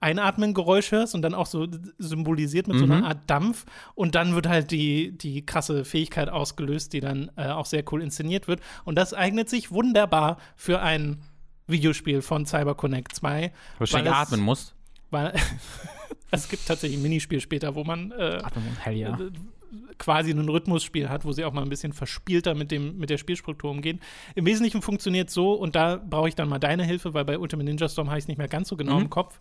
[0.00, 1.66] Einatmen-Geräusch hörst und dann auch so
[1.98, 2.80] symbolisiert mit mhm.
[2.80, 3.04] so einer mhm.
[3.04, 3.64] Art Dampf.
[3.94, 8.02] Und dann wird halt die, die krasse Fähigkeit ausgelöst, die dann äh, auch sehr cool
[8.02, 8.60] inszeniert wird.
[8.84, 11.22] Und das eignet sich wunderbar für ein
[11.66, 13.52] Videospiel von CyberConnect 2.
[13.78, 14.74] Wahrscheinlich atmen musst.
[15.10, 15.34] Weil
[16.30, 18.42] es gibt tatsächlich ein Minispiel später, wo man äh,
[18.80, 19.18] hell ja.
[19.98, 23.18] Quasi ein Rhythmusspiel hat, wo sie auch mal ein bisschen verspielter mit, dem, mit der
[23.18, 24.00] Spielstruktur umgehen.
[24.34, 27.64] Im Wesentlichen funktioniert so, und da brauche ich dann mal deine Hilfe, weil bei Ultimate
[27.64, 29.02] Ninja Storm habe ich es nicht mehr ganz so genau mhm.
[29.02, 29.40] im Kopf.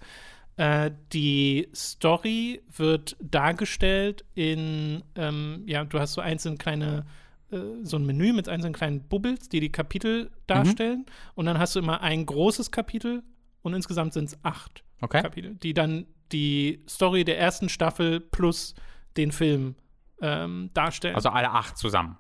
[0.57, 7.05] Äh, die Story wird dargestellt in, ähm, ja, du hast so einzelne kleine,
[7.51, 10.99] äh, so ein Menü mit einzelnen kleinen Bubbles, die die Kapitel darstellen.
[10.99, 11.34] Mhm.
[11.36, 13.21] Und dann hast du immer ein großes Kapitel
[13.61, 15.21] und insgesamt sind es acht okay.
[15.21, 18.73] Kapitel, die dann die Story der ersten Staffel plus
[19.15, 19.75] den Film
[20.22, 21.15] ähm, darstellen.
[21.15, 22.18] Also alle acht zusammen.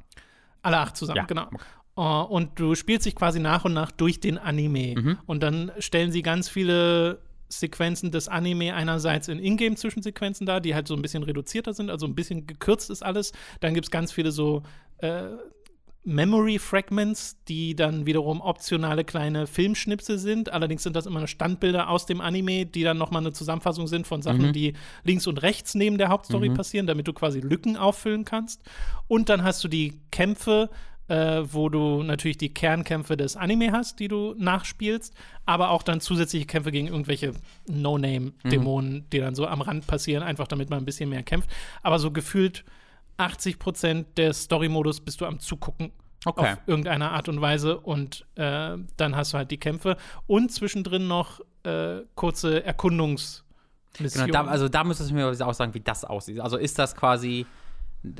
[0.61, 1.25] Alle acht zusammen, ja.
[1.25, 1.47] genau.
[1.47, 1.57] Okay.
[1.99, 4.93] Uh, und du spielst dich quasi nach und nach durch den Anime.
[4.95, 5.17] Mhm.
[5.25, 10.87] Und dann stellen sie ganz viele Sequenzen des Anime einerseits in Ingame-Zwischensequenzen da, die halt
[10.87, 13.31] so ein bisschen reduzierter sind, also ein bisschen gekürzt ist alles.
[13.61, 14.61] Dann gibt es ganz viele so
[14.99, 15.23] äh,
[16.07, 20.53] Memory Fragments, die dann wiederum optionale kleine Filmschnipsel sind.
[20.53, 24.21] Allerdings sind das immer Standbilder aus dem Anime, die dann nochmal eine Zusammenfassung sind von
[24.21, 24.53] Sachen, mhm.
[24.53, 26.53] die links und rechts neben der Hauptstory mhm.
[26.53, 28.61] passieren, damit du quasi Lücken auffüllen kannst.
[29.09, 30.69] Und dann hast du die Kämpfe
[31.09, 35.13] äh, wo du natürlich die Kernkämpfe des Anime hast, die du nachspielst,
[35.45, 37.31] aber auch dann zusätzliche Kämpfe gegen irgendwelche
[37.67, 39.09] No-Name-Dämonen, mhm.
[39.11, 41.49] die dann so am Rand passieren, einfach damit man ein bisschen mehr kämpft.
[41.81, 42.65] Aber so gefühlt
[43.17, 45.91] 80 Prozent der Story-Modus bist du am Zugucken.
[46.25, 46.53] Okay.
[46.53, 47.79] Auf irgendeine Art und Weise.
[47.79, 49.97] Und äh, dann hast du halt die Kämpfe.
[50.25, 54.27] Und zwischendrin noch äh, kurze Erkundungsmissionen.
[54.27, 56.39] Genau, da, also da müsstest du mir auch sagen, wie das aussieht.
[56.39, 57.45] Also ist das quasi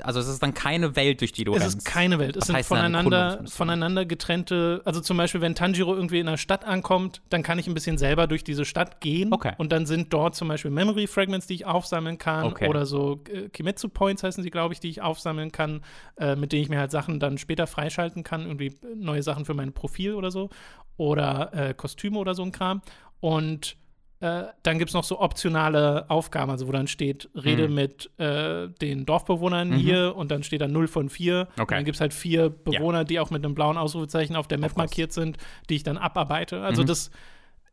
[0.02, 1.78] also es ist dann keine Welt, durch die du es rennst.
[1.78, 2.36] ist keine Welt.
[2.36, 6.66] Es Was sind voneinander, voneinander getrennte, also zum Beispiel, wenn Tanjiro irgendwie in einer Stadt
[6.66, 9.32] ankommt, dann kann ich ein bisschen selber durch diese Stadt gehen.
[9.34, 9.54] Okay.
[9.58, 12.46] Und dann sind dort zum Beispiel Memory Fragments, die ich aufsammeln kann.
[12.46, 12.68] Okay.
[12.68, 15.82] Oder so äh, Kimetsu Points heißen sie, glaube ich, die ich aufsammeln kann,
[16.18, 18.46] äh, mit denen ich mir halt Sachen dann später freischalten kann.
[18.46, 20.50] Irgendwie neue Sachen für mein Profil oder so.
[20.98, 22.82] Oder äh, Kostüme oder so ein Kram.
[23.20, 23.78] Und
[24.20, 27.76] äh, dann gibt es noch so optionale Aufgaben, also wo dann steht, rede Mhm.
[27.76, 29.76] mit äh, den Dorfbewohnern Mhm.
[29.76, 31.48] hier und dann steht da 0 von 4.
[31.54, 31.62] Okay.
[31.62, 34.58] Und dann gibt es halt vier Bewohner, die auch mit einem blauen Ausrufezeichen auf der
[34.58, 35.38] Map markiert sind,
[35.70, 36.62] die ich dann abarbeite.
[36.62, 36.88] Also Mhm.
[36.88, 37.12] das,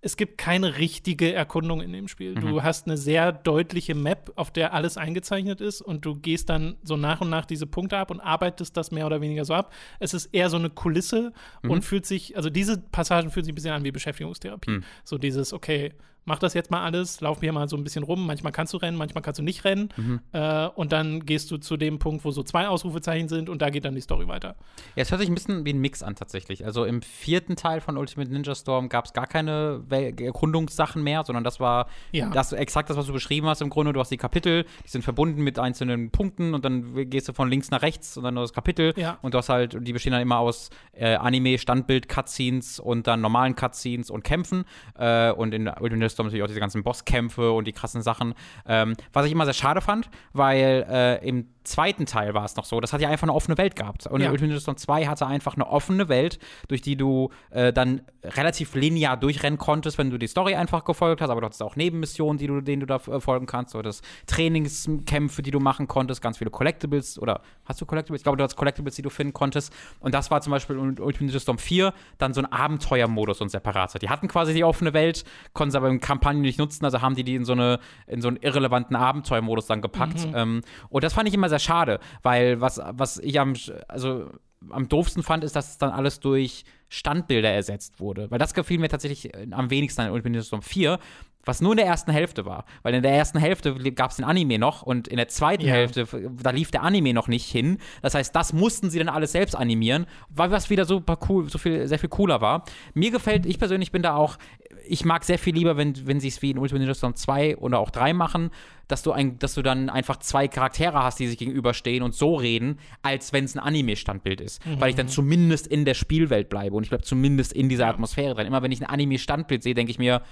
[0.02, 2.34] es gibt keine richtige Erkundung in dem Spiel.
[2.34, 2.40] Mhm.
[2.42, 6.76] Du hast eine sehr deutliche Map, auf der alles eingezeichnet ist und du gehst dann
[6.82, 9.72] so nach und nach diese Punkte ab und arbeitest das mehr oder weniger so ab.
[9.98, 11.32] Es ist eher so eine Kulisse
[11.62, 11.70] Mhm.
[11.70, 14.70] und fühlt sich, also diese Passagen fühlen sich ein bisschen an wie Beschäftigungstherapie.
[14.72, 14.84] Mhm.
[15.04, 18.26] So dieses, okay, mach das jetzt mal alles, lauf hier mal so ein bisschen rum.
[18.26, 19.88] Manchmal kannst du rennen, manchmal kannst du nicht rennen.
[19.96, 20.20] Mhm.
[20.32, 23.70] Äh, und dann gehst du zu dem Punkt, wo so zwei Ausrufezeichen sind und da
[23.70, 24.56] geht dann die Story weiter.
[24.96, 26.64] Ja, es hört sich ein bisschen wie ein Mix an tatsächlich.
[26.64, 31.24] Also im vierten Teil von Ultimate Ninja Storm gab es gar keine Wel- Erkundungssachen mehr,
[31.24, 32.30] sondern das war Ja.
[32.30, 33.92] das exakt das, was du beschrieben hast im Grunde.
[33.92, 37.48] Du hast die Kapitel, die sind verbunden mit einzelnen Punkten und dann gehst du von
[37.50, 38.92] links nach rechts und dann nur das Kapitel.
[38.96, 39.18] Ja.
[39.22, 43.20] Und du hast halt, die bestehen dann immer aus äh, Anime, Standbild, Cutscenes und dann
[43.20, 44.64] normalen Cutscenes und Kämpfen.
[44.98, 48.34] Äh, und in Ultimate Storm natürlich auch diese ganzen Bosskämpfe und die krassen Sachen.
[48.66, 52.64] Ähm, was ich immer sehr schade fand, weil äh, im zweiten Teil war es noch
[52.64, 54.06] so, das hat ja einfach eine offene Welt gehabt.
[54.06, 54.30] Und Ja.
[54.30, 56.38] Ultimate Storm 2 hatte einfach eine offene Welt,
[56.68, 61.20] durch die du äh, dann relativ linear durchrennen konntest, wenn du die Story einfach gefolgt
[61.20, 63.82] hast, aber du hattest auch Nebenmissionen, die du, denen du da äh, folgen kannst, so
[63.82, 68.20] das Trainingskämpfe, die du machen konntest, ganz viele Collectibles oder hast du Collectibles?
[68.20, 69.72] Ich glaube, du hast Collectibles, die du finden konntest.
[70.00, 73.98] Und das war zum Beispiel in Ultimate Storm 4 dann so ein Abenteuermodus und separater.
[73.98, 77.14] Die hatten quasi die offene Welt, konnten sie aber in Kampagnen nicht nutzen, also haben
[77.14, 80.26] die die in so, eine, in so einen irrelevanten Abenteuermodus dann gepackt.
[80.34, 83.54] Ähm, und das fand ich immer sehr schade, weil was, was ich am,
[83.88, 84.30] also
[84.70, 88.30] am doofsten fand, ist, dass es dann alles durch Standbilder ersetzt wurde.
[88.30, 90.98] Weil das gefiel mir tatsächlich äh, am wenigsten an Ultimate Ninja Storm 4,
[91.44, 92.64] was nur in der ersten Hälfte war.
[92.82, 95.74] Weil in der ersten Hälfte gab es den Anime noch und in der zweiten Ja.
[95.74, 96.06] Hälfte,
[96.42, 97.78] da lief der Anime noch nicht hin.
[98.00, 101.58] Das heißt, das mussten sie dann alles selbst animieren, weil was wieder super cool, so
[101.58, 102.64] viel, sehr viel cooler war.
[102.94, 104.38] Mir gefällt, ich persönlich bin da auch,
[104.86, 107.56] ich mag sehr viel lieber, wenn, wenn sie es wie in Ultimate Ninja Storm 2
[107.58, 108.50] oder auch 3 machen,
[108.88, 112.34] dass du, ein, dass du dann einfach zwei Charaktere hast, die sich gegenüberstehen und so
[112.34, 114.60] reden, als wenn es ein Anime-Standbild ist.
[114.78, 118.34] Weil ich dann zumindest in der Spielwelt bleibe und ich bleibe zumindest in dieser Atmosphäre
[118.34, 118.46] drin.
[118.46, 120.22] Immer wenn ich ein Anime-Standbild sehe, denke ich mir,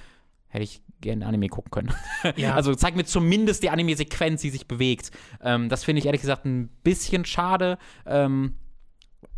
[0.48, 1.94] hätte ich gerne Anime gucken können.
[2.36, 2.55] Ja.
[2.55, 5.11] Also zeig mir zumindest die Anime-Sequenz, die sich bewegt.
[5.42, 7.78] Ähm, das finde ich ehrlich gesagt ein bisschen schade.
[8.07, 8.55] Ähm,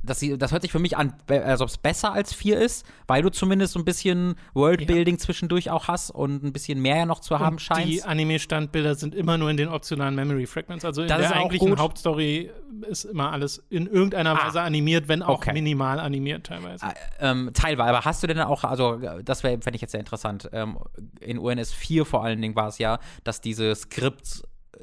[0.05, 3.22] das, das hört sich für mich an, als ob es besser als 4 ist, weil
[3.22, 7.20] du zumindest so ein bisschen Worldbuilding zwischendurch auch hast und ein bisschen mehr ja noch
[7.20, 7.88] zu haben Und scheint.
[7.88, 10.84] die Anime-Standbilder sind immer nur in den optionalen Memory Fragments.
[10.84, 11.78] Also in Das der eigentlichen gut.
[11.78, 12.50] Hauptstory
[12.88, 14.46] ist immer alles in irgendeiner Ah.
[14.46, 15.52] Weise animiert, wenn auch Okay.
[15.52, 16.86] minimal animiert teilweise.
[17.20, 20.48] ähm, teilweise, aber hast du denn auch, also das wäre, fände ich jetzt sehr interessant,
[20.52, 20.78] ähm,
[21.20, 23.74] in UNS 4 vor allen Dingen war es ja, dass diese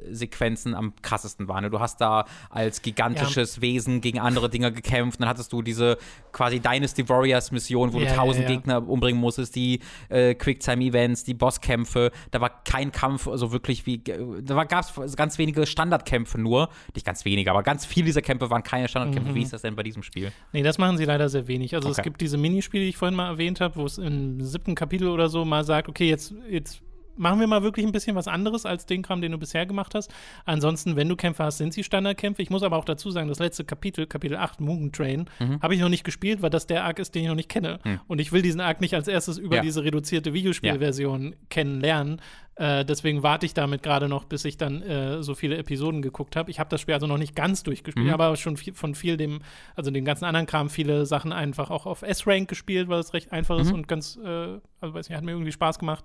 [0.02, 1.70] Skriptsequenzen am krassesten waren.
[1.70, 5.98] Du hast da als gigantisches Wesen gegen andere Dinger gekämpft, dann hattest du diese
[6.32, 8.54] quasi Dynasty Warriors Mission, wo Ja, du ja, tausend ja.
[8.54, 13.98] Gegner umbringen musstest, die äh, Quicktime-Events, die Bosskämpfe, da war kein Kampf so wirklich wie,
[13.98, 18.50] da gab es ganz wenige Standardkämpfe nur, nicht ganz wenige, aber ganz viele dieser Kämpfe
[18.50, 19.30] waren keine Standardkämpfe.
[19.30, 19.34] Mhm.
[19.34, 20.32] Wie ist das denn bei diesem Spiel?
[20.52, 21.74] Nee, das machen sie leider sehr wenig.
[21.74, 22.00] Also Okay.
[22.00, 25.08] es gibt diese Minispiele, die ich vorhin mal erwähnt habe, wo es im siebten Kapitel
[25.08, 26.80] oder so mal sagt, okay, jetzt, jetzt
[27.16, 29.94] machen wir mal wirklich ein bisschen was anderes als den Kram, den du bisher gemacht
[29.94, 30.12] hast.
[30.44, 32.42] Ansonsten, wenn du Kämpfe hast, sind sie Standardkämpfe.
[32.42, 35.28] Ich muss aber auch dazu sagen, das letzte Kapitel, Kapitel 8, Mugen Train,
[35.60, 37.78] habe ich noch nicht gespielt, weil das der Arc ist, den ich noch nicht kenne.
[38.08, 39.62] Und ich will diesen Arc nicht als erstes über Ja.
[39.62, 42.20] diese reduzierte Videospielversion kennenlernen.
[42.54, 46.36] Äh, deswegen warte ich damit gerade noch, bis ich dann äh, so viele Episoden geguckt
[46.36, 46.50] habe.
[46.50, 48.12] Ich habe das Spiel also noch nicht ganz durchgespielt, Mhm.
[48.12, 49.40] aber schon viel, von viel dem,
[49.74, 53.32] also dem ganzen anderen Kram, viele Sachen einfach auch auf S-Rank gespielt, weil es recht
[53.32, 53.74] einfach ist Mhm.
[53.74, 56.04] und ganz, äh, also weiß nicht, hat mir irgendwie Spaß gemacht,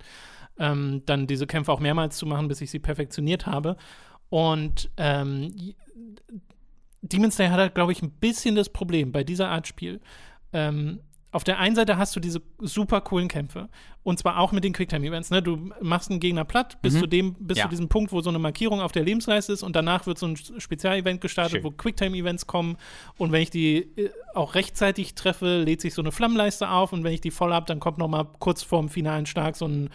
[0.59, 3.77] ähm, dann diese Kämpfe auch mehrmals zu machen, bis ich sie perfektioniert habe.
[4.29, 5.53] Und ähm,
[7.01, 10.01] Demon's Slayer hat halt, glaube ich, ein bisschen das Problem bei dieser Art Spiel.
[10.53, 10.99] Ähm,
[11.31, 13.69] auf der einen Seite hast du diese super coolen Kämpfe.
[14.01, 15.29] Und zwar auch mit den Quicktime-Events.
[15.29, 15.41] Ne?
[15.43, 16.99] Du machst einen Gegner platt, bis, Mhm.
[16.99, 17.65] zu, dem, bis Ja.
[17.65, 19.61] zu diesem Punkt, wo so eine Markierung auf der Lebensleiste ist.
[19.61, 21.63] Und danach wird so ein Spezialevent gestartet, Schön.
[21.65, 22.77] wo Quicktime-Events kommen.
[23.17, 26.93] Und wenn ich die äh, auch rechtzeitig treffe, lädt sich so eine Flammenleiste auf.
[26.93, 29.67] Und wenn ich die voll habe, dann kommt noch mal kurz vorm finalen Schlag so
[29.67, 29.89] ein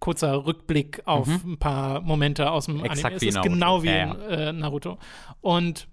[0.00, 2.84] kurzer Rückblick auf ein paar Momente aus dem Mhm.
[2.84, 3.16] Exakt Anime.
[3.16, 3.52] Es wie ist Naruto.
[3.52, 4.98] genau wie Ja, in äh, Naruto.
[5.40, 5.88] Und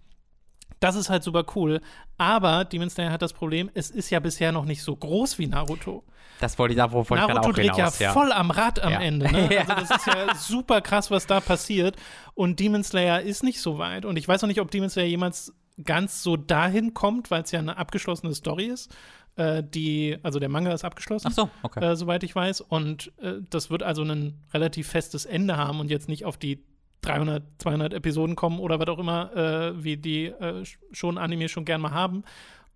[0.79, 1.79] Das ist halt super cool.
[2.17, 5.47] Aber Demon Slayer hat das Problem, es ist ja bisher noch nicht so groß wie
[5.47, 6.03] Naruto.
[6.41, 8.13] Das wollte ich da, wo wollte ich Naruto auch dreht hinaus, ja ja.
[8.13, 8.99] voll am Rad am Ja.
[8.99, 9.31] Ende.
[9.31, 9.47] Ne?
[9.53, 9.61] Ja.
[9.61, 11.95] Also das ist ja super krass, was da passiert.
[12.33, 14.03] Und Demon Slayer ist nicht so weit.
[14.03, 15.53] Und ich weiß noch nicht, ob Demon Slayer jemals
[15.85, 18.93] ganz so dahin kommt, weil es ja eine abgeschlossene Story ist.
[19.35, 21.27] Äh, die, also der Manga ist abgeschlossen.
[21.29, 21.83] Ach so, okay.
[21.83, 22.61] Äh, soweit ich weiß.
[22.61, 26.63] Und äh, das wird also ein relativ festes Ende haben und jetzt nicht auf die
[27.01, 31.65] 300, 200 Episoden kommen oder was auch immer, äh, wie die äh, schon Anime schon
[31.65, 32.23] gern mal haben.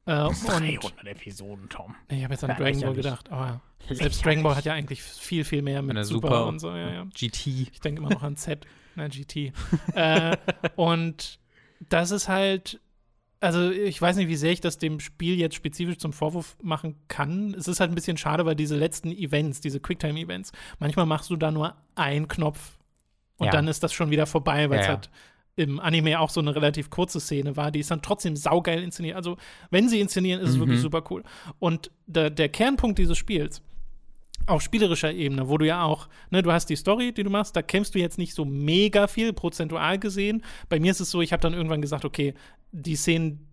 [0.06, 1.96] Äh, und Episoden, Tom.
[2.10, 5.02] Ich habe jetzt an Ja, Dragon Ball gedacht, aber selbst Dragon Ball hat ja eigentlich
[5.04, 7.04] viel, viel mehr mit Super, Super- und so, ja, ja.
[7.06, 7.48] GT.
[7.72, 9.54] Ich denke immer noch an Z, na, GT.
[9.94, 10.38] äh,
[10.76, 11.40] und
[11.90, 12.80] das ist halt,
[13.40, 16.96] also ich weiß nicht, wie sehr ich das dem Spiel jetzt spezifisch zum Vorwurf machen
[17.08, 17.54] kann.
[17.54, 21.36] Es ist halt ein bisschen schade, weil diese letzten Events, diese Quicktime-Events, manchmal machst du
[21.36, 22.78] da nur einen Knopf
[23.38, 23.52] und Ja.
[23.52, 24.98] dann ist das schon wieder vorbei, weil es Ja, ja.
[24.98, 25.10] halt
[25.56, 29.16] im Anime auch so eine relativ kurze Szene war, die ist dann trotzdem saugeil inszeniert.
[29.16, 29.38] Also,
[29.72, 30.60] wenn sie inszenieren, ist es Mhm.
[30.62, 31.24] wirklich super cool.
[31.58, 33.62] Und der, der Kernpunkt dieses Spiels,
[34.46, 37.56] auf spielerischer Ebene, wo du ja auch, ne, du hast die Story, die du machst,
[37.56, 40.44] da kämpfst du jetzt nicht so mega viel, prozentual gesehen.
[40.70, 42.34] Bei mir ist es so, ich habe dann irgendwann gesagt, okay,
[42.72, 43.48] die Szenen,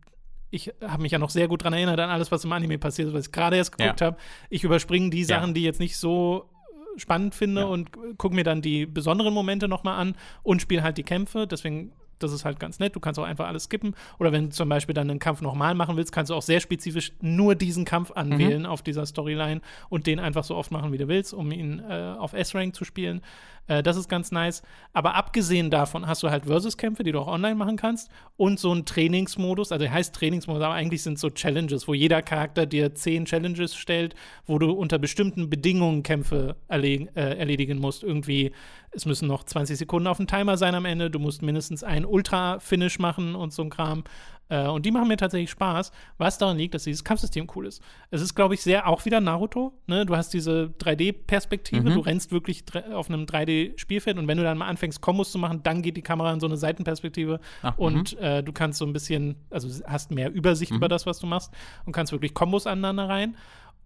[0.50, 3.08] ich habe mich ja noch sehr gut dran erinnert an alles, was im Anime passiert
[3.08, 4.06] ist, was ich gerade erst geguckt Ja.
[4.08, 4.16] habe.
[4.50, 5.26] Ich überspringe die Ja.
[5.26, 6.50] Sachen, die jetzt nicht so
[6.96, 7.66] äh, spannend finde Ja.
[7.66, 11.46] und gucke mir dann die besonderen Momente nochmal an und spiele halt die Kämpfe.
[11.46, 12.94] Deswegen, das ist halt ganz nett.
[12.94, 13.94] Du kannst auch einfach alles skippen.
[14.18, 16.60] Oder wenn du zum Beispiel dann einen Kampf nochmal machen willst, kannst du auch sehr
[16.60, 20.98] spezifisch nur diesen Kampf anwählen auf dieser Storyline und den einfach so oft machen, wie
[20.98, 23.22] du willst, um ihn äh, auf S-Rank zu spielen.
[23.66, 24.62] Äh, das ist ganz nice.
[24.92, 28.70] Aber abgesehen davon hast du halt Versus-Kämpfe, die du auch online machen kannst und so
[28.70, 29.72] einen Trainingsmodus.
[29.72, 33.24] Also, der heißt Trainingsmodus, aber eigentlich sind es so Challenges, wo jeder Charakter dir zehn
[33.24, 34.14] Challenges stellt,
[34.46, 38.02] wo du unter bestimmten Bedingungen Kämpfe äh, erledigen musst.
[38.02, 38.52] Irgendwie,
[38.94, 42.04] es müssen noch 20 Sekunden auf dem Timer sein am Ende, du musst mindestens einen
[42.04, 44.04] Ultra-Finish machen und so ein Kram.
[44.50, 47.80] Äh, und die machen mir tatsächlich Spaß, was daran liegt, dass dieses Kampfsystem cool ist.
[48.10, 49.72] Es ist, glaube ich, sehr auch wieder Naruto.
[49.86, 50.04] Ne?
[50.04, 51.94] Du hast diese 3D-Perspektive, Mhm.
[51.94, 55.62] du rennst wirklich auf einem 3D-Spielfeld und wenn du dann mal anfängst, Kombos zu machen,
[55.62, 58.92] dann geht die Kamera in so eine Seitenperspektive Ach, und äh, du kannst so ein
[58.92, 61.50] bisschen, also hast mehr Übersicht über das, was du machst
[61.86, 63.36] und kannst wirklich Kombos aneinander rein.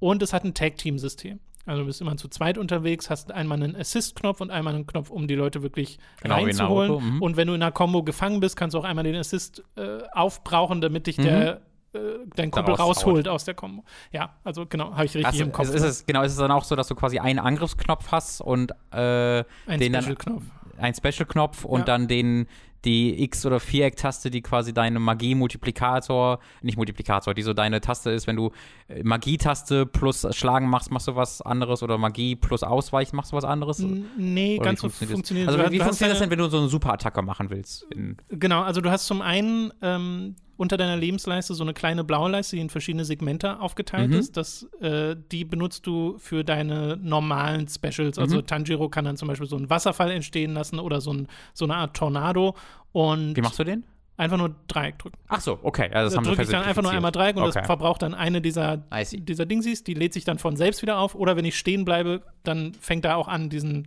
[0.00, 1.40] Und es hat ein Tag-Team-System.
[1.68, 5.10] Also du bist immer zu zweit unterwegs, hast einmal einen Assist-Knopf und einmal einen Knopf,
[5.10, 6.88] um die Leute wirklich Genau, reinzuholen.
[6.90, 7.22] Naruto, mhm.
[7.22, 9.98] Und wenn du in einer Combo gefangen bist, kannst du auch einmal den Assist äh,
[10.12, 11.60] aufbrauchen, damit dich der
[11.94, 11.98] äh,
[12.36, 12.80] dein Kumpel Mhm.
[12.80, 13.82] Rausholt aus der Combo.
[14.12, 15.68] Ja, also genau, habe ich richtig Also, im Kopf.
[15.68, 18.40] ist, ist es, genau, ist es dann auch so, dass du quasi einen Angriffsknopf hast
[18.40, 20.42] und äh, ein den Special-Knopf.
[20.78, 21.84] einen Special-Knopf und Ja.
[21.86, 22.46] dann den
[22.84, 28.26] die X- oder Viereck-Taste, die quasi deine Magie-Multiplikator, nicht Multiplikator, die so deine Taste ist,
[28.26, 28.52] wenn du
[28.88, 33.36] äh, Magie-Taste plus Schlagen machst, machst du was anderes oder Magie plus Ausweichen machst du
[33.36, 33.78] was anderes?
[34.16, 35.14] Nee, Oder ganz so funktioniert das?
[35.16, 37.86] funktioniert Also du- wie funktioniert das denn, wenn du so eine Superattacke machen willst?
[38.28, 42.56] Genau, also du hast zum einen ähm, unter deiner Lebensleiste so eine kleine blaue Leiste,
[42.56, 44.16] die in verschiedene Segmente aufgeteilt Mhm.
[44.18, 44.36] ist.
[44.36, 48.18] Das, äh, die benutzt du für deine normalen Specials.
[48.18, 48.46] Also Mhm.
[48.46, 51.76] Tanjiro kann dann zum Beispiel so einen Wasserfall entstehen lassen oder so, ein, so eine
[51.76, 52.54] Art Tornado.
[52.92, 53.84] Und wie machst du den?
[54.16, 55.16] einfach nur Dreieck drücken.
[55.28, 55.90] Ach so, okay.
[55.92, 57.52] Also das Da haben drücke ich dann einfach nur einmal Dreieck und okay.
[57.54, 58.78] das verbraucht dann eine dieser,
[59.12, 61.14] dieser Dingsies, die lädt sich dann von selbst wieder auf.
[61.14, 63.86] Oder wenn ich stehen bleibe, dann fängt er auch an, diesen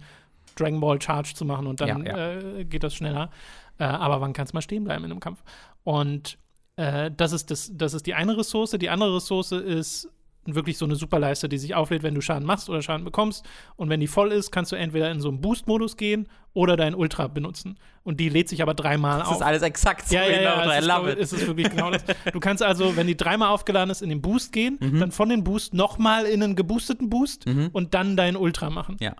[0.55, 2.59] Dragon Ball Charge zu machen und dann Ja, ja.
[2.59, 3.30] Äh, geht das schneller.
[3.78, 5.43] Äh, aber wann kannst du mal stehen bleiben in einem Kampf?
[5.84, 6.38] Und
[6.82, 8.71] äh, das, ist das, das ist die eine Ressource.
[8.71, 10.09] Die andere Ressource ist
[10.45, 13.45] wirklich so eine Superleiste, die sich auflädt, wenn du Schaden machst oder Schaden bekommst.
[13.75, 16.95] Und wenn die voll ist, kannst du entweder in so einen Boost-Modus gehen oder dein
[16.95, 17.77] Ultra benutzen.
[18.03, 19.36] Und die lädt sich aber dreimal Das auf.
[19.36, 20.65] ist alles exakt so Ja, ja, ja.
[20.65, 22.03] I es ist, es ist wirklich genau das.
[22.34, 24.99] Du kannst also, wenn die dreimal aufgeladen ist, in den Boost gehen, Mhm.
[24.99, 28.97] dann von den Boost nochmal in einen geboosteten Boost und dann deinen Ultra machen.
[28.99, 29.15] ja.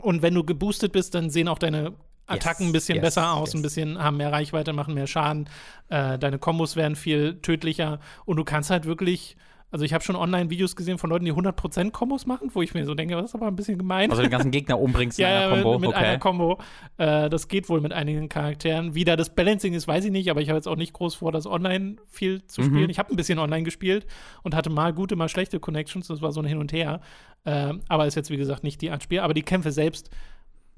[0.00, 1.92] Und wenn du geboostet bist, dann sehen auch deine
[2.30, 3.54] Attacken ein bisschen yes, besser aus, yes.
[3.54, 5.48] ein bisschen haben mehr Reichweite, machen mehr Schaden.
[5.88, 9.36] Äh, deine Kombos werden viel tödlicher und du kannst halt wirklich.
[9.72, 12.84] Also ich habe schon Online-Videos gesehen von Leuten, die 100% Kombos machen, wo ich mir
[12.84, 14.10] so denke, das ist aber ein bisschen gemein.
[14.10, 15.78] Also den ganzen Gegner umbringst in Ja, einer ja, Combo.
[15.78, 15.98] mit, okay.
[15.98, 16.58] einer Combo.
[16.96, 18.96] Äh, das geht wohl mit einigen Charakteren.
[18.96, 21.14] Wie da das Balancing ist, weiß ich nicht, aber ich habe jetzt auch nicht groß
[21.14, 22.82] vor, das online viel zu spielen.
[22.82, 22.90] Mhm.
[22.90, 24.08] Ich habe ein bisschen online gespielt
[24.42, 26.08] und hatte mal gute, mal schlechte Connections.
[26.08, 27.00] Das war so ein Hin und Her.
[27.46, 29.20] Ähm, aber ist jetzt, wie gesagt, nicht die Art Spiel.
[29.20, 30.10] Aber die Kämpfe selbst,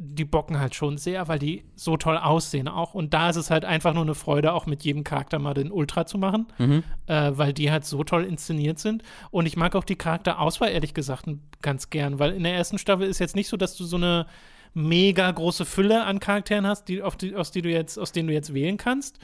[0.05, 2.93] die bocken halt schon sehr, weil die so toll aussehen auch.
[2.95, 5.71] Und da ist es halt einfach nur eine Freude, auch mit jedem Charakter mal den
[5.71, 6.83] Ultra zu machen, Mhm.
[7.07, 9.03] äh, weil die halt so toll inszeniert sind.
[9.31, 11.27] Und ich mag auch die Charakterauswahl, ehrlich gesagt,
[11.63, 14.27] ganz gern, weil in der ersten Staffel ist jetzt nicht so, dass du so eine
[14.75, 18.35] mega große Fülle an Charakteren hast, die, die, aus, die du jetzt, aus denen du
[18.35, 19.19] jetzt wählen kannst.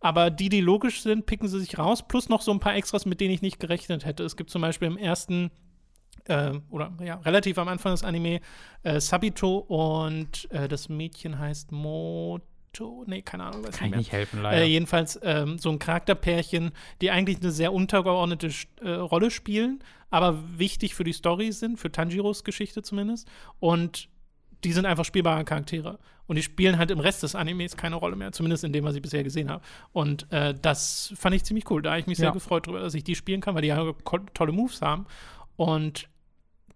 [0.00, 3.06] Aber die, die logisch sind, picken sie sich raus, plus noch so ein paar Extras,
[3.06, 4.24] mit denen ich nicht gerechnet hätte.
[4.24, 5.50] Es gibt zum Beispiel im ersten
[6.26, 8.40] äh, oder ja, relativ am Anfang des Anime
[8.82, 13.98] äh, Sabito und äh, das Mädchen heißt Naruto, nee, keine Ahnung, weiß Kann ich mehr.
[13.98, 14.62] nicht helfen, leider.
[14.62, 18.50] Äh, jedenfalls ähm, so ein Charakterpärchen, die eigentlich eine sehr untergeordnete
[18.82, 23.28] äh, Rolle spielen, aber wichtig für die Story sind, für Tanjiros Geschichte zumindest.
[23.60, 24.08] Und
[24.64, 25.98] die sind einfach spielbare Charaktere.
[26.26, 28.94] Und die spielen halt im Rest des Animes keine Rolle mehr, zumindest in dem, was
[28.94, 29.62] ich bisher gesehen habe.
[29.92, 31.82] Und äh, das fand ich ziemlich cool.
[31.82, 32.32] Da habe ich mich sehr Ja.
[32.32, 33.92] gefreut drüber, dass ich die spielen kann, weil die ja
[34.32, 35.04] tolle Moves haben.
[35.56, 36.08] Und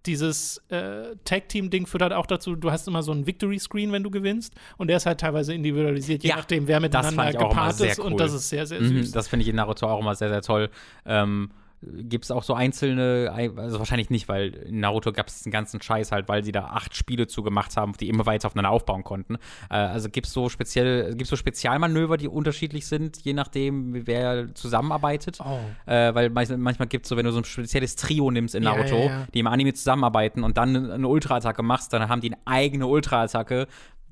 [0.07, 4.11] dieses äh, Tag-Team-Ding führt halt auch dazu, du hast immer so einen Victory-Screen, wenn du
[4.11, 4.55] gewinnst.
[4.77, 7.99] Und der ist halt teilweise individualisiert, je Ja, nachdem, wer miteinander gepaart ist.
[7.99, 8.07] cool.
[8.07, 9.12] Und das ist sehr, sehr Mhm, süß.
[9.12, 10.70] das finde ich in Naruto auch immer sehr, sehr toll.
[11.05, 11.51] Ähm,
[11.81, 15.81] Gibt es auch so einzelne, also wahrscheinlich nicht, weil in Naruto gab es diesen ganzen
[15.81, 19.05] Scheiß halt, weil sie da acht Spiele zu gemacht haben, die immer weiter aufeinander aufbauen
[19.05, 19.37] konnten.
[19.71, 24.53] Äh, also gibt es so speziell, gibt's so Spezialmanöver, die unterschiedlich sind, je nachdem, wer
[24.55, 25.39] zusammenarbeitet.
[25.41, 25.59] Oh.
[25.91, 28.75] Äh, weil manchmal, gibt es so, wenn du so ein spezielles Trio nimmst in Ja,
[28.75, 29.27] Naruto, ja, ja.
[29.33, 33.69] die im Anime zusammenarbeiten und dann eine Ultra-Attacke machst, dann haben die eine eigene Ultra-Attacke,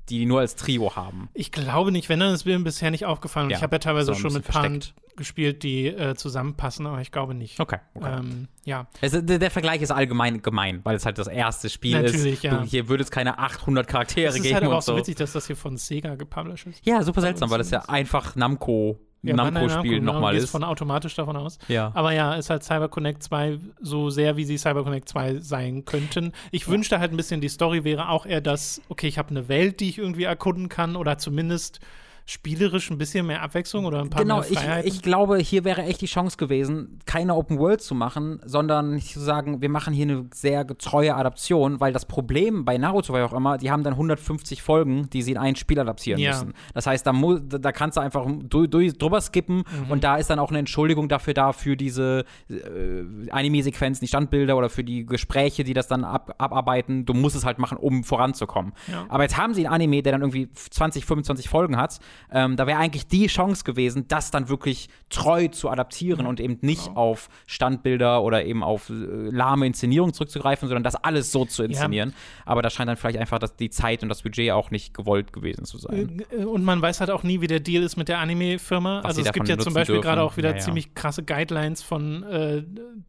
[0.09, 1.29] die nur als Trio haben.
[1.33, 3.49] Ich glaube nicht, wenn dann ist mir bisher nicht aufgefallen.
[3.49, 4.81] Ja, ich habe ja teilweise schon mit Paaren
[5.15, 7.59] gespielt, die äh, zusammenpassen, aber ich glaube nicht.
[7.59, 8.19] Okay, okay.
[8.19, 8.87] Ähm, ja.
[9.01, 12.43] Es, der, der Vergleich ist allgemein gemein, weil es halt das erste Spiel Natürlich, ist.
[12.43, 12.57] ja.
[12.57, 15.15] Du, hier würde es keine 800 Charaktere Es ist geben halt aber auch so witzig,
[15.15, 16.85] dass das hier von Sega gepublished ist.
[16.85, 20.49] Ja, super seltsam, uns weil das ja einfach Namco, Ja, Namco-Spiel Namco, genau, nochmal ist.
[20.49, 21.57] von automatisch davon aus.
[21.67, 21.91] Ja.
[21.95, 26.33] Aber ja, ist halt CyberConnect 2 so sehr, wie sie CyberConnect 2 sein könnten.
[26.51, 29.49] Ich wünschte halt ein bisschen, die Story wäre auch eher das, okay, ich habe eine
[29.49, 31.79] Welt, die ich irgendwie erkunden kann oder zumindest
[32.29, 34.87] spielerisch ein bisschen mehr Abwechslung oder ein paar Genau, mehr ich, Freiheiten.
[34.91, 39.21] ich glaube, hier wäre echt die Chance gewesen, keine Open World zu machen, sondern zu
[39.21, 43.25] sagen, wir machen hier eine sehr getreue Adaption, weil das Problem bei Naruto war ja
[43.25, 46.31] auch immer, die haben dann 150 Folgen, die sie in ein Spiel adaptieren Ja.
[46.31, 46.53] müssen.
[46.73, 49.89] Das heißt, da da kannst du einfach du, du, drüber skippen Mhm.
[49.91, 54.57] und da ist dann auch eine Entschuldigung dafür da, für diese äh, Anime-Sequenzen, die Standbilder
[54.57, 57.05] oder für die Gespräche, die das dann ab, abarbeiten.
[57.05, 58.73] Du musst es halt machen, um voranzukommen.
[58.91, 59.05] Ja.
[59.09, 61.99] Aber jetzt haben sie einen Anime, der dann irgendwie 20, 25 Folgen hat.
[62.31, 66.57] Ähm, da wäre eigentlich die Chance gewesen, das dann wirklich treu zu adaptieren und eben
[66.61, 66.99] nicht genau.
[66.99, 72.13] auf Standbilder oder eben auf äh, lahme Inszenierung zurückzugreifen, sondern das alles so zu inszenieren.
[72.45, 75.33] Aber da scheint dann vielleicht einfach das, die Zeit und das Budget auch nicht gewollt
[75.33, 76.23] gewesen zu sein.
[76.31, 79.01] Äh, Und man weiß halt auch nie, wie der Deal ist mit der Anime-Firma.
[79.01, 80.61] Also es gibt ja zum Beispiel gerade auch wieder Ja, ja.
[80.61, 82.63] ziemlich krasse Guidelines von, äh,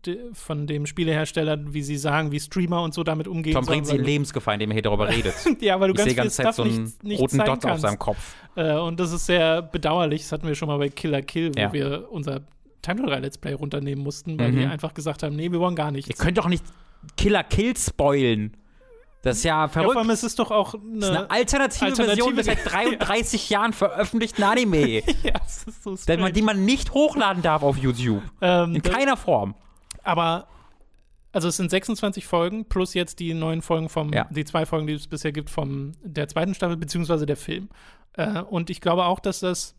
[0.07, 3.87] de, von dem Spielehersteller, wie sie sagen, wie Streamer und so damit umgehen Tom bringt
[3.87, 4.05] sie in.
[4.05, 5.35] Lebensgefahr, indem er hier darüber redet.
[5.61, 7.65] Ja, weil du Ich ganz viel ganze Zeit Stuff so einen nicht, nicht roten Dot
[7.65, 8.35] auf seinem Kopf.
[8.59, 10.23] Äh, und das ist sehr bedauerlich.
[10.23, 11.73] Das hatten wir schon mal bei Killer Kill, wo Ja.
[11.73, 12.41] wir unser
[12.83, 14.57] Time 3 Let's Play runternehmen mussten, weil Mhm.
[14.57, 16.19] wir einfach gesagt haben, nee, wir wollen gar Ihr nichts.
[16.19, 16.65] könnt doch nicht
[17.17, 18.57] Killer Kill spoilen.
[19.23, 19.93] Das ist ja Ja, verrückt.
[19.93, 21.31] vor allem, es ist doch auch das ist eine eine.
[21.31, 26.23] alternative, Alternative- Version des seit 33 Jahren veröffentlichten Anime, ja, es ist so strange.
[26.23, 28.23] man, die man nicht hochladen darf auf YouTube.
[28.41, 29.55] ähm, In das- keiner Form.
[30.05, 30.47] Aber,
[31.39, 34.27] also es sind 26 Folgen plus jetzt die neuen Folgen vom, Ja.
[34.31, 37.69] die zwei Folgen, die es bisher gibt, vom der zweiten Staffel, beziehungsweise der Film.
[38.15, 39.77] Äh, und ich glaube auch, dass das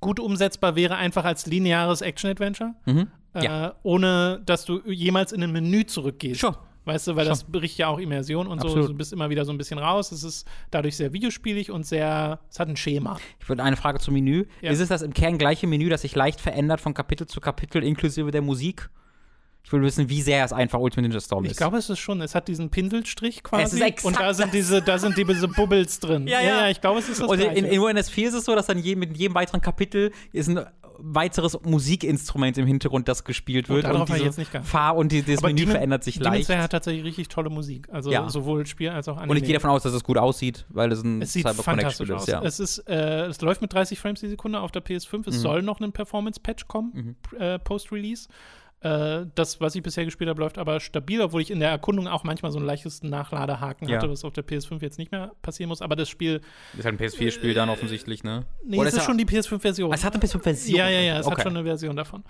[0.00, 3.08] gut umsetzbar wäre, einfach als lineares Action-Adventure, Mhm.
[3.34, 3.74] äh, Ja.
[3.82, 6.40] ohne dass du jemals in ein Menü zurückgehst.
[6.40, 6.56] Sure.
[6.84, 8.66] Weißt du, weil das bricht ja auch Immersion und so.
[8.66, 8.88] Absolut.
[8.90, 10.10] Du bist immer wieder so ein bisschen raus.
[10.10, 13.18] Es ist dadurch sehr videospielig und sehr, es hat ein Schema.
[13.38, 14.46] Ich würde eine Frage zum Menü.
[14.62, 14.72] Ja.
[14.72, 17.84] Ist es das im Kern gleiche Menü, das sich leicht verändert von Kapitel zu Kapitel
[17.84, 18.90] inklusive der Musik?
[19.64, 21.56] Ich will wissen, wie sehr es einfach Ultimate Ninja Storm Ich ist.
[21.56, 23.62] glaube, es ist schon, es hat diesen Pinselstrich quasi.
[23.62, 26.26] Es ist exakt und da sind diese, da sind die, diese Bubbles drin.
[26.26, 26.68] Ja, ja.
[26.68, 28.96] ich glaube, es ist das Und in, in UNS4 ist es so, dass dann je,
[28.96, 30.60] mit jedem weiteren Kapitel ist ein
[31.04, 33.86] weiteres Musikinstrument im Hintergrund, das gespielt wird.
[33.86, 34.50] und ich diese jetzt nicht.
[34.62, 36.46] Fahr- und die, das Menü Demon- verändert sich Demon leicht.
[36.46, 37.88] Slayer hat tatsächlich richtig tolle Musik.
[37.90, 38.28] Also Ja.
[38.28, 39.30] sowohl Spiel als auch Anime.
[39.32, 42.06] Und ich gehe davon aus, dass es gut aussieht, weil es ein es sieht Cyberconnect-Spiel
[42.06, 42.14] fantastisch ist.
[42.14, 42.26] aus.
[42.28, 42.42] Ja.
[42.42, 45.26] Es, ist, äh, es läuft mit 30 Frames die Sekunde auf der PS5.
[45.26, 45.40] Es Mhm.
[45.40, 48.28] soll noch ein Performance-Patch kommen, äh, Post-Release.
[48.82, 52.08] Äh, das, was ich bisher gespielt habe, läuft aber stabil, obwohl ich in der Erkundung
[52.08, 53.96] auch manchmal so einen leichtesten Nachladehaken Ja.
[53.98, 55.82] hatte, was auf der PS5 jetzt nicht mehr passieren muss.
[55.82, 56.40] Aber das Spiel,
[56.76, 58.44] Ist halt ein PS4-Spiel dann offensichtlich, ne?
[58.64, 59.92] nee, Oder es ist ja- schon die PS5-Version.
[59.92, 60.76] Es hat eine PS5-Version.
[60.78, 61.36] Ja, ja, ja, es okay.
[61.36, 62.24] hat schon eine Version davon.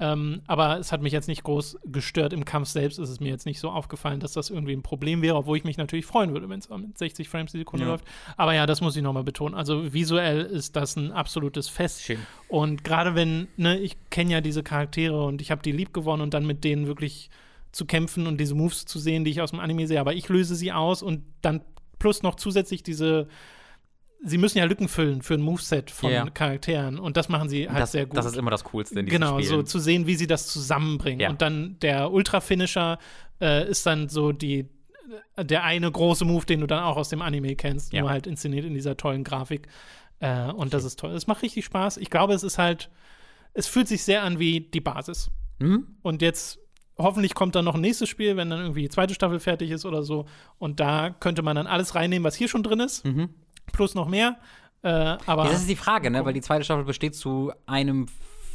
[0.00, 2.32] Ähm, aber es hat mich jetzt nicht groß gestört.
[2.32, 5.22] Im Kampf selbst ist es mir jetzt nicht so aufgefallen, dass das irgendwie ein Problem
[5.22, 7.92] wäre, obwohl ich mich natürlich freuen würde, wenn es mit 60 Frames die Sekunde Ja.
[7.92, 8.04] läuft.
[8.36, 9.54] Aber ja, das muss ich nochmal betonen.
[9.54, 12.02] Also visuell ist das ein absolutes Fest.
[12.02, 12.18] Schön.
[12.48, 16.22] Und gerade wenn, ne, ich kenne ja diese Charaktere und ich habe die lieb gewonnen
[16.22, 17.30] und dann mit denen wirklich
[17.72, 20.28] zu kämpfen und diese Moves zu sehen, die ich aus dem Anime sehe, aber ich
[20.28, 21.62] löse sie aus und dann
[21.98, 23.28] plus noch zusätzlich diese
[24.26, 26.24] Sie müssen ja Lücken füllen für ein Moveset von Ja.
[26.30, 28.16] Charakteren und das machen sie halt Das, sehr gut.
[28.16, 29.66] das ist immer das Coolste in diesen Genau, so Spielen.
[29.66, 31.20] zu sehen, wie sie das zusammenbringen.
[31.20, 31.28] Ja.
[31.28, 32.98] Und dann der Ultra-Finisher
[33.42, 34.66] äh, ist dann so die,
[35.36, 38.00] äh, der eine große Move, den du dann auch aus dem Anime kennst, Ja.
[38.00, 39.68] nur halt inszeniert in dieser tollen Grafik.
[40.20, 41.10] Äh, und das ist toll.
[41.12, 41.98] Es macht richtig Spaß.
[41.98, 42.88] Ich glaube, es ist halt,
[43.52, 45.30] es fühlt sich sehr an wie die Basis.
[45.58, 45.86] Mhm.
[46.02, 46.58] Und jetzt
[46.98, 49.84] hoffentlich kommt dann noch ein nächstes Spiel, wenn dann irgendwie die zweite Staffel fertig ist
[49.84, 50.26] oder so.
[50.58, 53.30] Und da könnte man dann alles reinnehmen, was hier schon drin ist, Mhm.
[53.72, 54.36] plus noch mehr.
[54.82, 54.88] Äh,
[55.26, 56.24] aber Ja, das ist die Frage, ne?
[56.24, 58.06] Weil die zweite Staffel besteht zu einem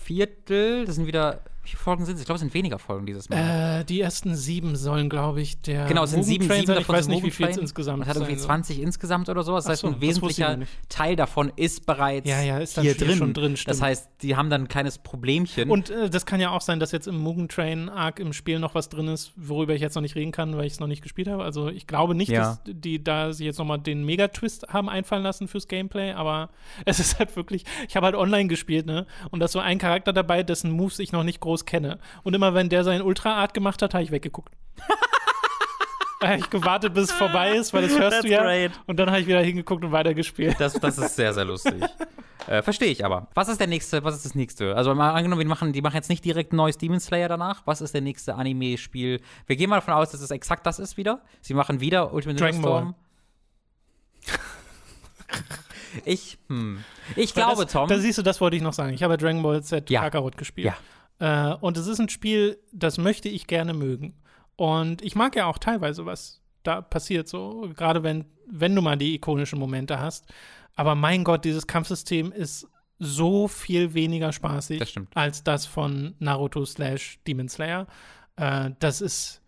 [0.03, 0.85] Viertel.
[0.85, 1.41] Das sind wieder.
[1.63, 2.21] Wie viele Folgen sind es?
[2.21, 3.79] Ich glaube, es sind weniger Folgen dieses Mal.
[3.81, 6.77] äh, die ersten sieben sollen, glaube ich, der Genau, es sind sieben, sieben sein.
[6.79, 8.47] Ich weiß nicht, wie viel es insgesamt Es hat irgendwie sein soll.
[8.47, 9.65] 20 insgesamt oder sowas.
[9.65, 10.57] Das Ach heißt, so, ein wesentlicher.
[10.87, 13.17] Teil davon ist bereits Ja, ja, ist dann hier drin.
[13.17, 15.69] schon drin, das heißt, die haben dann ein kleines Problemchen.
[15.69, 18.59] Und äh, das kann ja auch sein, dass jetzt im Mugen Train Arc im Spiel
[18.59, 20.87] noch was drin ist, worüber ich jetzt noch nicht reden kann, weil ich es noch
[20.87, 21.43] nicht gespielt habe.
[21.43, 22.39] Also ich glaube nicht, Ja.
[22.41, 26.49] dass die da sich jetzt noch mal den Megatwist haben einfallen lassen fürs Gameplay, aber
[26.85, 29.05] es ist halt wirklich, ich habe halt online gespielt, ne?
[29.29, 31.99] Und da ist so ein Charakter dabei, dessen Moves ich noch nicht groß kenne.
[32.23, 34.53] Und immer wenn der seinen Ultra-Art gemacht hat, habe ich weggeguckt.
[36.19, 38.41] Da habe ich gewartet, bis es vorbei ist, weil das hörst That's du ja.
[38.43, 38.71] great.
[38.87, 40.59] Und dann habe ich wieder hingeguckt und weitergespielt.
[40.59, 41.81] Das, das ist sehr, sehr lustig.
[42.47, 43.29] äh, Verstehe ich aber.
[43.35, 44.75] Was ist der nächste, was ist das nächste?
[44.75, 47.61] Also mal angenommen, wir machen, die machen jetzt nicht direkt ein neues Demon Slayer danach.
[47.65, 49.21] Was ist der nächste Anime-Spiel?
[49.47, 51.21] Wir gehen mal davon aus, dass es exakt das ist wieder.
[51.39, 52.81] Sie machen wieder Ultimate Dragon Ball.
[52.81, 52.95] Storm.
[56.05, 56.83] Ich, hm.
[57.15, 57.89] Ich glaube, das, Tom.
[57.89, 58.93] Da siehst du, das wollte ich noch sagen.
[58.93, 60.01] Ich habe Dragon Ball Z Ja.
[60.01, 60.67] Kakarot gespielt.
[60.67, 60.77] Ja.
[61.19, 64.15] Äh, und es ist ein Spiel, das möchte ich gerne mögen.
[64.55, 68.97] Und ich mag ja auch teilweise, was da passiert, so gerade wenn, wenn du mal
[68.97, 70.25] die ikonischen Momente hast.
[70.75, 72.67] Aber mein Gott, dieses Kampfsystem ist
[72.99, 77.87] so viel weniger spaßig Das als das von Naruto slash Demon Slayer.
[78.35, 79.41] Äh, das ist,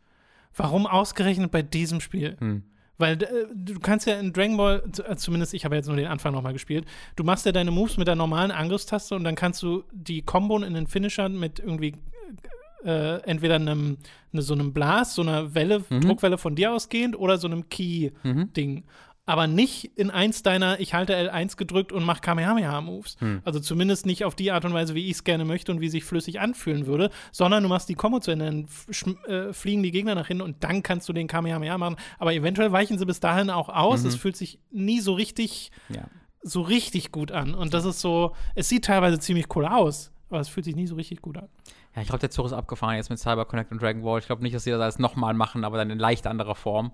[0.56, 2.38] warum ausgerechnet bei diesem Spiel?
[2.40, 2.64] Hm.
[3.02, 6.08] Weil äh, du kannst ja in Dragon Ball, äh, zumindest ich habe jetzt nur den
[6.08, 6.86] Anfang nochmal gespielt,
[7.18, 10.64] du machst ja deine Moves mit der normalen Angriffstaste und dann kannst du die Kombon
[10.64, 11.96] in den Finisher mit irgendwie
[12.86, 13.98] äh, entweder einem,
[14.32, 16.02] ne, so einem Blast, so einer Welle, Mhm.
[16.02, 18.84] Druckwelle von dir ausgehend oder so einem Key-Ding.
[19.32, 23.16] Aber nicht in eins deiner, ich halte L1 gedrückt und mache Kamehameha-Moves.
[23.20, 23.42] Hm.
[23.46, 25.88] Also zumindest nicht auf die Art und Weise, wie ich es gerne möchte und wie
[25.88, 28.68] sich flüssig anfühlen würde, sondern du machst die Kombo zu Ende, dann
[29.28, 31.96] äh, fliegen die Gegner nach hinten und dann kannst du den Kamehameha machen.
[32.20, 34.02] Aber eventuell weichen sie bis dahin auch aus.
[34.02, 34.10] Mhm.
[34.10, 36.10] Es fühlt sich nie so richtig, Ja.
[36.42, 37.54] so richtig gut an.
[37.56, 40.88] Und das ist so, es sieht teilweise ziemlich cool aus, aber es fühlt sich nie
[40.88, 41.48] so richtig gut an.
[41.96, 44.20] Ja, ich glaube, der Zug ist abgefahren jetzt mit Cyber Connect und Dragon Ball.
[44.20, 46.92] Ich glaube nicht, dass sie das alles nochmal machen, aber dann in leicht anderer Form.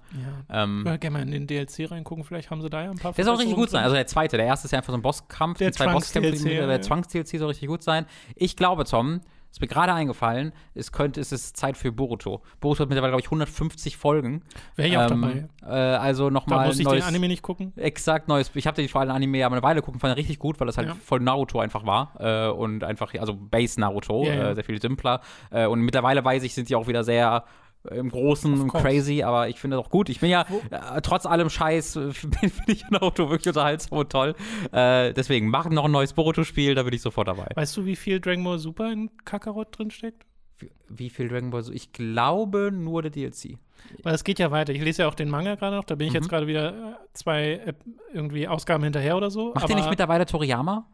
[0.49, 0.63] Ja.
[0.63, 2.97] Ähm, Ich würde gerne mal in den DLC reingucken, vielleicht haben sie da ja ein
[2.97, 3.83] paar Der soll richtig gut sein.
[3.83, 6.49] Also der zweite, der erste ist ja einfach so ein Bosskampf, Der zwei Bosskämpfe, Trunks-DLC,
[6.49, 6.81] die- ja, der.
[6.81, 8.05] Zwangs-DLC soll richtig gut sein.
[8.35, 9.21] Ich glaube, Tom,
[9.51, 12.41] ist mir gerade eingefallen, es könnte, es ist Zeit für Boruto.
[12.59, 14.43] Boruto hat mittlerweile, glaube ich, 150 Folgen.
[14.75, 15.47] Wäre ich auch Ähm, dabei.
[15.63, 17.73] Äh, also Da nochmal muss ich den neues, Anime nicht gucken.
[17.75, 18.51] exakt neues.
[18.53, 20.67] Ich habe den vor allem Anime aber eine Weile gucken, fand ihn richtig gut, weil
[20.67, 20.95] das halt Ja.
[20.95, 24.49] voll Naruto einfach war äh, und einfach, also Base Naruto, Ja, ja.
[24.51, 25.21] Äh, sehr viel simpler.
[25.49, 27.43] Äh, und mittlerweile weiß ich, sind die auch wieder sehr
[27.89, 30.09] im Großen und crazy, aber ich finde das auch gut.
[30.09, 32.37] Ich bin ja äh, trotz allem Scheiß, äh, finde
[32.67, 34.35] ich Naruto wirklich unterhaltsam und toll.
[34.71, 37.47] Äh, deswegen, machen noch ein neues Boruto-Spiel, da bin ich sofort dabei.
[37.55, 40.25] Weißt du, wie viel Dragon Ball Super in Kakarot drinsteckt?
[40.59, 41.63] Wie, wie viel Dragon Ball?
[41.63, 41.71] so?
[41.71, 43.57] Ich glaube nur der DLC.
[44.03, 44.73] Weil es geht ja weiter.
[44.73, 45.83] Ich lese ja auch den Manga gerade noch.
[45.85, 46.17] Da bin ich Mhm.
[46.17, 47.73] jetzt gerade wieder äh, zwei äh,
[48.11, 49.49] irgendwie Ausgaben hinterher oder so.
[49.53, 50.87] Macht aber der nicht mittlerweile Toriyama?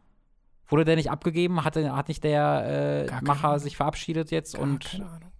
[0.67, 1.63] Wurde der nicht abgegeben?
[1.63, 4.55] Hat, der- hat nicht der äh, Macher sich verabschiedet jetzt?
[4.55, 5.31] Gar und keine Ahnung.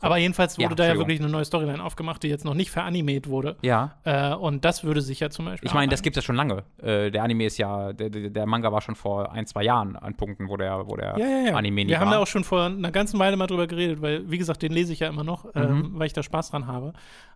[0.00, 2.70] Aber jedenfalls wurde Ja, da ja wirklich eine neue Storyline aufgemacht, die jetzt noch nicht
[2.70, 3.56] veranimet wurde.
[3.62, 5.66] ja, Äh, und das würde sich ja zum Beispiel.
[5.68, 6.62] ich meine, das gibt es ja schon lange.
[6.82, 10.14] Äh, der Anime ist ja, der, der Manga war schon vor ein, zwei Jahren an
[10.16, 11.54] Punkten, wo der, wo der Ja, ja, ja.
[11.56, 12.14] Anime nicht Wir haben war.
[12.16, 14.92] da auch schon vor einer ganzen Weile mal drüber geredet, weil, wie gesagt, den lese
[14.92, 15.62] ich ja immer noch, ähm,
[15.92, 15.98] Mhm.
[15.98, 16.92] weil ich da Spaß dran habe.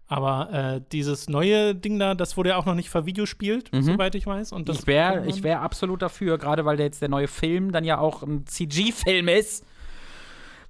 [0.09, 3.83] Aber äh, dieses neue Ding da, das wurde ja auch noch nicht vervideospielt, Mhm.
[3.83, 4.53] soweit ich weiß.
[4.53, 7.83] Und das ich wäre wär absolut dafür, gerade weil der jetzt der neue Film dann
[7.85, 9.65] ja auch ein CG-Film ist.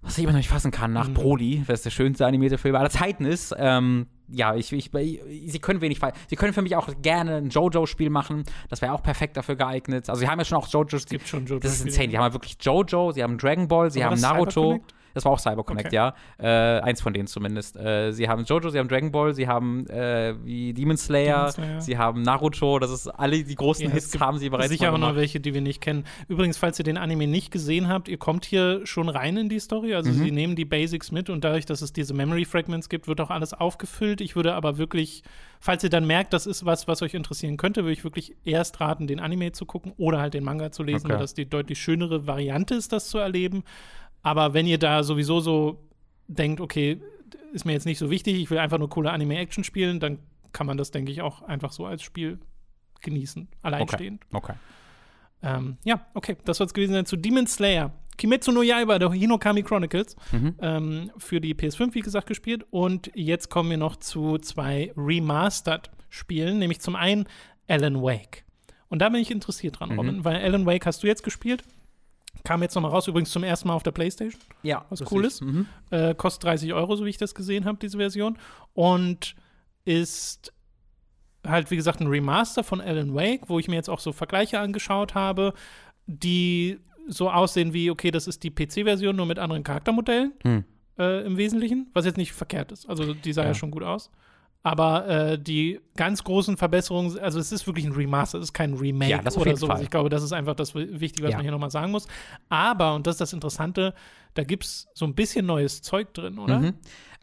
[0.07, 1.15] Was ich immer noch nicht fassen kann, nach Mhm.
[1.15, 3.53] Broly, was der schönste animierte Film aller Zeiten ist.
[3.59, 5.99] Ähm, ja, ich, ich, sie können wenig.
[6.29, 8.45] Sie können für mich auch gerne ein JoJo-Spiel machen.
[8.69, 10.09] Das wäre auch perfekt dafür geeignet.
[10.09, 11.03] Also, sie haben ja schon auch JoJo's.
[11.03, 11.59] Es gibt schon Jojo.
[11.61, 12.09] Das ist insane.
[12.09, 14.51] Die haben ja wirklich JoJo, sie haben Dragon Ball, sie Aber haben Naruto.
[14.75, 14.95] CyberConnect?
[15.17, 15.97] Das war auch CyberConnect, Okay.
[15.97, 16.15] ja.
[16.39, 17.77] Äh, eins von denen zumindest.
[17.77, 21.53] Äh, sie haben JoJo, sie haben Dragon Ball, sie haben äh, wie Demon Slayer, Demon
[21.53, 21.81] Slayer.
[21.81, 22.79] sie haben Naruto.
[22.79, 25.55] Das ist alle die großen Ja, Hits haben sie bereits Sicher auch noch welche, die
[25.55, 26.05] wir nicht kennen.
[26.29, 29.59] Übrigens, falls ihr den Anime nicht gesehen habt, ihr kommt hier schon rein in die
[29.59, 29.95] Story.
[29.95, 30.15] Also Mhm.
[30.19, 33.31] sie nehmen die Basics mit und dadurch, dass es diese Memory Fragments gibt, wird auch
[33.31, 34.21] alles aufgefüllt.
[34.21, 35.23] Ich würde aber wirklich,
[35.61, 38.81] falls ihr dann merkt, das ist was, was euch interessieren könnte, würde ich wirklich erst
[38.81, 41.15] raten, den Anime zu gucken oder halt den Manga zu lesen, Okay.
[41.15, 43.65] weil das die deutlich schönere Variante ist, das zu erleben.
[44.27, 45.79] Aber wenn ihr da sowieso so
[46.27, 47.01] denkt, okay,
[47.53, 50.19] ist mir jetzt nicht so wichtig, ich will einfach nur coole Anime-Action spielen, dann
[50.53, 52.41] kann man das, denke ich, auch einfach so als Spiel
[53.03, 54.25] genießen, alleinstehend.
[54.33, 54.55] Okay.
[55.43, 57.93] Ähm, ja, okay, das soll es gewesen sein zu Demon Slayer.
[58.19, 60.55] Kimetsu no Yaiba, der Hinokami Chronicles, Mhm.
[60.61, 62.65] ähm, für die PS5, wie gesagt, gespielt.
[62.71, 67.27] Und jetzt kommen wir noch zu zwei Remastered-Spielen, nämlich zum einen
[67.69, 68.45] Alan Wake.
[68.89, 69.99] Und da bin ich interessiert dran, Mhm.
[69.99, 71.63] Robin, weil Alan Wake hast du jetzt gespielt.
[72.45, 74.41] Kam jetzt nochmal raus, übrigens zum ersten Mal auf der Playstation.
[74.63, 75.41] Ja, Was cool ist- ist.
[75.43, 75.67] Mhm.
[75.91, 78.39] Äh, kostet 30 Euro, so wie ich das gesehen habe, diese Version.
[78.75, 79.35] Und
[79.85, 80.53] ist
[81.47, 84.59] halt, wie gesagt, ein Remaster von Alan Wake, wo ich mir jetzt auch so Vergleiche
[84.61, 85.55] angeschaut habe,
[86.07, 90.65] die so aussehen wie, okay, das ist die PC-Version nur mit anderen Charaktermodellen Hm.
[90.99, 92.89] äh, im Wesentlichen, was jetzt nicht verkehrt ist.
[92.89, 93.55] Also die sah ja, Ja.
[93.55, 94.11] schon gut aus.
[94.67, 98.75] Aber äh, die ganz großen Verbesserungen, also es ist wirklich ein Remaster, es ist kein
[98.75, 99.73] Remake Ja, oder so.
[99.77, 101.37] Ich glaube, das ist einfach das Wichtige, was Ja.
[101.37, 102.09] man hier nochmal sagen muss.
[102.49, 103.95] Aber, und das ist das Interessante,
[104.35, 106.59] da gibt es so ein bisschen neues Zeug drin, oder?
[106.59, 106.75] Mhm.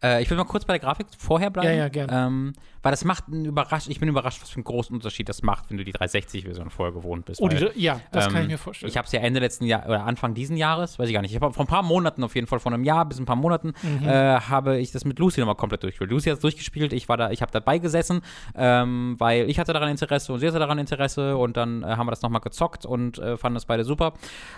[0.04, 1.70] Äh, ich will mal kurz bei der Grafik vorher bleiben.
[1.70, 2.12] Ja, ja, gerne.
[2.14, 5.42] Ähm, weil das macht einen überrascht, ich bin überrascht, was für einen großen Unterschied das
[5.42, 7.42] macht, wenn du die 360-Version vorher gewohnt bist.
[7.42, 8.90] Oh, die, weil, ja, das kann ähm, ich mir vorstellen.
[8.90, 11.32] Ich habe es ja Ende letzten Jahr oder Anfang diesen Jahres, weiß ich gar nicht.
[11.34, 13.38] Ich habe vor ein paar Monaten auf jeden Fall, vor einem Jahr bis ein paar
[13.38, 14.08] Monaten, Mhm.
[14.08, 16.12] äh, habe ich das mit Lucy nochmal komplett durchgespielt.
[16.12, 18.22] Lucy hat es durchgespielt, ich war da, ich habe dabei gesessen,
[18.56, 22.08] ähm, weil ich hatte daran Interesse und sie hatte daran Interesse und dann äh, haben
[22.08, 24.14] wir das nochmal gezockt und äh, fanden das beide super.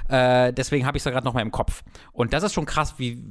[0.09, 1.83] Äh, deswegen habe ich es da gerade nochmal im Kopf.
[2.11, 3.23] Und das ist schon krass, wie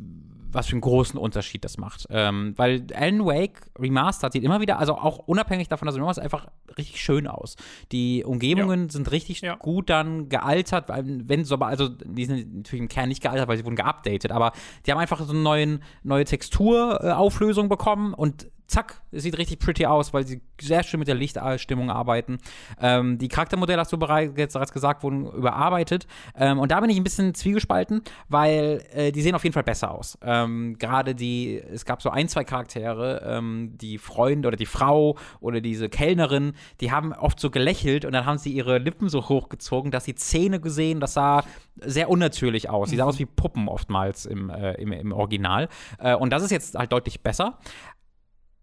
[0.55, 2.07] was für einen großen Unterschied das macht.
[2.11, 6.47] Ähm, weil Alan Wake Remastered sieht immer wieder, also auch unabhängig davon, dass es einfach
[6.79, 7.57] richtig schön aus.
[7.93, 9.57] Die Umgebungen sind richtig Ja.
[9.57, 13.57] gut dann gealtert, weil wenn so, also die sind natürlich im Kern nicht gealtert, weil
[13.57, 14.53] sie wurden geupdatet, aber
[14.87, 19.87] die haben einfach so eine neuen, neue Texturauflösung bekommen und zack, es sieht richtig pretty
[19.87, 22.39] aus, weil sie sehr schön mit der Lichtstimmung arbeiten.
[22.81, 26.07] Ähm, die Charaktermodelle, hast du bereits gesagt, wurden überarbeitet.
[26.37, 29.63] Ähm, und da bin ich ein bisschen zwiegespalten, weil äh, die sehen auf jeden Fall
[29.63, 30.19] besser aus.
[30.23, 35.17] Ähm, Gerade die, es gab so ein, zwei Charaktere, ähm, die Freunde oder die Frau
[35.41, 39.29] oder diese Kellnerin, die haben oft so gelächelt und dann haben sie ihre Lippen so
[39.29, 41.45] hochgezogen, dass sie Zähne gesehen, das sah
[41.77, 42.91] sehr unnatürlich aus.
[42.91, 45.69] Die sah aus wie Puppen oftmals im, äh, im, im Original.
[45.99, 47.59] Äh, und das ist jetzt halt deutlich besser.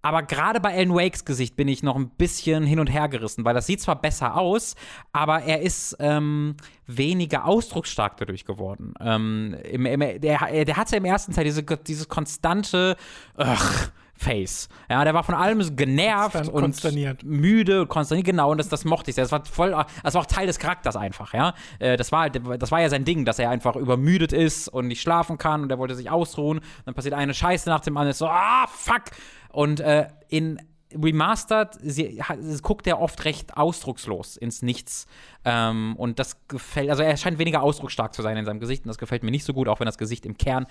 [0.02, 3.46] Aber gerade bei Alan Wakes Gesicht bin ich noch ein bisschen hin und her gerissen,
[3.46, 4.76] weil das sieht zwar besser aus,
[5.12, 6.56] aber er ist ähm,
[6.88, 8.94] weniger ausdrucksstark dadurch geworden.
[9.00, 12.96] Ähm, im, im, der, der hatte im ersten Teil diese, dieses konstante
[13.38, 13.92] ugh,
[14.22, 14.70] Face.
[14.90, 17.24] Ja, der war von allem genervt und konsterniert.
[17.24, 19.24] müde und konsterniert, genau, und das, das mochte ich sehr.
[19.24, 21.54] Das war voll, das war auch Teil des Charakters einfach, ja.
[21.80, 25.02] Äh, Das war, das war ja sein Ding, dass er einfach übermüdet ist und nicht
[25.02, 26.62] schlafen kann und er wollte sich ausruhen.
[26.86, 29.04] Dann passiert eine Scheiße nach dem anderen, ist so, ah, fuck!
[29.50, 30.60] Und äh, in
[31.02, 35.08] Remastered sie, ha- guckt er oft recht ausdruckslos ins Nichts.
[35.46, 38.90] Ähm, und das gefällt, also er scheint weniger ausdrucksstark zu sein in seinem Gesicht und
[38.90, 40.66] das gefällt mir nicht so gut, auch wenn das Gesicht im Kern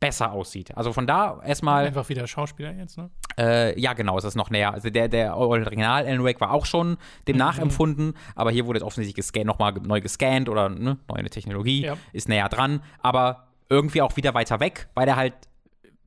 [0.00, 0.76] besser aussieht.
[0.76, 3.10] Also von da erstmal, Einfach wieder Schauspieler jetzt, ne?
[3.38, 4.72] äh, ja genau, es ist noch näher.
[4.74, 6.96] Also der, der Original Alan Wake war auch schon
[7.28, 11.84] dem nachempfunden, aber hier wurde jetzt offensichtlich gescan, nochmal neu gescannt oder ne, neue Technologie,
[11.84, 11.96] Ja.
[12.12, 15.34] ist näher dran, aber irgendwie auch wieder weiter weg, weil er halt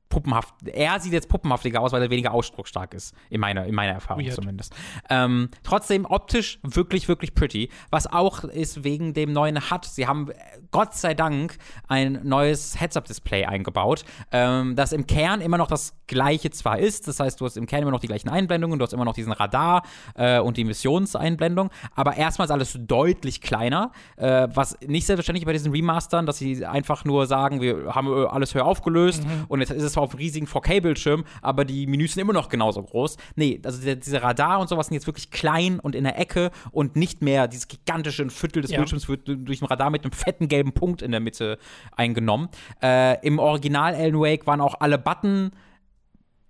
[0.09, 3.93] puppenhaft, er sieht jetzt puppenhaftiger aus, weil er weniger ausdrucksstark ist, in meiner, in meiner
[3.93, 4.35] Erfahrung Weird.
[4.35, 4.73] zumindest.
[5.09, 9.85] Ähm, trotzdem optisch wirklich, wirklich pretty, was auch ist wegen dem neuen HUD.
[9.85, 10.35] Sie haben äh,
[10.71, 11.57] Gott sei Dank
[11.87, 17.19] ein neues Heads-Up-Display eingebaut, ähm, das im Kern immer noch das gleiche zwar ist, das
[17.19, 19.33] heißt, du hast im Kern immer noch die gleichen Einblendungen, du hast immer noch diesen
[19.33, 19.83] Radar
[20.15, 25.53] äh, und die Missionseinblendung, aber erstmal ist alles deutlich kleiner, äh, was nicht selbstverständlich bei
[25.53, 29.71] diesen Remastern, dass sie einfach nur sagen, wir haben äh, alles höher aufgelöst und jetzt
[29.71, 33.17] ist es zwar auf riesigen 4K-Bildschirm, aber die Menüs sind immer noch genauso groß.
[33.35, 36.51] Nee, also der, diese Radar und sowas sind jetzt wirklich klein und in der Ecke
[36.71, 38.77] und nicht mehr dieses gigantische ein Viertel des Ja.
[38.77, 41.57] Bildschirms wird durch den Radar mit einem fetten gelben Punkt in der Mitte
[41.95, 42.49] eingenommen.
[42.81, 45.51] Äh, Im Original Alan Wake waren auch alle Button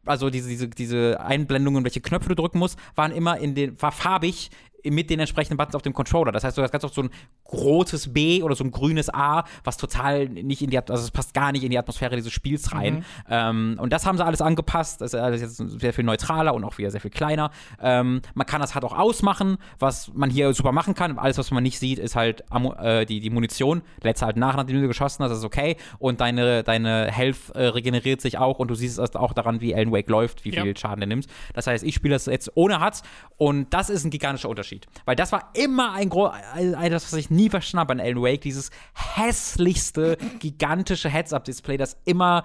[0.06, 3.92] also diese, diese, diese Einblendungen, welche Knöpfe du drücken musst, waren immer in den, war
[3.92, 4.50] farbig
[4.92, 6.32] mit den entsprechenden Buttons auf dem Controller.
[6.32, 7.10] Das heißt, du hast ganz oft so ein
[7.52, 11.34] rotes B oder so ein grünes A, was total nicht in die, also es passt
[11.34, 13.06] gar nicht in die Atmosphäre dieses Spiels rein.
[13.30, 15.02] Ähm, und das haben sie alles angepasst.
[15.02, 17.52] Das ist alles jetzt sehr viel neutraler und auch wieder sehr viel kleiner.
[17.82, 21.18] Ähm, man kann das halt auch ausmachen, was man hier super machen kann.
[21.18, 22.44] Alles, was man nicht sieht, ist halt
[22.80, 23.82] äh, die, die Munition.
[24.02, 25.78] Lädst halt nach, nachdem du geschossen hast, das ist okay.
[26.00, 29.74] Und deine, deine Health äh, regeneriert sich auch und du siehst es auch daran, wie
[29.74, 30.64] Alan Wake läuft, wie Ja.
[30.64, 31.28] viel Schaden er nimmt.
[31.54, 33.02] Das heißt, ich spiele das jetzt ohne HUD
[33.38, 34.77] und das ist ein gigantischer Unterschied.
[35.06, 38.42] Weil das war immer ein gro etwas, was ich nie verstanden habe an Alan Wake,
[38.42, 42.44] dieses hässlichste, gigantische Heads-Up-Display, das immer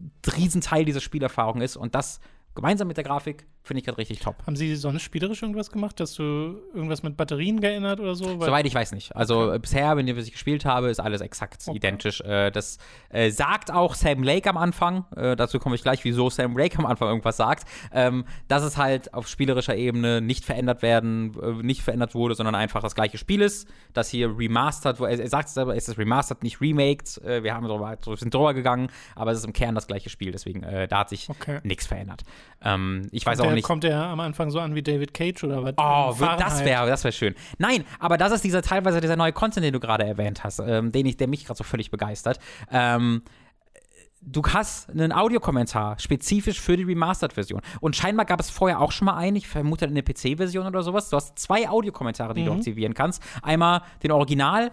[0.00, 2.20] ein Riesenteil dieser Spielerfahrung ist und das
[2.54, 4.36] gemeinsam mit der Grafik finde ich gerade richtig top.
[4.46, 6.00] Haben Sie sonst spielerisch irgendwas gemacht?
[6.00, 8.38] Hast du irgendwas mit Batterien geändert oder so?
[8.40, 9.14] Weil- Soweit ich weiß nicht.
[9.14, 11.76] Also äh, bisher, wenn ich was ich gespielt habe, ist alles exakt Okay.
[11.76, 12.20] identisch.
[12.22, 12.78] Äh, das
[13.10, 15.04] äh, sagt auch Sam Lake am Anfang.
[15.14, 17.68] Äh, dazu komme ich gleich, wieso Sam Lake am Anfang irgendwas sagt.
[17.92, 22.54] Ähm, dass es halt auf spielerischer Ebene nicht verändert werden, äh, nicht verändert wurde, sondern
[22.56, 23.68] einfach das gleiche Spiel ist.
[23.92, 27.18] Das hier remastered, wo er, er sagt es selber, es ist remastered, nicht remaked.
[27.24, 30.10] Äh, wir haben drüber, so sind drüber gegangen, aber es ist im Kern das gleiche
[30.10, 30.32] Spiel.
[30.32, 31.60] Deswegen, äh, da hat sich Okay.
[31.62, 32.22] nichts verändert.
[32.64, 33.64] Ähm, ich weiß auch nicht.
[33.64, 35.74] Kommt der am Anfang so an wie David Cage oder was?
[35.76, 37.34] Oh, wir- das wäre das wär schön.
[37.58, 40.92] Nein, aber das ist dieser teilweise dieser neue Content, den du gerade erwähnt hast, ähm,
[40.92, 42.38] den ich, der mich gerade so völlig begeistert.
[42.70, 43.22] Ähm,
[44.20, 47.60] du hast einen Audiokommentar spezifisch für die Remastered-Version.
[47.80, 51.10] Und scheinbar gab es vorher auch schon mal einen, ich vermute eine PC-Version oder sowas.
[51.10, 52.46] Du hast zwei Audiokommentare, die mhm.
[52.46, 53.22] du aktivieren kannst.
[53.42, 54.72] Einmal den Original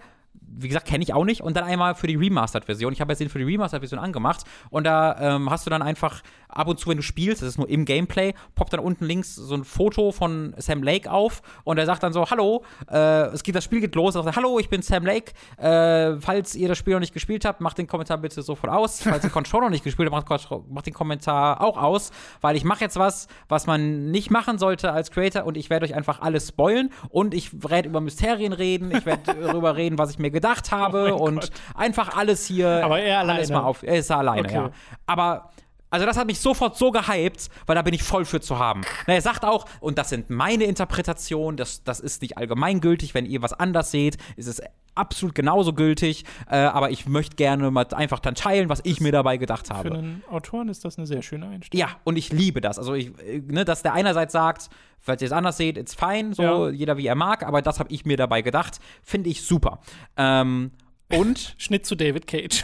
[0.51, 1.41] wie gesagt, kenne ich auch nicht.
[1.41, 2.93] Und dann einmal für die Remastered-Version.
[2.93, 4.43] Ich habe jetzt den für die Remastered-Version angemacht.
[4.69, 7.57] Und da ähm, hast du dann einfach ab und zu, wenn du spielst, das ist
[7.57, 11.41] nur im Gameplay, poppt dann unten links so ein Foto von Sam Lake auf.
[11.63, 14.15] Und er sagt dann so: Hallo, äh, es geht, das Spiel geht los.
[14.15, 15.31] Er sagt: Hallo, ich bin Sam Lake.
[15.57, 19.01] Äh, falls ihr das Spiel noch nicht gespielt habt, macht den Kommentar bitte sofort aus.
[19.03, 22.11] Falls ihr Control noch nicht gespielt habt, macht, macht den Kommentar auch aus.
[22.41, 25.45] Weil ich mache jetzt was, was man nicht machen sollte als Creator.
[25.45, 26.91] Und ich werde euch einfach alles spoilen.
[27.09, 28.91] Und ich werde über Mysterien reden.
[28.95, 31.51] Ich werde darüber reden, was ich mir gedacht habe oh und Gott.
[31.75, 32.83] einfach alles hier.
[32.83, 33.39] Aber er alleine.
[33.39, 33.83] Alles mal auf.
[33.83, 34.55] Er ist alleine, okay.
[34.55, 34.71] ja.
[35.05, 35.51] Aber
[35.89, 38.81] also das hat mich sofort so gehypt, weil da bin ich voll für zu haben.
[39.07, 43.25] Na, er sagt auch, und das sind meine Interpretationen, das, das ist nicht allgemeingültig, wenn
[43.25, 44.61] ihr was anders seht, ist es
[44.95, 49.11] absolut genauso gültig, äh, aber ich möchte gerne mal einfach dann teilen, was ich mir
[49.11, 49.89] dabei gedacht habe.
[49.89, 51.89] Für einen Autoren ist das eine sehr schöne Einstellung.
[51.89, 52.77] Ja, und ich liebe das.
[52.77, 56.33] Also, ich, äh, ne, dass der einerseits sagt, falls ihr es anders seht, it's fine,
[56.33, 56.69] so ja.
[56.69, 59.79] jeder wie er mag, aber das habe ich mir dabei gedacht, finde ich super.
[60.17, 60.71] Ähm,
[61.13, 62.63] und Schnitt zu David Cage.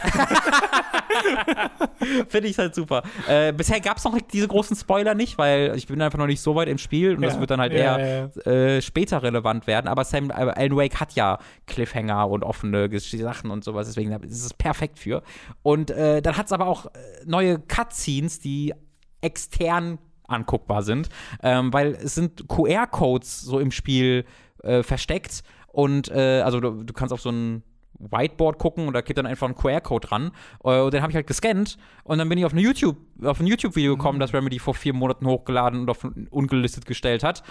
[2.28, 3.02] Finde ich halt super.
[3.28, 6.40] Äh, bisher gab es noch diese großen Spoiler nicht, weil ich bin einfach noch nicht
[6.40, 9.22] so weit im Spiel und ja, das wird dann halt ja, eher ja, äh, später
[9.22, 9.88] relevant werden.
[9.88, 14.44] Aber Sam äh, Alan Wake hat ja Cliffhanger und offene Sachen und sowas, deswegen ist
[14.44, 15.22] es perfekt für.
[15.62, 16.90] Und äh, dann hat es aber auch äh,
[17.24, 18.74] neue Cutscenes, die
[19.20, 19.98] extern
[20.28, 21.08] anguckbar sind,
[21.42, 24.24] ähm, weil es sind QR-Codes so im Spiel
[24.62, 27.62] äh, versteckt und also du, du kannst auf so ein
[27.98, 30.32] Whiteboard gucken und da gibt dann einfach ein QR-Code dran.
[30.64, 33.40] Äh, und den habe ich halt gescannt und dann bin ich auf, eine YouTube, auf
[33.40, 34.20] ein YouTube-Video gekommen, mhm.
[34.20, 37.42] das Remedy vor vier Monaten hochgeladen und auf ungelistet gestellt hat,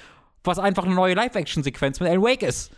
[0.43, 2.72] was einfach eine neue Live-Action-Sequenz mit Alan Wake ist.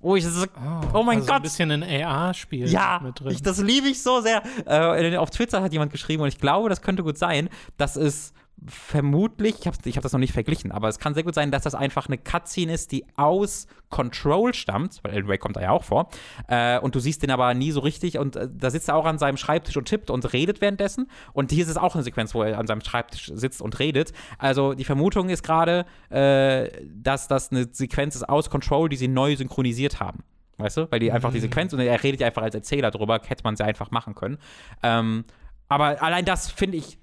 [0.00, 1.36] Wo ich so, oh, oh mein also Gott.
[1.36, 3.30] ein bisschen ein AR-Spiel ja, mit drin.
[3.30, 4.42] Ich, das liebe ich so sehr.
[4.66, 8.34] Äh, auf Twitter hat jemand geschrieben und ich glaube, das könnte gut sein, dass es
[8.64, 11.50] vermutlich, ich habe ich hab das noch nicht verglichen, aber es kann sehr gut sein,
[11.50, 15.60] dass das einfach eine Cutscene ist, die aus Control stammt, weil Alan Wake kommt da
[15.60, 16.08] ja auch vor,
[16.48, 19.04] äh, und du siehst den aber nie so richtig und äh, da sitzt er auch
[19.04, 22.34] an seinem Schreibtisch und tippt und redet währenddessen und hier ist es auch eine Sequenz,
[22.34, 24.12] wo er an seinem Schreibtisch sitzt und redet.
[24.38, 29.08] Also die Vermutung ist gerade, äh, dass das eine Sequenz ist aus Control, die sie
[29.08, 30.24] neu synchronisiert haben.
[30.58, 30.90] Weißt du?
[30.90, 31.42] Weil die einfach die mhm.
[31.42, 34.38] Sequenz und er redet ja einfach als Erzähler drüber, hätte man sie einfach machen können.
[34.82, 35.24] Ähm,
[35.68, 36.98] aber allein das finde ich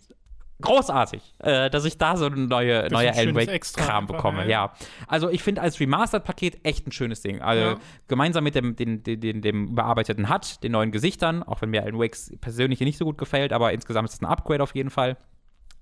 [0.63, 4.43] großartig, äh, dass ich da so eine neue, neue Alan Wake-Kram bekomme.
[4.43, 4.49] Ja.
[4.49, 4.73] ja.
[5.07, 7.41] Also ich finde als Remastered-Paket echt ein schönes Ding.
[7.41, 7.77] Also ja.
[8.07, 11.83] gemeinsam mit dem, den, den, den, dem überarbeiteten HUD, den neuen Gesichtern, auch wenn mir
[11.83, 14.89] Alan Wakes persönlich nicht so gut gefällt, aber insgesamt ist es ein Upgrade auf jeden
[14.89, 15.17] Fall.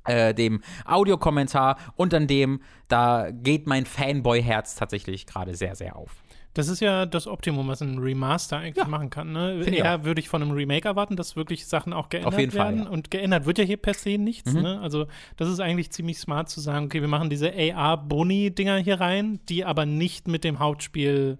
[0.05, 6.20] Äh, dem Audiokommentar und an dem, da geht mein Fanboy-Herz tatsächlich gerade sehr, sehr auf.
[6.53, 8.85] Das ist ja das Optimum, was ein Remaster eigentlich ja.
[8.85, 9.31] machen kann.
[9.31, 9.63] Ne?
[9.65, 12.77] Eher würde ich von einem Remake erwarten, dass wirklich Sachen auch geändert Auf jeden werden.
[12.79, 12.91] Fall, ja.
[12.91, 14.53] Und geändert wird ja hier per se nichts.
[14.53, 14.61] Mhm.
[14.61, 14.79] Ne?
[14.81, 15.07] Also
[15.37, 19.63] das ist eigentlich ziemlich smart zu sagen, okay, wir machen diese AR-Boni-Dinger hier rein, die
[19.63, 21.37] aber nicht mit dem Hauptspiel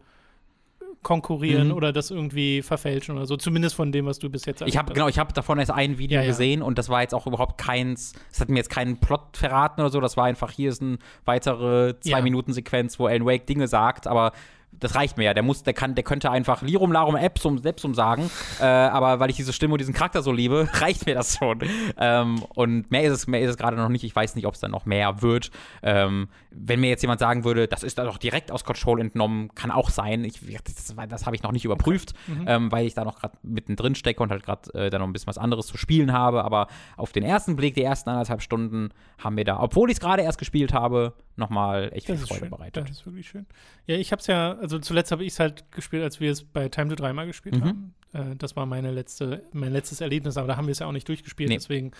[1.03, 1.73] konkurrieren mhm.
[1.73, 3.35] oder das irgendwie verfälschen oder so.
[3.35, 5.97] Zumindest von dem, was du bis jetzt Ich habe genau, ich habe davon erst ein
[5.97, 6.65] Video ja, gesehen ja.
[6.65, 8.13] und das war jetzt auch überhaupt keins.
[8.31, 9.99] Es hat mir jetzt keinen Plot verraten oder so.
[9.99, 12.21] Das war einfach hier ist eine weitere zwei.
[12.21, 14.31] Minuten Sequenz, wo Alan Wake Dinge sagt, aber
[14.71, 15.33] das reicht mir ja.
[15.33, 18.29] Der muss, der kann, der könnte einfach Lirum Larum Epsum Sepsum sagen.
[18.59, 21.59] Äh, aber weil ich diese Stimme und diesen Charakter so liebe, reicht mir das schon.
[21.97, 24.03] Ähm, und mehr ist es, mehr ist es gerade noch nicht.
[24.03, 25.49] Ich weiß nicht, ob es dann noch mehr wird.
[25.81, 29.55] Ähm, wenn mir jetzt jemand sagen würde, das ist da doch direkt aus Control entnommen,
[29.55, 30.23] kann auch sein.
[30.25, 32.45] Ich, das, das habe ich noch nicht überprüft, mhm.
[32.45, 35.13] ähm, weil ich da noch gerade mittendrin stecke und halt gerade äh, da noch ein
[35.13, 36.43] bisschen was anderes zu spielen habe.
[36.43, 36.67] Aber
[36.97, 40.21] auf den ersten Blick, die ersten anderthalb Stunden, haben wir da, obwohl ich es gerade
[40.21, 42.49] erst gespielt habe, nochmal echt viel Freude schön.
[42.49, 42.89] bereitet.
[42.89, 43.45] Das ist wirklich schön.
[43.87, 46.43] Ja, ich habe es ja, also zuletzt habe ich es halt gespielt, als wir es
[46.43, 47.63] bei Time to dreimal gespielt mhm.
[47.65, 47.95] haben.
[48.13, 50.91] Äh, das war meine letzte, mein letztes Erlebnis, aber da haben wir es ja auch
[50.91, 51.55] nicht durchgespielt, nee.
[51.55, 51.91] deswegen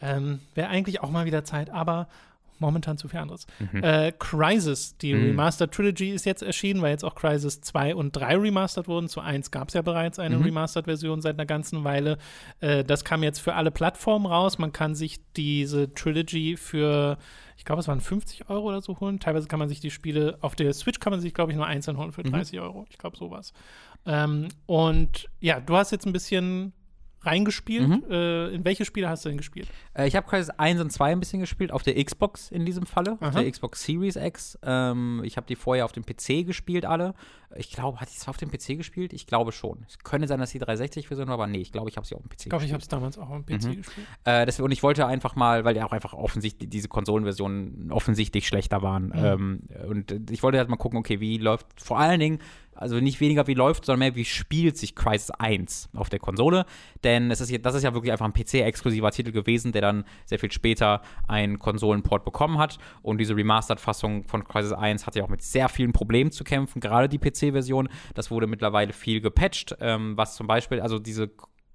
[0.00, 2.08] ähm, wäre eigentlich auch mal wieder Zeit, aber
[2.58, 3.46] momentan zu viel anderes.
[3.58, 3.82] Mhm.
[3.82, 5.24] Äh, Crisis, die mhm.
[5.24, 9.08] Remastered Trilogy ist jetzt erschienen, weil jetzt auch Crisis 2 und 3 remastered wurden.
[9.08, 10.44] Zu 1 gab es ja bereits eine mhm.
[10.44, 12.18] Remastered-Version seit einer ganzen Weile.
[12.60, 14.58] Äh, das kam jetzt für alle Plattformen raus.
[14.58, 17.18] Man kann sich diese Trilogy für,
[17.56, 19.20] ich glaube, es waren 50 Euro oder so holen.
[19.20, 21.66] Teilweise kann man sich die Spiele, auf der Switch kann man sich, glaube ich, nur
[21.66, 22.64] einzeln holen für 30 mhm.
[22.64, 22.86] Euro.
[22.90, 23.52] Ich glaube, sowas.
[24.06, 26.72] Ähm, und ja, du hast jetzt ein bisschen
[27.26, 27.88] reingespielt.
[27.88, 28.04] Mhm.
[28.10, 29.68] Äh, in welche Spiele hast du denn gespielt?
[29.94, 32.86] Äh, ich habe Crisis 1 und 2 ein bisschen gespielt, auf der Xbox in diesem
[32.86, 33.28] Falle, Aha.
[33.28, 34.58] auf der Xbox Series X.
[34.62, 37.14] Ähm, ich habe die vorher auf dem PC gespielt, alle.
[37.56, 39.12] Ich glaube, hatte ich es auf dem PC gespielt?
[39.12, 39.84] Ich glaube schon.
[39.88, 42.22] Es könnte sein, dass die 360-Version war, aber nee, ich glaube, ich habe sie auf
[42.22, 42.46] dem PC ich gespielt.
[42.46, 43.76] Ich glaube, ich habe es damals auch auf dem PC mhm.
[43.76, 44.06] gespielt.
[44.24, 48.48] Äh, das, und ich wollte einfach mal, weil ja auch einfach offensichtlich diese Konsolenversionen offensichtlich
[48.48, 49.06] schlechter waren.
[49.06, 49.12] Mhm.
[49.14, 52.38] Ähm, und ich wollte halt mal gucken, okay, wie läuft vor allen Dingen
[52.74, 56.66] also nicht weniger wie läuft, sondern mehr wie spielt sich Crisis 1 auf der Konsole.
[57.02, 60.38] Denn es ist, das ist ja wirklich einfach ein PC-exklusiver Titel gewesen, der dann sehr
[60.38, 62.78] viel später einen Konsolenport bekommen hat.
[63.02, 66.80] Und diese Remastered-Fassung von Crisis 1 hatte ja auch mit sehr vielen Problemen zu kämpfen,
[66.80, 67.88] gerade die PC-Version.
[68.14, 71.30] Das wurde mittlerweile viel gepatcht, ähm, was zum Beispiel, also diese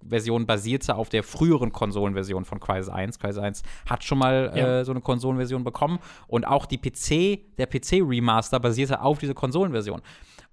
[0.08, 3.20] Version basierte auf der früheren Konsolenversion von Crysis 1.
[3.20, 4.80] Crysis 1 hat schon mal ja.
[4.80, 10.02] äh, so eine Konsolenversion bekommen und auch die PC, der PC-Remaster basierte auf dieser Konsolenversion.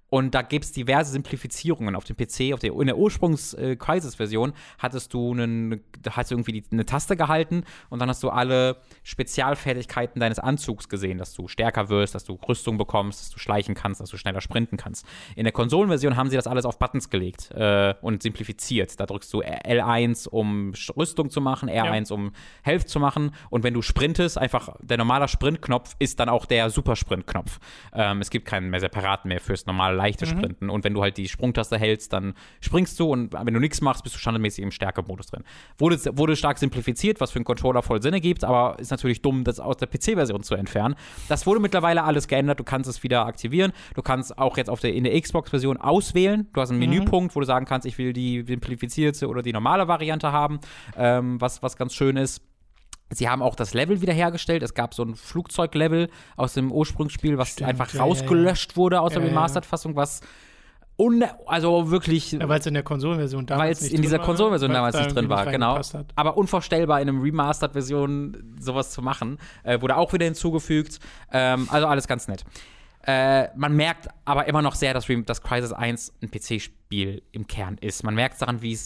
[0.09, 2.53] Und da gibt es diverse Simplifizierungen auf dem PC.
[2.53, 7.17] Auf der, in der Ursprungs-Crisis-Version äh, hattest du einen, hast du irgendwie die, eine Taste
[7.17, 12.23] gehalten und dann hast du alle Spezialfertigkeiten deines Anzugs gesehen, dass du stärker wirst, dass
[12.23, 15.05] du Rüstung bekommst, dass du schleichen kannst, dass du schneller sprinten kannst.
[15.35, 18.99] In der Konsolenversion haben sie das alles auf Buttons gelegt äh, und simplifiziert.
[18.99, 22.15] Da drückst du L1, um Rüstung zu machen, R1, ja.
[22.15, 22.31] um
[22.63, 23.31] Health zu machen.
[23.49, 27.59] Und wenn du sprintest, einfach der normale Sprintknopf ist dann auch der Supersprint-Knopf.
[27.93, 30.29] Ähm, es gibt keinen mehr separaten mehr fürs normale leichte mhm.
[30.29, 30.69] Sprinten.
[30.69, 34.03] Und wenn du halt die Sprungtaste hältst, dann springst du und wenn du nichts machst,
[34.03, 35.43] bist du standardmäßig im Stärkemodus drin.
[35.77, 39.43] Wurde, wurde stark simplifiziert, was für einen Controller voll Sinn ergibt, aber ist natürlich dumm,
[39.43, 40.95] das aus der PC-Version zu entfernen.
[41.27, 42.59] Das wurde mittlerweile alles geändert.
[42.59, 43.73] Du kannst es wieder aktivieren.
[43.95, 46.47] Du kannst auch jetzt auf der, in der Xbox-Version auswählen.
[46.53, 46.89] Du hast einen mhm.
[46.89, 50.59] Menüpunkt, wo du sagen kannst, ich will die simplifizierte oder die normale Variante haben,
[50.95, 52.41] ähm, was, was ganz schön ist.
[53.09, 54.63] Sie haben auch das Level wiederhergestellt.
[54.63, 59.01] Es gab so ein Flugzeuglevel aus dem Ursprungsspiel, was Stimmt, einfach ja, rausgelöscht ja, wurde
[59.01, 60.21] aus der Remastered-Fassung, was
[60.97, 62.33] un also wirklich.
[62.33, 65.29] Ja, weil es in der Konsolenversion damals Weil es in dieser Konsolenversion damals nicht drin
[65.29, 65.79] war, genau.
[66.15, 69.37] Aber unvorstellbar in einem Remastered-Version sowas zu machen.
[69.63, 70.99] Äh, wurde auch wieder hinzugefügt.
[71.31, 72.43] Ähm, also alles ganz nett.
[73.09, 77.77] Äh, man merkt aber immer noch sehr, dass, dass Crisis 1 ein PC-Spiel im Kern
[77.79, 78.03] ist.
[78.03, 78.85] Man merkt daran, wie es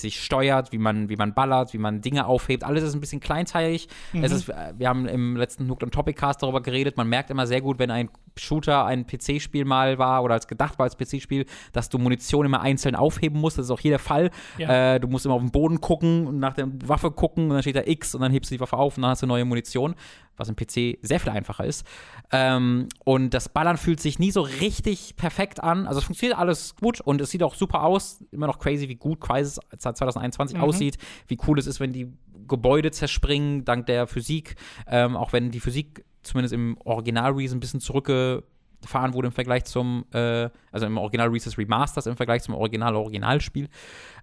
[0.00, 2.64] sich steuert, wie man, wie man ballert, wie man Dinge aufhebt.
[2.64, 3.88] Alles ist ein bisschen kleinteilig.
[4.12, 4.24] Mhm.
[4.24, 6.98] Es ist, äh, wir haben im letzten Hooked on Topic Cast darüber geredet.
[6.98, 10.78] Man merkt immer sehr gut, wenn ein Shooter ein PC-Spiel mal war oder als gedacht
[10.78, 13.58] war als PC-Spiel, dass du Munition immer einzeln aufheben musst.
[13.58, 14.30] Das ist auch hier der Fall.
[14.58, 14.94] Ja.
[14.94, 17.62] Äh, du musst immer auf den Boden gucken und nach der Waffe gucken und dann
[17.62, 19.44] steht da X und dann hebst du die Waffe auf und dann hast du neue
[19.44, 19.94] Munition,
[20.36, 21.86] was im PC sehr viel einfacher ist.
[22.30, 25.86] Ähm, und das Ballern fühlt sich nie so richtig perfekt an.
[25.86, 28.24] Also es funktioniert alles gut und es sieht auch super aus.
[28.30, 30.62] Immer noch crazy, wie gut Crisis 2021 mhm.
[30.62, 30.98] aussieht,
[31.28, 32.12] wie cool es ist, wenn die
[32.48, 34.56] Gebäude zerspringen, dank der Physik.
[34.86, 37.80] Ähm, auch wenn die Physik zumindest im Original-Reason ein bisschen
[38.82, 43.68] zurückgefahren wurde im Vergleich zum, äh, also im Original Reese's Remasters im Vergleich zum Original-Originalspiel.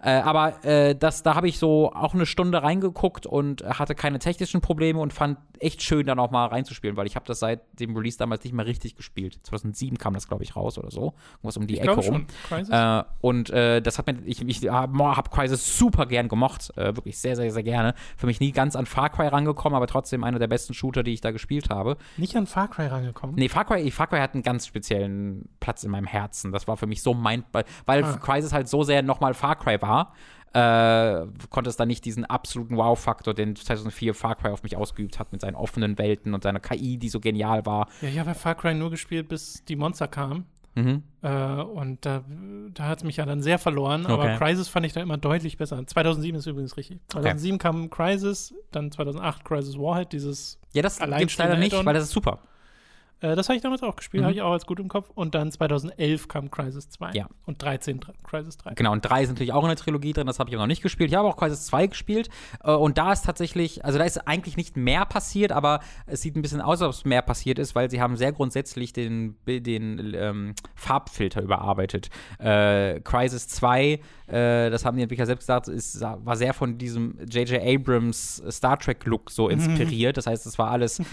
[0.02, 4.20] Äh, aber äh, das, da habe ich so auch eine Stunde reingeguckt und hatte keine
[4.20, 7.62] technischen Probleme und fand echt schön, da noch mal reinzuspielen, weil ich habe das seit
[7.80, 9.40] dem Release damals nicht mehr richtig gespielt.
[9.44, 11.14] 2007 kam das, glaube ich, raus oder so.
[11.34, 12.28] Irgendwas um die ich Ecke rum.
[12.50, 16.72] Äh, und äh, das hat mir, ich, ich habe hab Crisis super gern gemocht.
[16.78, 17.94] Äh, wirklich sehr, sehr, sehr gerne.
[18.16, 21.14] Für mich nie ganz an Far Cry rangekommen, aber trotzdem einer der besten Shooter, die
[21.14, 21.98] ich da gespielt habe.
[22.18, 23.36] Nicht an Far Cry rangekommen?
[23.36, 26.52] Nee, Far Cry, Far Cry hat einen ganz speziellen Platz in meinem Herzen.
[26.52, 27.44] Das war für mich so mein,
[27.86, 28.18] weil ah.
[28.18, 30.14] Crisis halt so sehr nochmal Far Cry war
[30.54, 35.20] äh, konnte es dann nicht diesen absoluten Wow-Faktor, den 2004 Far Cry auf mich ausgeübt
[35.20, 37.88] hat mit seinen offenen Welten und seiner KI, die so genial war.
[38.02, 40.46] Ja, ich habe Far Cry nur gespielt, bis die Monster kamen.
[40.76, 41.04] Mhm.
[41.22, 42.24] Äh, und da,
[42.74, 44.06] da hat es mich ja dann sehr verloren.
[44.06, 44.14] Okay.
[44.14, 45.86] Aber Crisis fand ich da immer deutlich besser.
[45.86, 47.00] 2007 ist übrigens richtig.
[47.10, 47.62] 2007 okay.
[47.62, 52.12] kam Crisis, dann 2008 Crisis Warhead, dieses Ja, das gibt's leider nicht, weil das ist
[52.12, 52.40] super.
[53.22, 54.26] Äh, das habe ich damals auch gespielt, mhm.
[54.26, 55.10] habe ich auch als gut im Kopf.
[55.14, 57.12] Und dann 2011 kam Crisis 2.
[57.14, 57.28] Ja.
[57.46, 58.74] Und 13 Crisis 3.
[58.76, 60.68] Genau, und 3 ist natürlich auch in der Trilogie drin, das habe ich aber noch
[60.68, 61.10] nicht gespielt.
[61.10, 62.30] Ich habe auch Crisis 2 gespielt.
[62.64, 66.36] Äh, und da ist tatsächlich, also da ist eigentlich nicht mehr passiert, aber es sieht
[66.36, 69.36] ein bisschen aus, als ob es mehr passiert ist, weil sie haben sehr grundsätzlich den,
[69.46, 72.10] den ähm, Farbfilter überarbeitet.
[72.40, 77.18] Äh, Crisis 2 äh, das haben die Entwickler selbst gesagt, ist, war sehr von diesem
[77.28, 77.62] J.J.
[77.64, 79.54] Abrams Star Trek-Look so mhm.
[79.54, 80.18] inspiriert.
[80.18, 81.04] Das heißt, es war alles äh,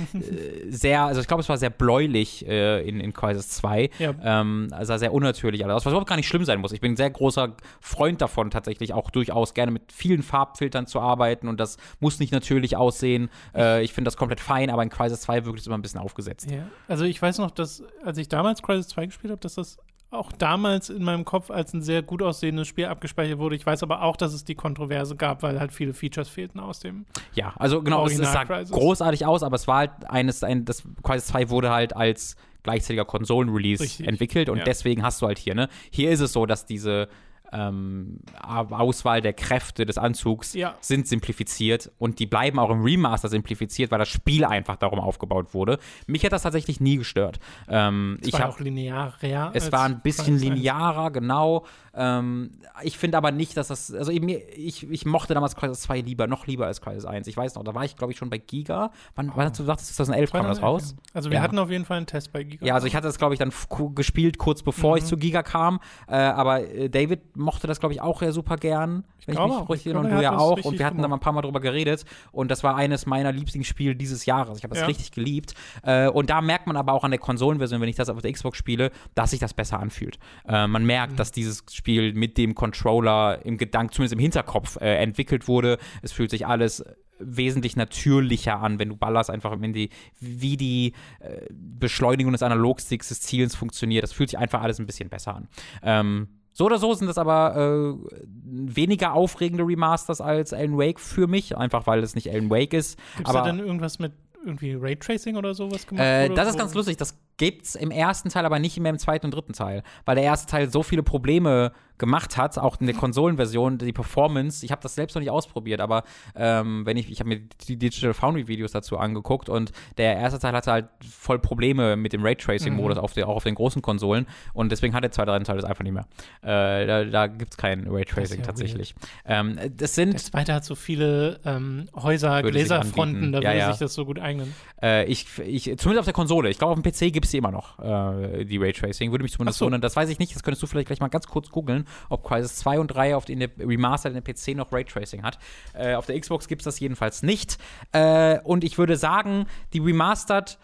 [0.69, 3.91] sehr, also ich glaube, es war sehr bläulich äh, in, in Crisis 2.
[3.99, 4.15] Ja.
[4.23, 6.73] Ähm, also sehr unnatürlich alles was überhaupt gar nicht schlimm sein muss.
[6.73, 11.01] Ich bin ein sehr großer Freund davon, tatsächlich auch durchaus gerne mit vielen Farbfiltern zu
[11.01, 13.31] arbeiten und das muss nicht natürlich aussehen.
[13.55, 16.01] Äh, ich finde das komplett fein, aber in Crisis 2 wirkt es immer ein bisschen
[16.01, 16.51] aufgesetzt.
[16.51, 16.67] Ja.
[16.89, 19.79] Also ich weiß noch, dass, als ich damals Crisis 2 gespielt habe, dass das
[20.11, 23.57] auch damals in meinem Kopf als ein sehr gut aussehendes Spiel abgespeichert wurde.
[23.57, 26.81] Ich weiß aber auch, dass es die Kontroverse gab, weil halt viele Features fehlten aus
[26.81, 27.07] dem.
[27.35, 31.27] Ja, also genau, es sah großartig aus, aber es war halt eines, ein, das Crisis
[31.29, 34.65] 2 wurde halt als gleichzeitiger Konsolen-Release entwickelt und ja.
[34.65, 35.69] deswegen hast du halt hier, ne?
[35.91, 37.09] Hier ist es so, dass diese
[37.57, 40.75] ähm, Auswahl der Kräfte des Anzugs ja.
[40.81, 45.55] sind simplifiziert und die bleiben auch im Remaster simplifiziert, weil das Spiel einfach darum aufgebaut
[45.55, 45.79] wurde.
[46.07, 47.39] Mich hat das tatsächlich nie gestört.
[47.69, 49.51] Ähm, es war auch linearer.
[49.55, 51.67] Es war ein bisschen linearer, genau.
[51.97, 52.51] Ähm,
[52.83, 56.27] ich finde aber nicht, dass das, also ich, ich, ich mochte damals Crisis 2 lieber,
[56.27, 57.27] noch lieber als Crisis 1.
[57.27, 58.91] Ich weiß noch, da war ich, glaube ich, schon bei Giga.
[59.15, 59.33] Wann, oh.
[59.37, 60.95] wann hast du gesagt, 2011 kam das raus?
[61.15, 61.43] Also wir ja.
[61.43, 62.67] hatten auf jeden Fall einen Test bei Giga.
[62.67, 63.53] Ja, also ich hatte das, glaube ich, dann
[63.95, 64.99] gespielt, kurz bevor mhm.
[64.99, 65.81] ich zu Giga kam.
[66.07, 69.05] Äh, aber äh, David mochte das, glaube ich, auch ja super gern.
[69.19, 70.65] Ich wenn ich mich richtig und du ja auch.
[70.65, 72.05] Und wir hatten da mal ein paar Mal drüber geredet.
[72.31, 74.59] Und das war eines meiner Lieblingsspiele dieses Jahres.
[74.59, 74.87] Ich habe das ja.
[74.87, 75.55] richtig geliebt.
[75.83, 78.33] Äh, und da merkt man aber auch an der Konsolenversion, wenn ich das auf der
[78.33, 80.19] Xbox spiele, dass sich das besser anfühlt.
[80.47, 81.17] Äh, man merkt, mhm.
[81.17, 85.79] dass dieses Spiel mit dem Controller im Gedanken, zumindest im Hinterkopf, äh, entwickelt wurde.
[86.03, 86.85] Es fühlt sich alles
[87.19, 89.91] wesentlich natürlicher an, wenn du ballerst, einfach wenn die,
[90.21, 94.03] wie die äh, Beschleunigung des Analogsticks des Zielens funktioniert.
[94.03, 95.49] Das fühlt sich einfach alles ein bisschen besser an.
[95.83, 101.27] Ähm, so oder so sind das aber äh, weniger aufregende Remasters als Alan Wake für
[101.27, 102.99] mich, einfach weil es nicht Alan Wake ist.
[103.17, 104.13] Gibt es da denn irgendwas mit
[104.45, 106.05] irgendwie Raytracing oder sowas gemacht?
[106.05, 106.97] Äh, das ist ganz lustig.
[106.97, 110.25] Das gibt's im ersten Teil, aber nicht mehr im zweiten und dritten Teil, weil der
[110.25, 114.65] erste Teil so viele Probleme gemacht hat, auch in der Konsolenversion, die Performance.
[114.65, 116.05] Ich habe das selbst noch nicht ausprobiert, aber
[116.35, 120.39] ähm, wenn ich, ich habe mir die Digital Foundry Videos dazu angeguckt und der erste
[120.39, 123.03] Teil hatte halt voll Probleme mit dem Raytracing-Modus, mhm.
[123.03, 125.95] auf auch auf den großen Konsolen und deswegen hat der zweite Teil das einfach nicht
[125.95, 126.07] mehr.
[126.43, 128.95] Äh, da da gibt es kein Raytracing ja tatsächlich.
[129.25, 133.71] Ähm, das sind der zweite hat so viele ähm, Häuser, Gläserfronten, da ja, würde ja.
[133.71, 134.55] sich das so gut eignen.
[134.83, 136.51] Äh, ich, ich, zumindest auf der Konsole.
[136.51, 139.11] Ich glaube, auf dem PC gibt es die immer noch, äh, die Raytracing.
[139.11, 139.67] Würde mich zumindest so.
[139.67, 139.81] wundern.
[139.81, 140.35] Das weiß ich nicht.
[140.35, 143.25] Das könntest du vielleicht gleich mal ganz kurz googeln ob Crisis 2 und 3 auf
[143.25, 145.39] den Remastered in der PC noch Raytracing hat.
[145.75, 147.59] Äh, auf der Xbox gibt es das jedenfalls nicht.
[147.93, 150.59] Äh, und ich würde sagen, die Remastered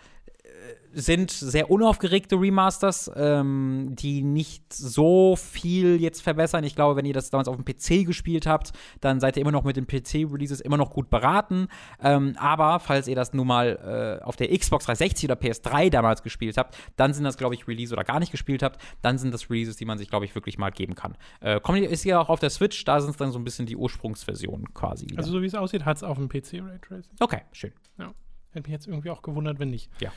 [0.95, 6.65] sind sehr unaufgeregte Remasters, ähm, die nicht so viel jetzt verbessern.
[6.65, 9.53] Ich glaube, wenn ihr das damals auf dem PC gespielt habt, dann seid ihr immer
[9.53, 11.69] noch mit den PC-Releases immer noch gut beraten.
[12.03, 16.23] Ähm, aber falls ihr das nun mal äh, auf der Xbox 360 oder PS3 damals
[16.23, 19.33] gespielt habt, dann sind das, glaube ich, Release oder gar nicht gespielt habt, dann sind
[19.33, 21.17] das Releases, die man sich, glaube ich, wirklich mal geben kann.
[21.41, 23.77] Äh, ist ja auch auf der Switch, da sind es dann so ein bisschen die
[23.77, 25.07] Ursprungsversionen quasi.
[25.07, 25.19] Wieder.
[25.19, 27.17] Also so wie es aussieht, hat es auf dem PC Raytracing.
[27.19, 27.73] Okay, schön.
[27.99, 28.13] Ja.
[28.51, 29.91] Hätte mich jetzt irgendwie auch gewundert, wenn nicht.
[30.01, 30.13] Ja.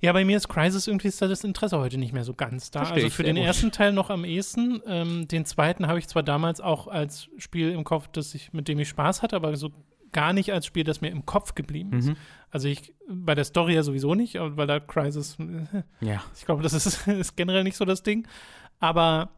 [0.00, 2.70] Ja, bei mir ist Crisis irgendwie ist da das Interesse heute nicht mehr so ganz
[2.70, 2.80] da.
[2.80, 3.44] Versteh also für den gut.
[3.44, 4.82] ersten Teil noch am ehesten.
[4.86, 8.68] Ähm, den zweiten habe ich zwar damals auch als Spiel im Kopf, das ich, mit
[8.68, 9.72] dem ich Spaß hatte, aber so
[10.12, 12.08] gar nicht als Spiel, das mir im Kopf geblieben ist.
[12.08, 12.16] Mhm.
[12.50, 15.38] Also ich bei der Story ja sowieso nicht, weil da Crisis,
[16.00, 16.22] ja.
[16.36, 18.28] ich glaube, das ist, ist generell nicht so das Ding.
[18.78, 19.30] Aber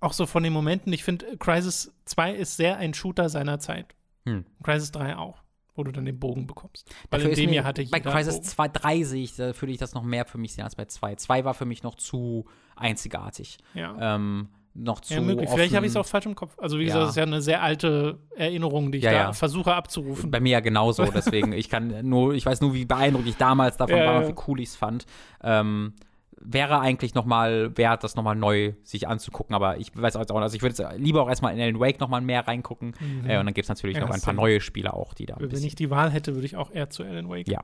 [0.00, 3.94] auch so von den Momenten, ich finde, Crisis 2 ist sehr ein Shooter seiner Zeit.
[4.26, 4.44] Hm.
[4.62, 5.41] Crisis 3 auch
[5.74, 6.92] wo du dann den Bogen bekommst.
[7.10, 9.72] Weil Dafür in dem Jahr hatte ich Bei Crisis 2, 3 sehe ich, da würde
[9.72, 11.16] ich das noch mehr für mich sehen als bei 2.
[11.16, 12.44] 2 war für mich noch zu
[12.76, 13.58] einzigartig.
[13.74, 14.16] Ja.
[14.16, 15.14] Ähm, noch zu.
[15.14, 15.50] Ja, möglich.
[15.50, 16.58] Vielleicht habe ich es auch falsch im Kopf.
[16.58, 17.02] Also, wie gesagt, ja.
[17.02, 19.32] das ist ja eine sehr alte Erinnerung, die ich ja, da ja.
[19.32, 20.30] versuche abzurufen.
[20.30, 21.04] Bei mir ja genauso.
[21.14, 24.42] Deswegen, ich kann nur, ich weiß nur, wie beeindruckt ich damals davon war und wie
[24.48, 25.06] cool ich es fand.
[25.42, 25.94] Ähm,
[26.44, 29.54] wäre eigentlich noch mal wert, das noch mal neu sich anzugucken.
[29.54, 32.00] Aber ich weiß auch nicht, also ich würde jetzt lieber auch erstmal in Alan Wake
[32.00, 32.94] noch mal mehr reingucken.
[32.98, 33.28] Mhm.
[33.28, 35.36] Äh, und dann gibt es natürlich ja, noch ein paar neue Spiele auch, die da.
[35.38, 37.60] Wenn ich die Wahl hätte, würde ich auch eher zu Alan Wake ja.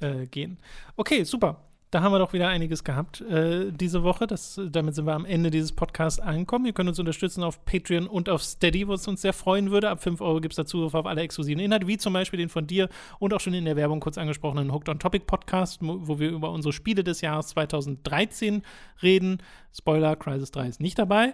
[0.00, 0.58] äh, gehen.
[0.96, 1.67] Okay, super.
[1.90, 4.26] Da haben wir doch wieder einiges gehabt äh, diese Woche.
[4.26, 6.66] Das, damit sind wir am Ende dieses Podcasts angekommen.
[6.66, 9.88] Ihr könnt uns unterstützen auf Patreon und auf Steady, wo es uns sehr freuen würde.
[9.88, 12.50] Ab 5 Euro gibt es da Zugriff auf alle exklusiven Inhalte, wie zum Beispiel den
[12.50, 16.18] von dir und auch schon in der Werbung kurz angesprochenen Hooked on Topic Podcast, wo
[16.18, 18.62] wir über unsere Spiele des Jahres 2013
[19.02, 19.38] reden.
[19.72, 21.32] Spoiler, Crisis 3 ist nicht dabei.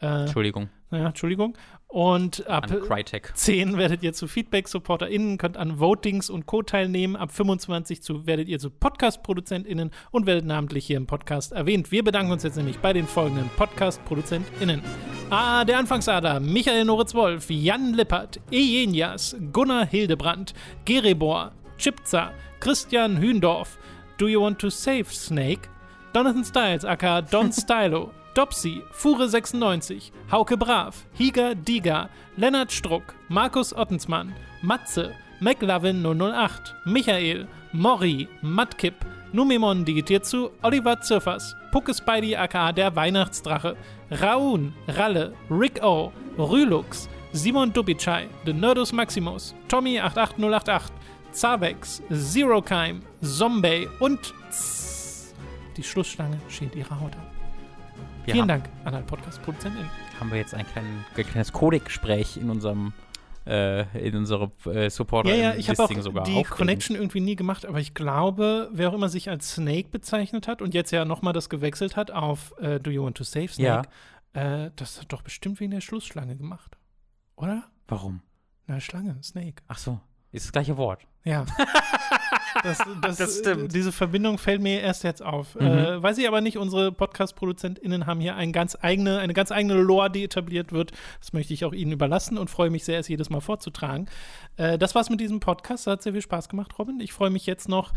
[0.00, 0.68] Äh, Entschuldigung.
[0.90, 1.56] Ja, Entschuldigung.
[1.88, 2.66] Und ab
[3.34, 6.62] 10 werdet ihr zu Feedback-SupporterInnen, könnt an Votings und Co.
[6.62, 7.14] teilnehmen.
[7.14, 11.92] Ab 25 zu, werdet ihr zu Podcast-ProduzentInnen und werdet namentlich hier im Podcast erwähnt.
[11.92, 14.82] Wir bedanken uns jetzt nämlich bei den folgenden Podcast-ProduzentInnen.
[15.30, 15.64] A.
[15.64, 20.52] Der Anfangsader, Michael Noritz-Wolf, Jan Lippert, Ejenias, Gunnar Hildebrand,
[20.84, 23.78] Gerebor, Chipza, Christian Hündorf,
[24.18, 25.68] Do You Want to Save Snake,
[26.14, 34.34] Jonathan Styles, aka Don Stylo, Dopsy, Fure96, Hauke Brav, Higa Diga, Lennart Struck, Markus Ottensmann,
[34.60, 38.94] Matze, McLovin 008, Michael, Mori, Matkip,
[39.32, 43.76] Numimon digitiert zu, Oliver Zirfers, Pucke Spidey aka der Weihnachtsdrache,
[44.10, 50.92] Raun, Ralle, Rick O, Rülux, Simon Dubicai, The Nerdus Maximus, Tommy 88088,
[51.32, 55.34] Zavex, Zero Keim, Zombie und Tss,
[55.76, 57.33] die Schlussschlange schält ihre Haut ab.
[58.24, 59.90] Wir Vielen Dank an alle Podcast-ProduzentInnen.
[60.18, 62.94] Haben wir jetzt ein, klein, ein kleines Codec-Gespräch in unserem
[63.46, 67.66] äh, in unserem äh, Supporter Ja, ja, ich habe auch die Connection irgendwie nie gemacht,
[67.66, 71.34] aber ich glaube, wer auch immer sich als Snake bezeichnet hat und jetzt ja nochmal
[71.34, 73.88] das gewechselt hat auf äh, Do You Want to Save Snake,
[74.34, 74.64] ja.
[74.64, 76.78] äh, das hat doch bestimmt wegen der Schlussschlange gemacht.
[77.36, 77.64] Oder?
[77.88, 78.22] Warum?
[78.66, 79.62] Na, Schlange, Snake.
[79.68, 80.00] Ach so,
[80.32, 81.06] ist das gleiche Wort.
[81.24, 81.44] Ja.
[82.62, 83.74] Das, das, Das stimmt.
[83.74, 85.54] Diese Verbindung fällt mir erst jetzt auf.
[85.54, 85.66] Mhm.
[85.66, 89.74] Äh, weiß ich aber nicht, unsere Podcast-ProduzentInnen haben hier ein ganz eigene, eine ganz eigene
[89.74, 90.92] Lore, die etabliert wird.
[91.20, 94.06] Das möchte ich auch Ihnen überlassen und freue mich sehr, es jedes Mal vorzutragen.
[94.56, 95.86] Äh, das war's mit diesem Podcast.
[95.86, 97.00] Hat sehr viel Spaß gemacht, Robin.
[97.00, 97.92] Ich freue mich jetzt noch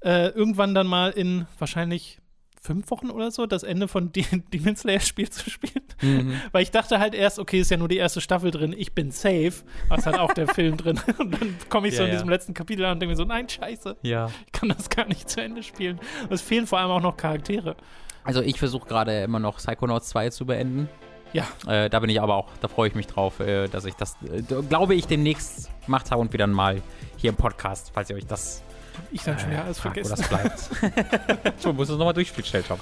[0.00, 2.20] äh, irgendwann dann mal in wahrscheinlich
[2.60, 5.84] fünf Wochen oder so das Ende von De Demon Slayer Spiel zu spielen.
[6.02, 6.34] Mhm.
[6.52, 9.10] Weil ich dachte halt erst, okay, ist ja nur die erste Staffel drin, ich bin
[9.10, 9.52] safe.
[9.88, 11.00] Was hat auch der Film drin.
[11.18, 12.18] Und dann komme ich so Ja, in ja.
[12.18, 14.30] diesem letzten Kapitel an und denke mir so, nein, scheiße, Ja.
[14.46, 15.98] ich kann das gar nicht zu Ende spielen.
[16.24, 17.76] Und Es fehlen vor allem auch noch Charaktere.
[18.24, 20.88] Also ich versuche gerade immer noch Psychonauts 2 zu beenden.
[21.32, 21.46] Ja.
[21.66, 24.16] Äh, da bin ich aber auch, da freue ich mich drauf, äh, dass ich das,
[24.32, 25.70] äh, glaube ich, demnächst
[26.10, 26.80] habe und wieder mal
[27.16, 28.62] hier im Podcast, falls ihr euch das
[29.10, 30.26] Ich dann schon wieder alles fragt, wo vergessen.
[30.30, 31.60] das bleibt.
[31.60, 32.80] so, muss es nochmal durchspielen, Stelltop.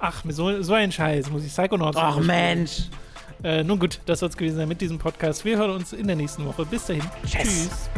[0.00, 2.18] Ach, so, so ein Scheiß, muss ich Psychonauts Ach.
[2.20, 2.88] Mensch.
[3.42, 5.44] Äh, nun gut, das soll es gewesen sein mit diesem Podcast.
[5.44, 6.64] Wir hören uns in der nächsten Woche.
[6.66, 7.04] Bis dahin.
[7.24, 7.42] Tschüss.
[7.42, 7.90] Tschüss.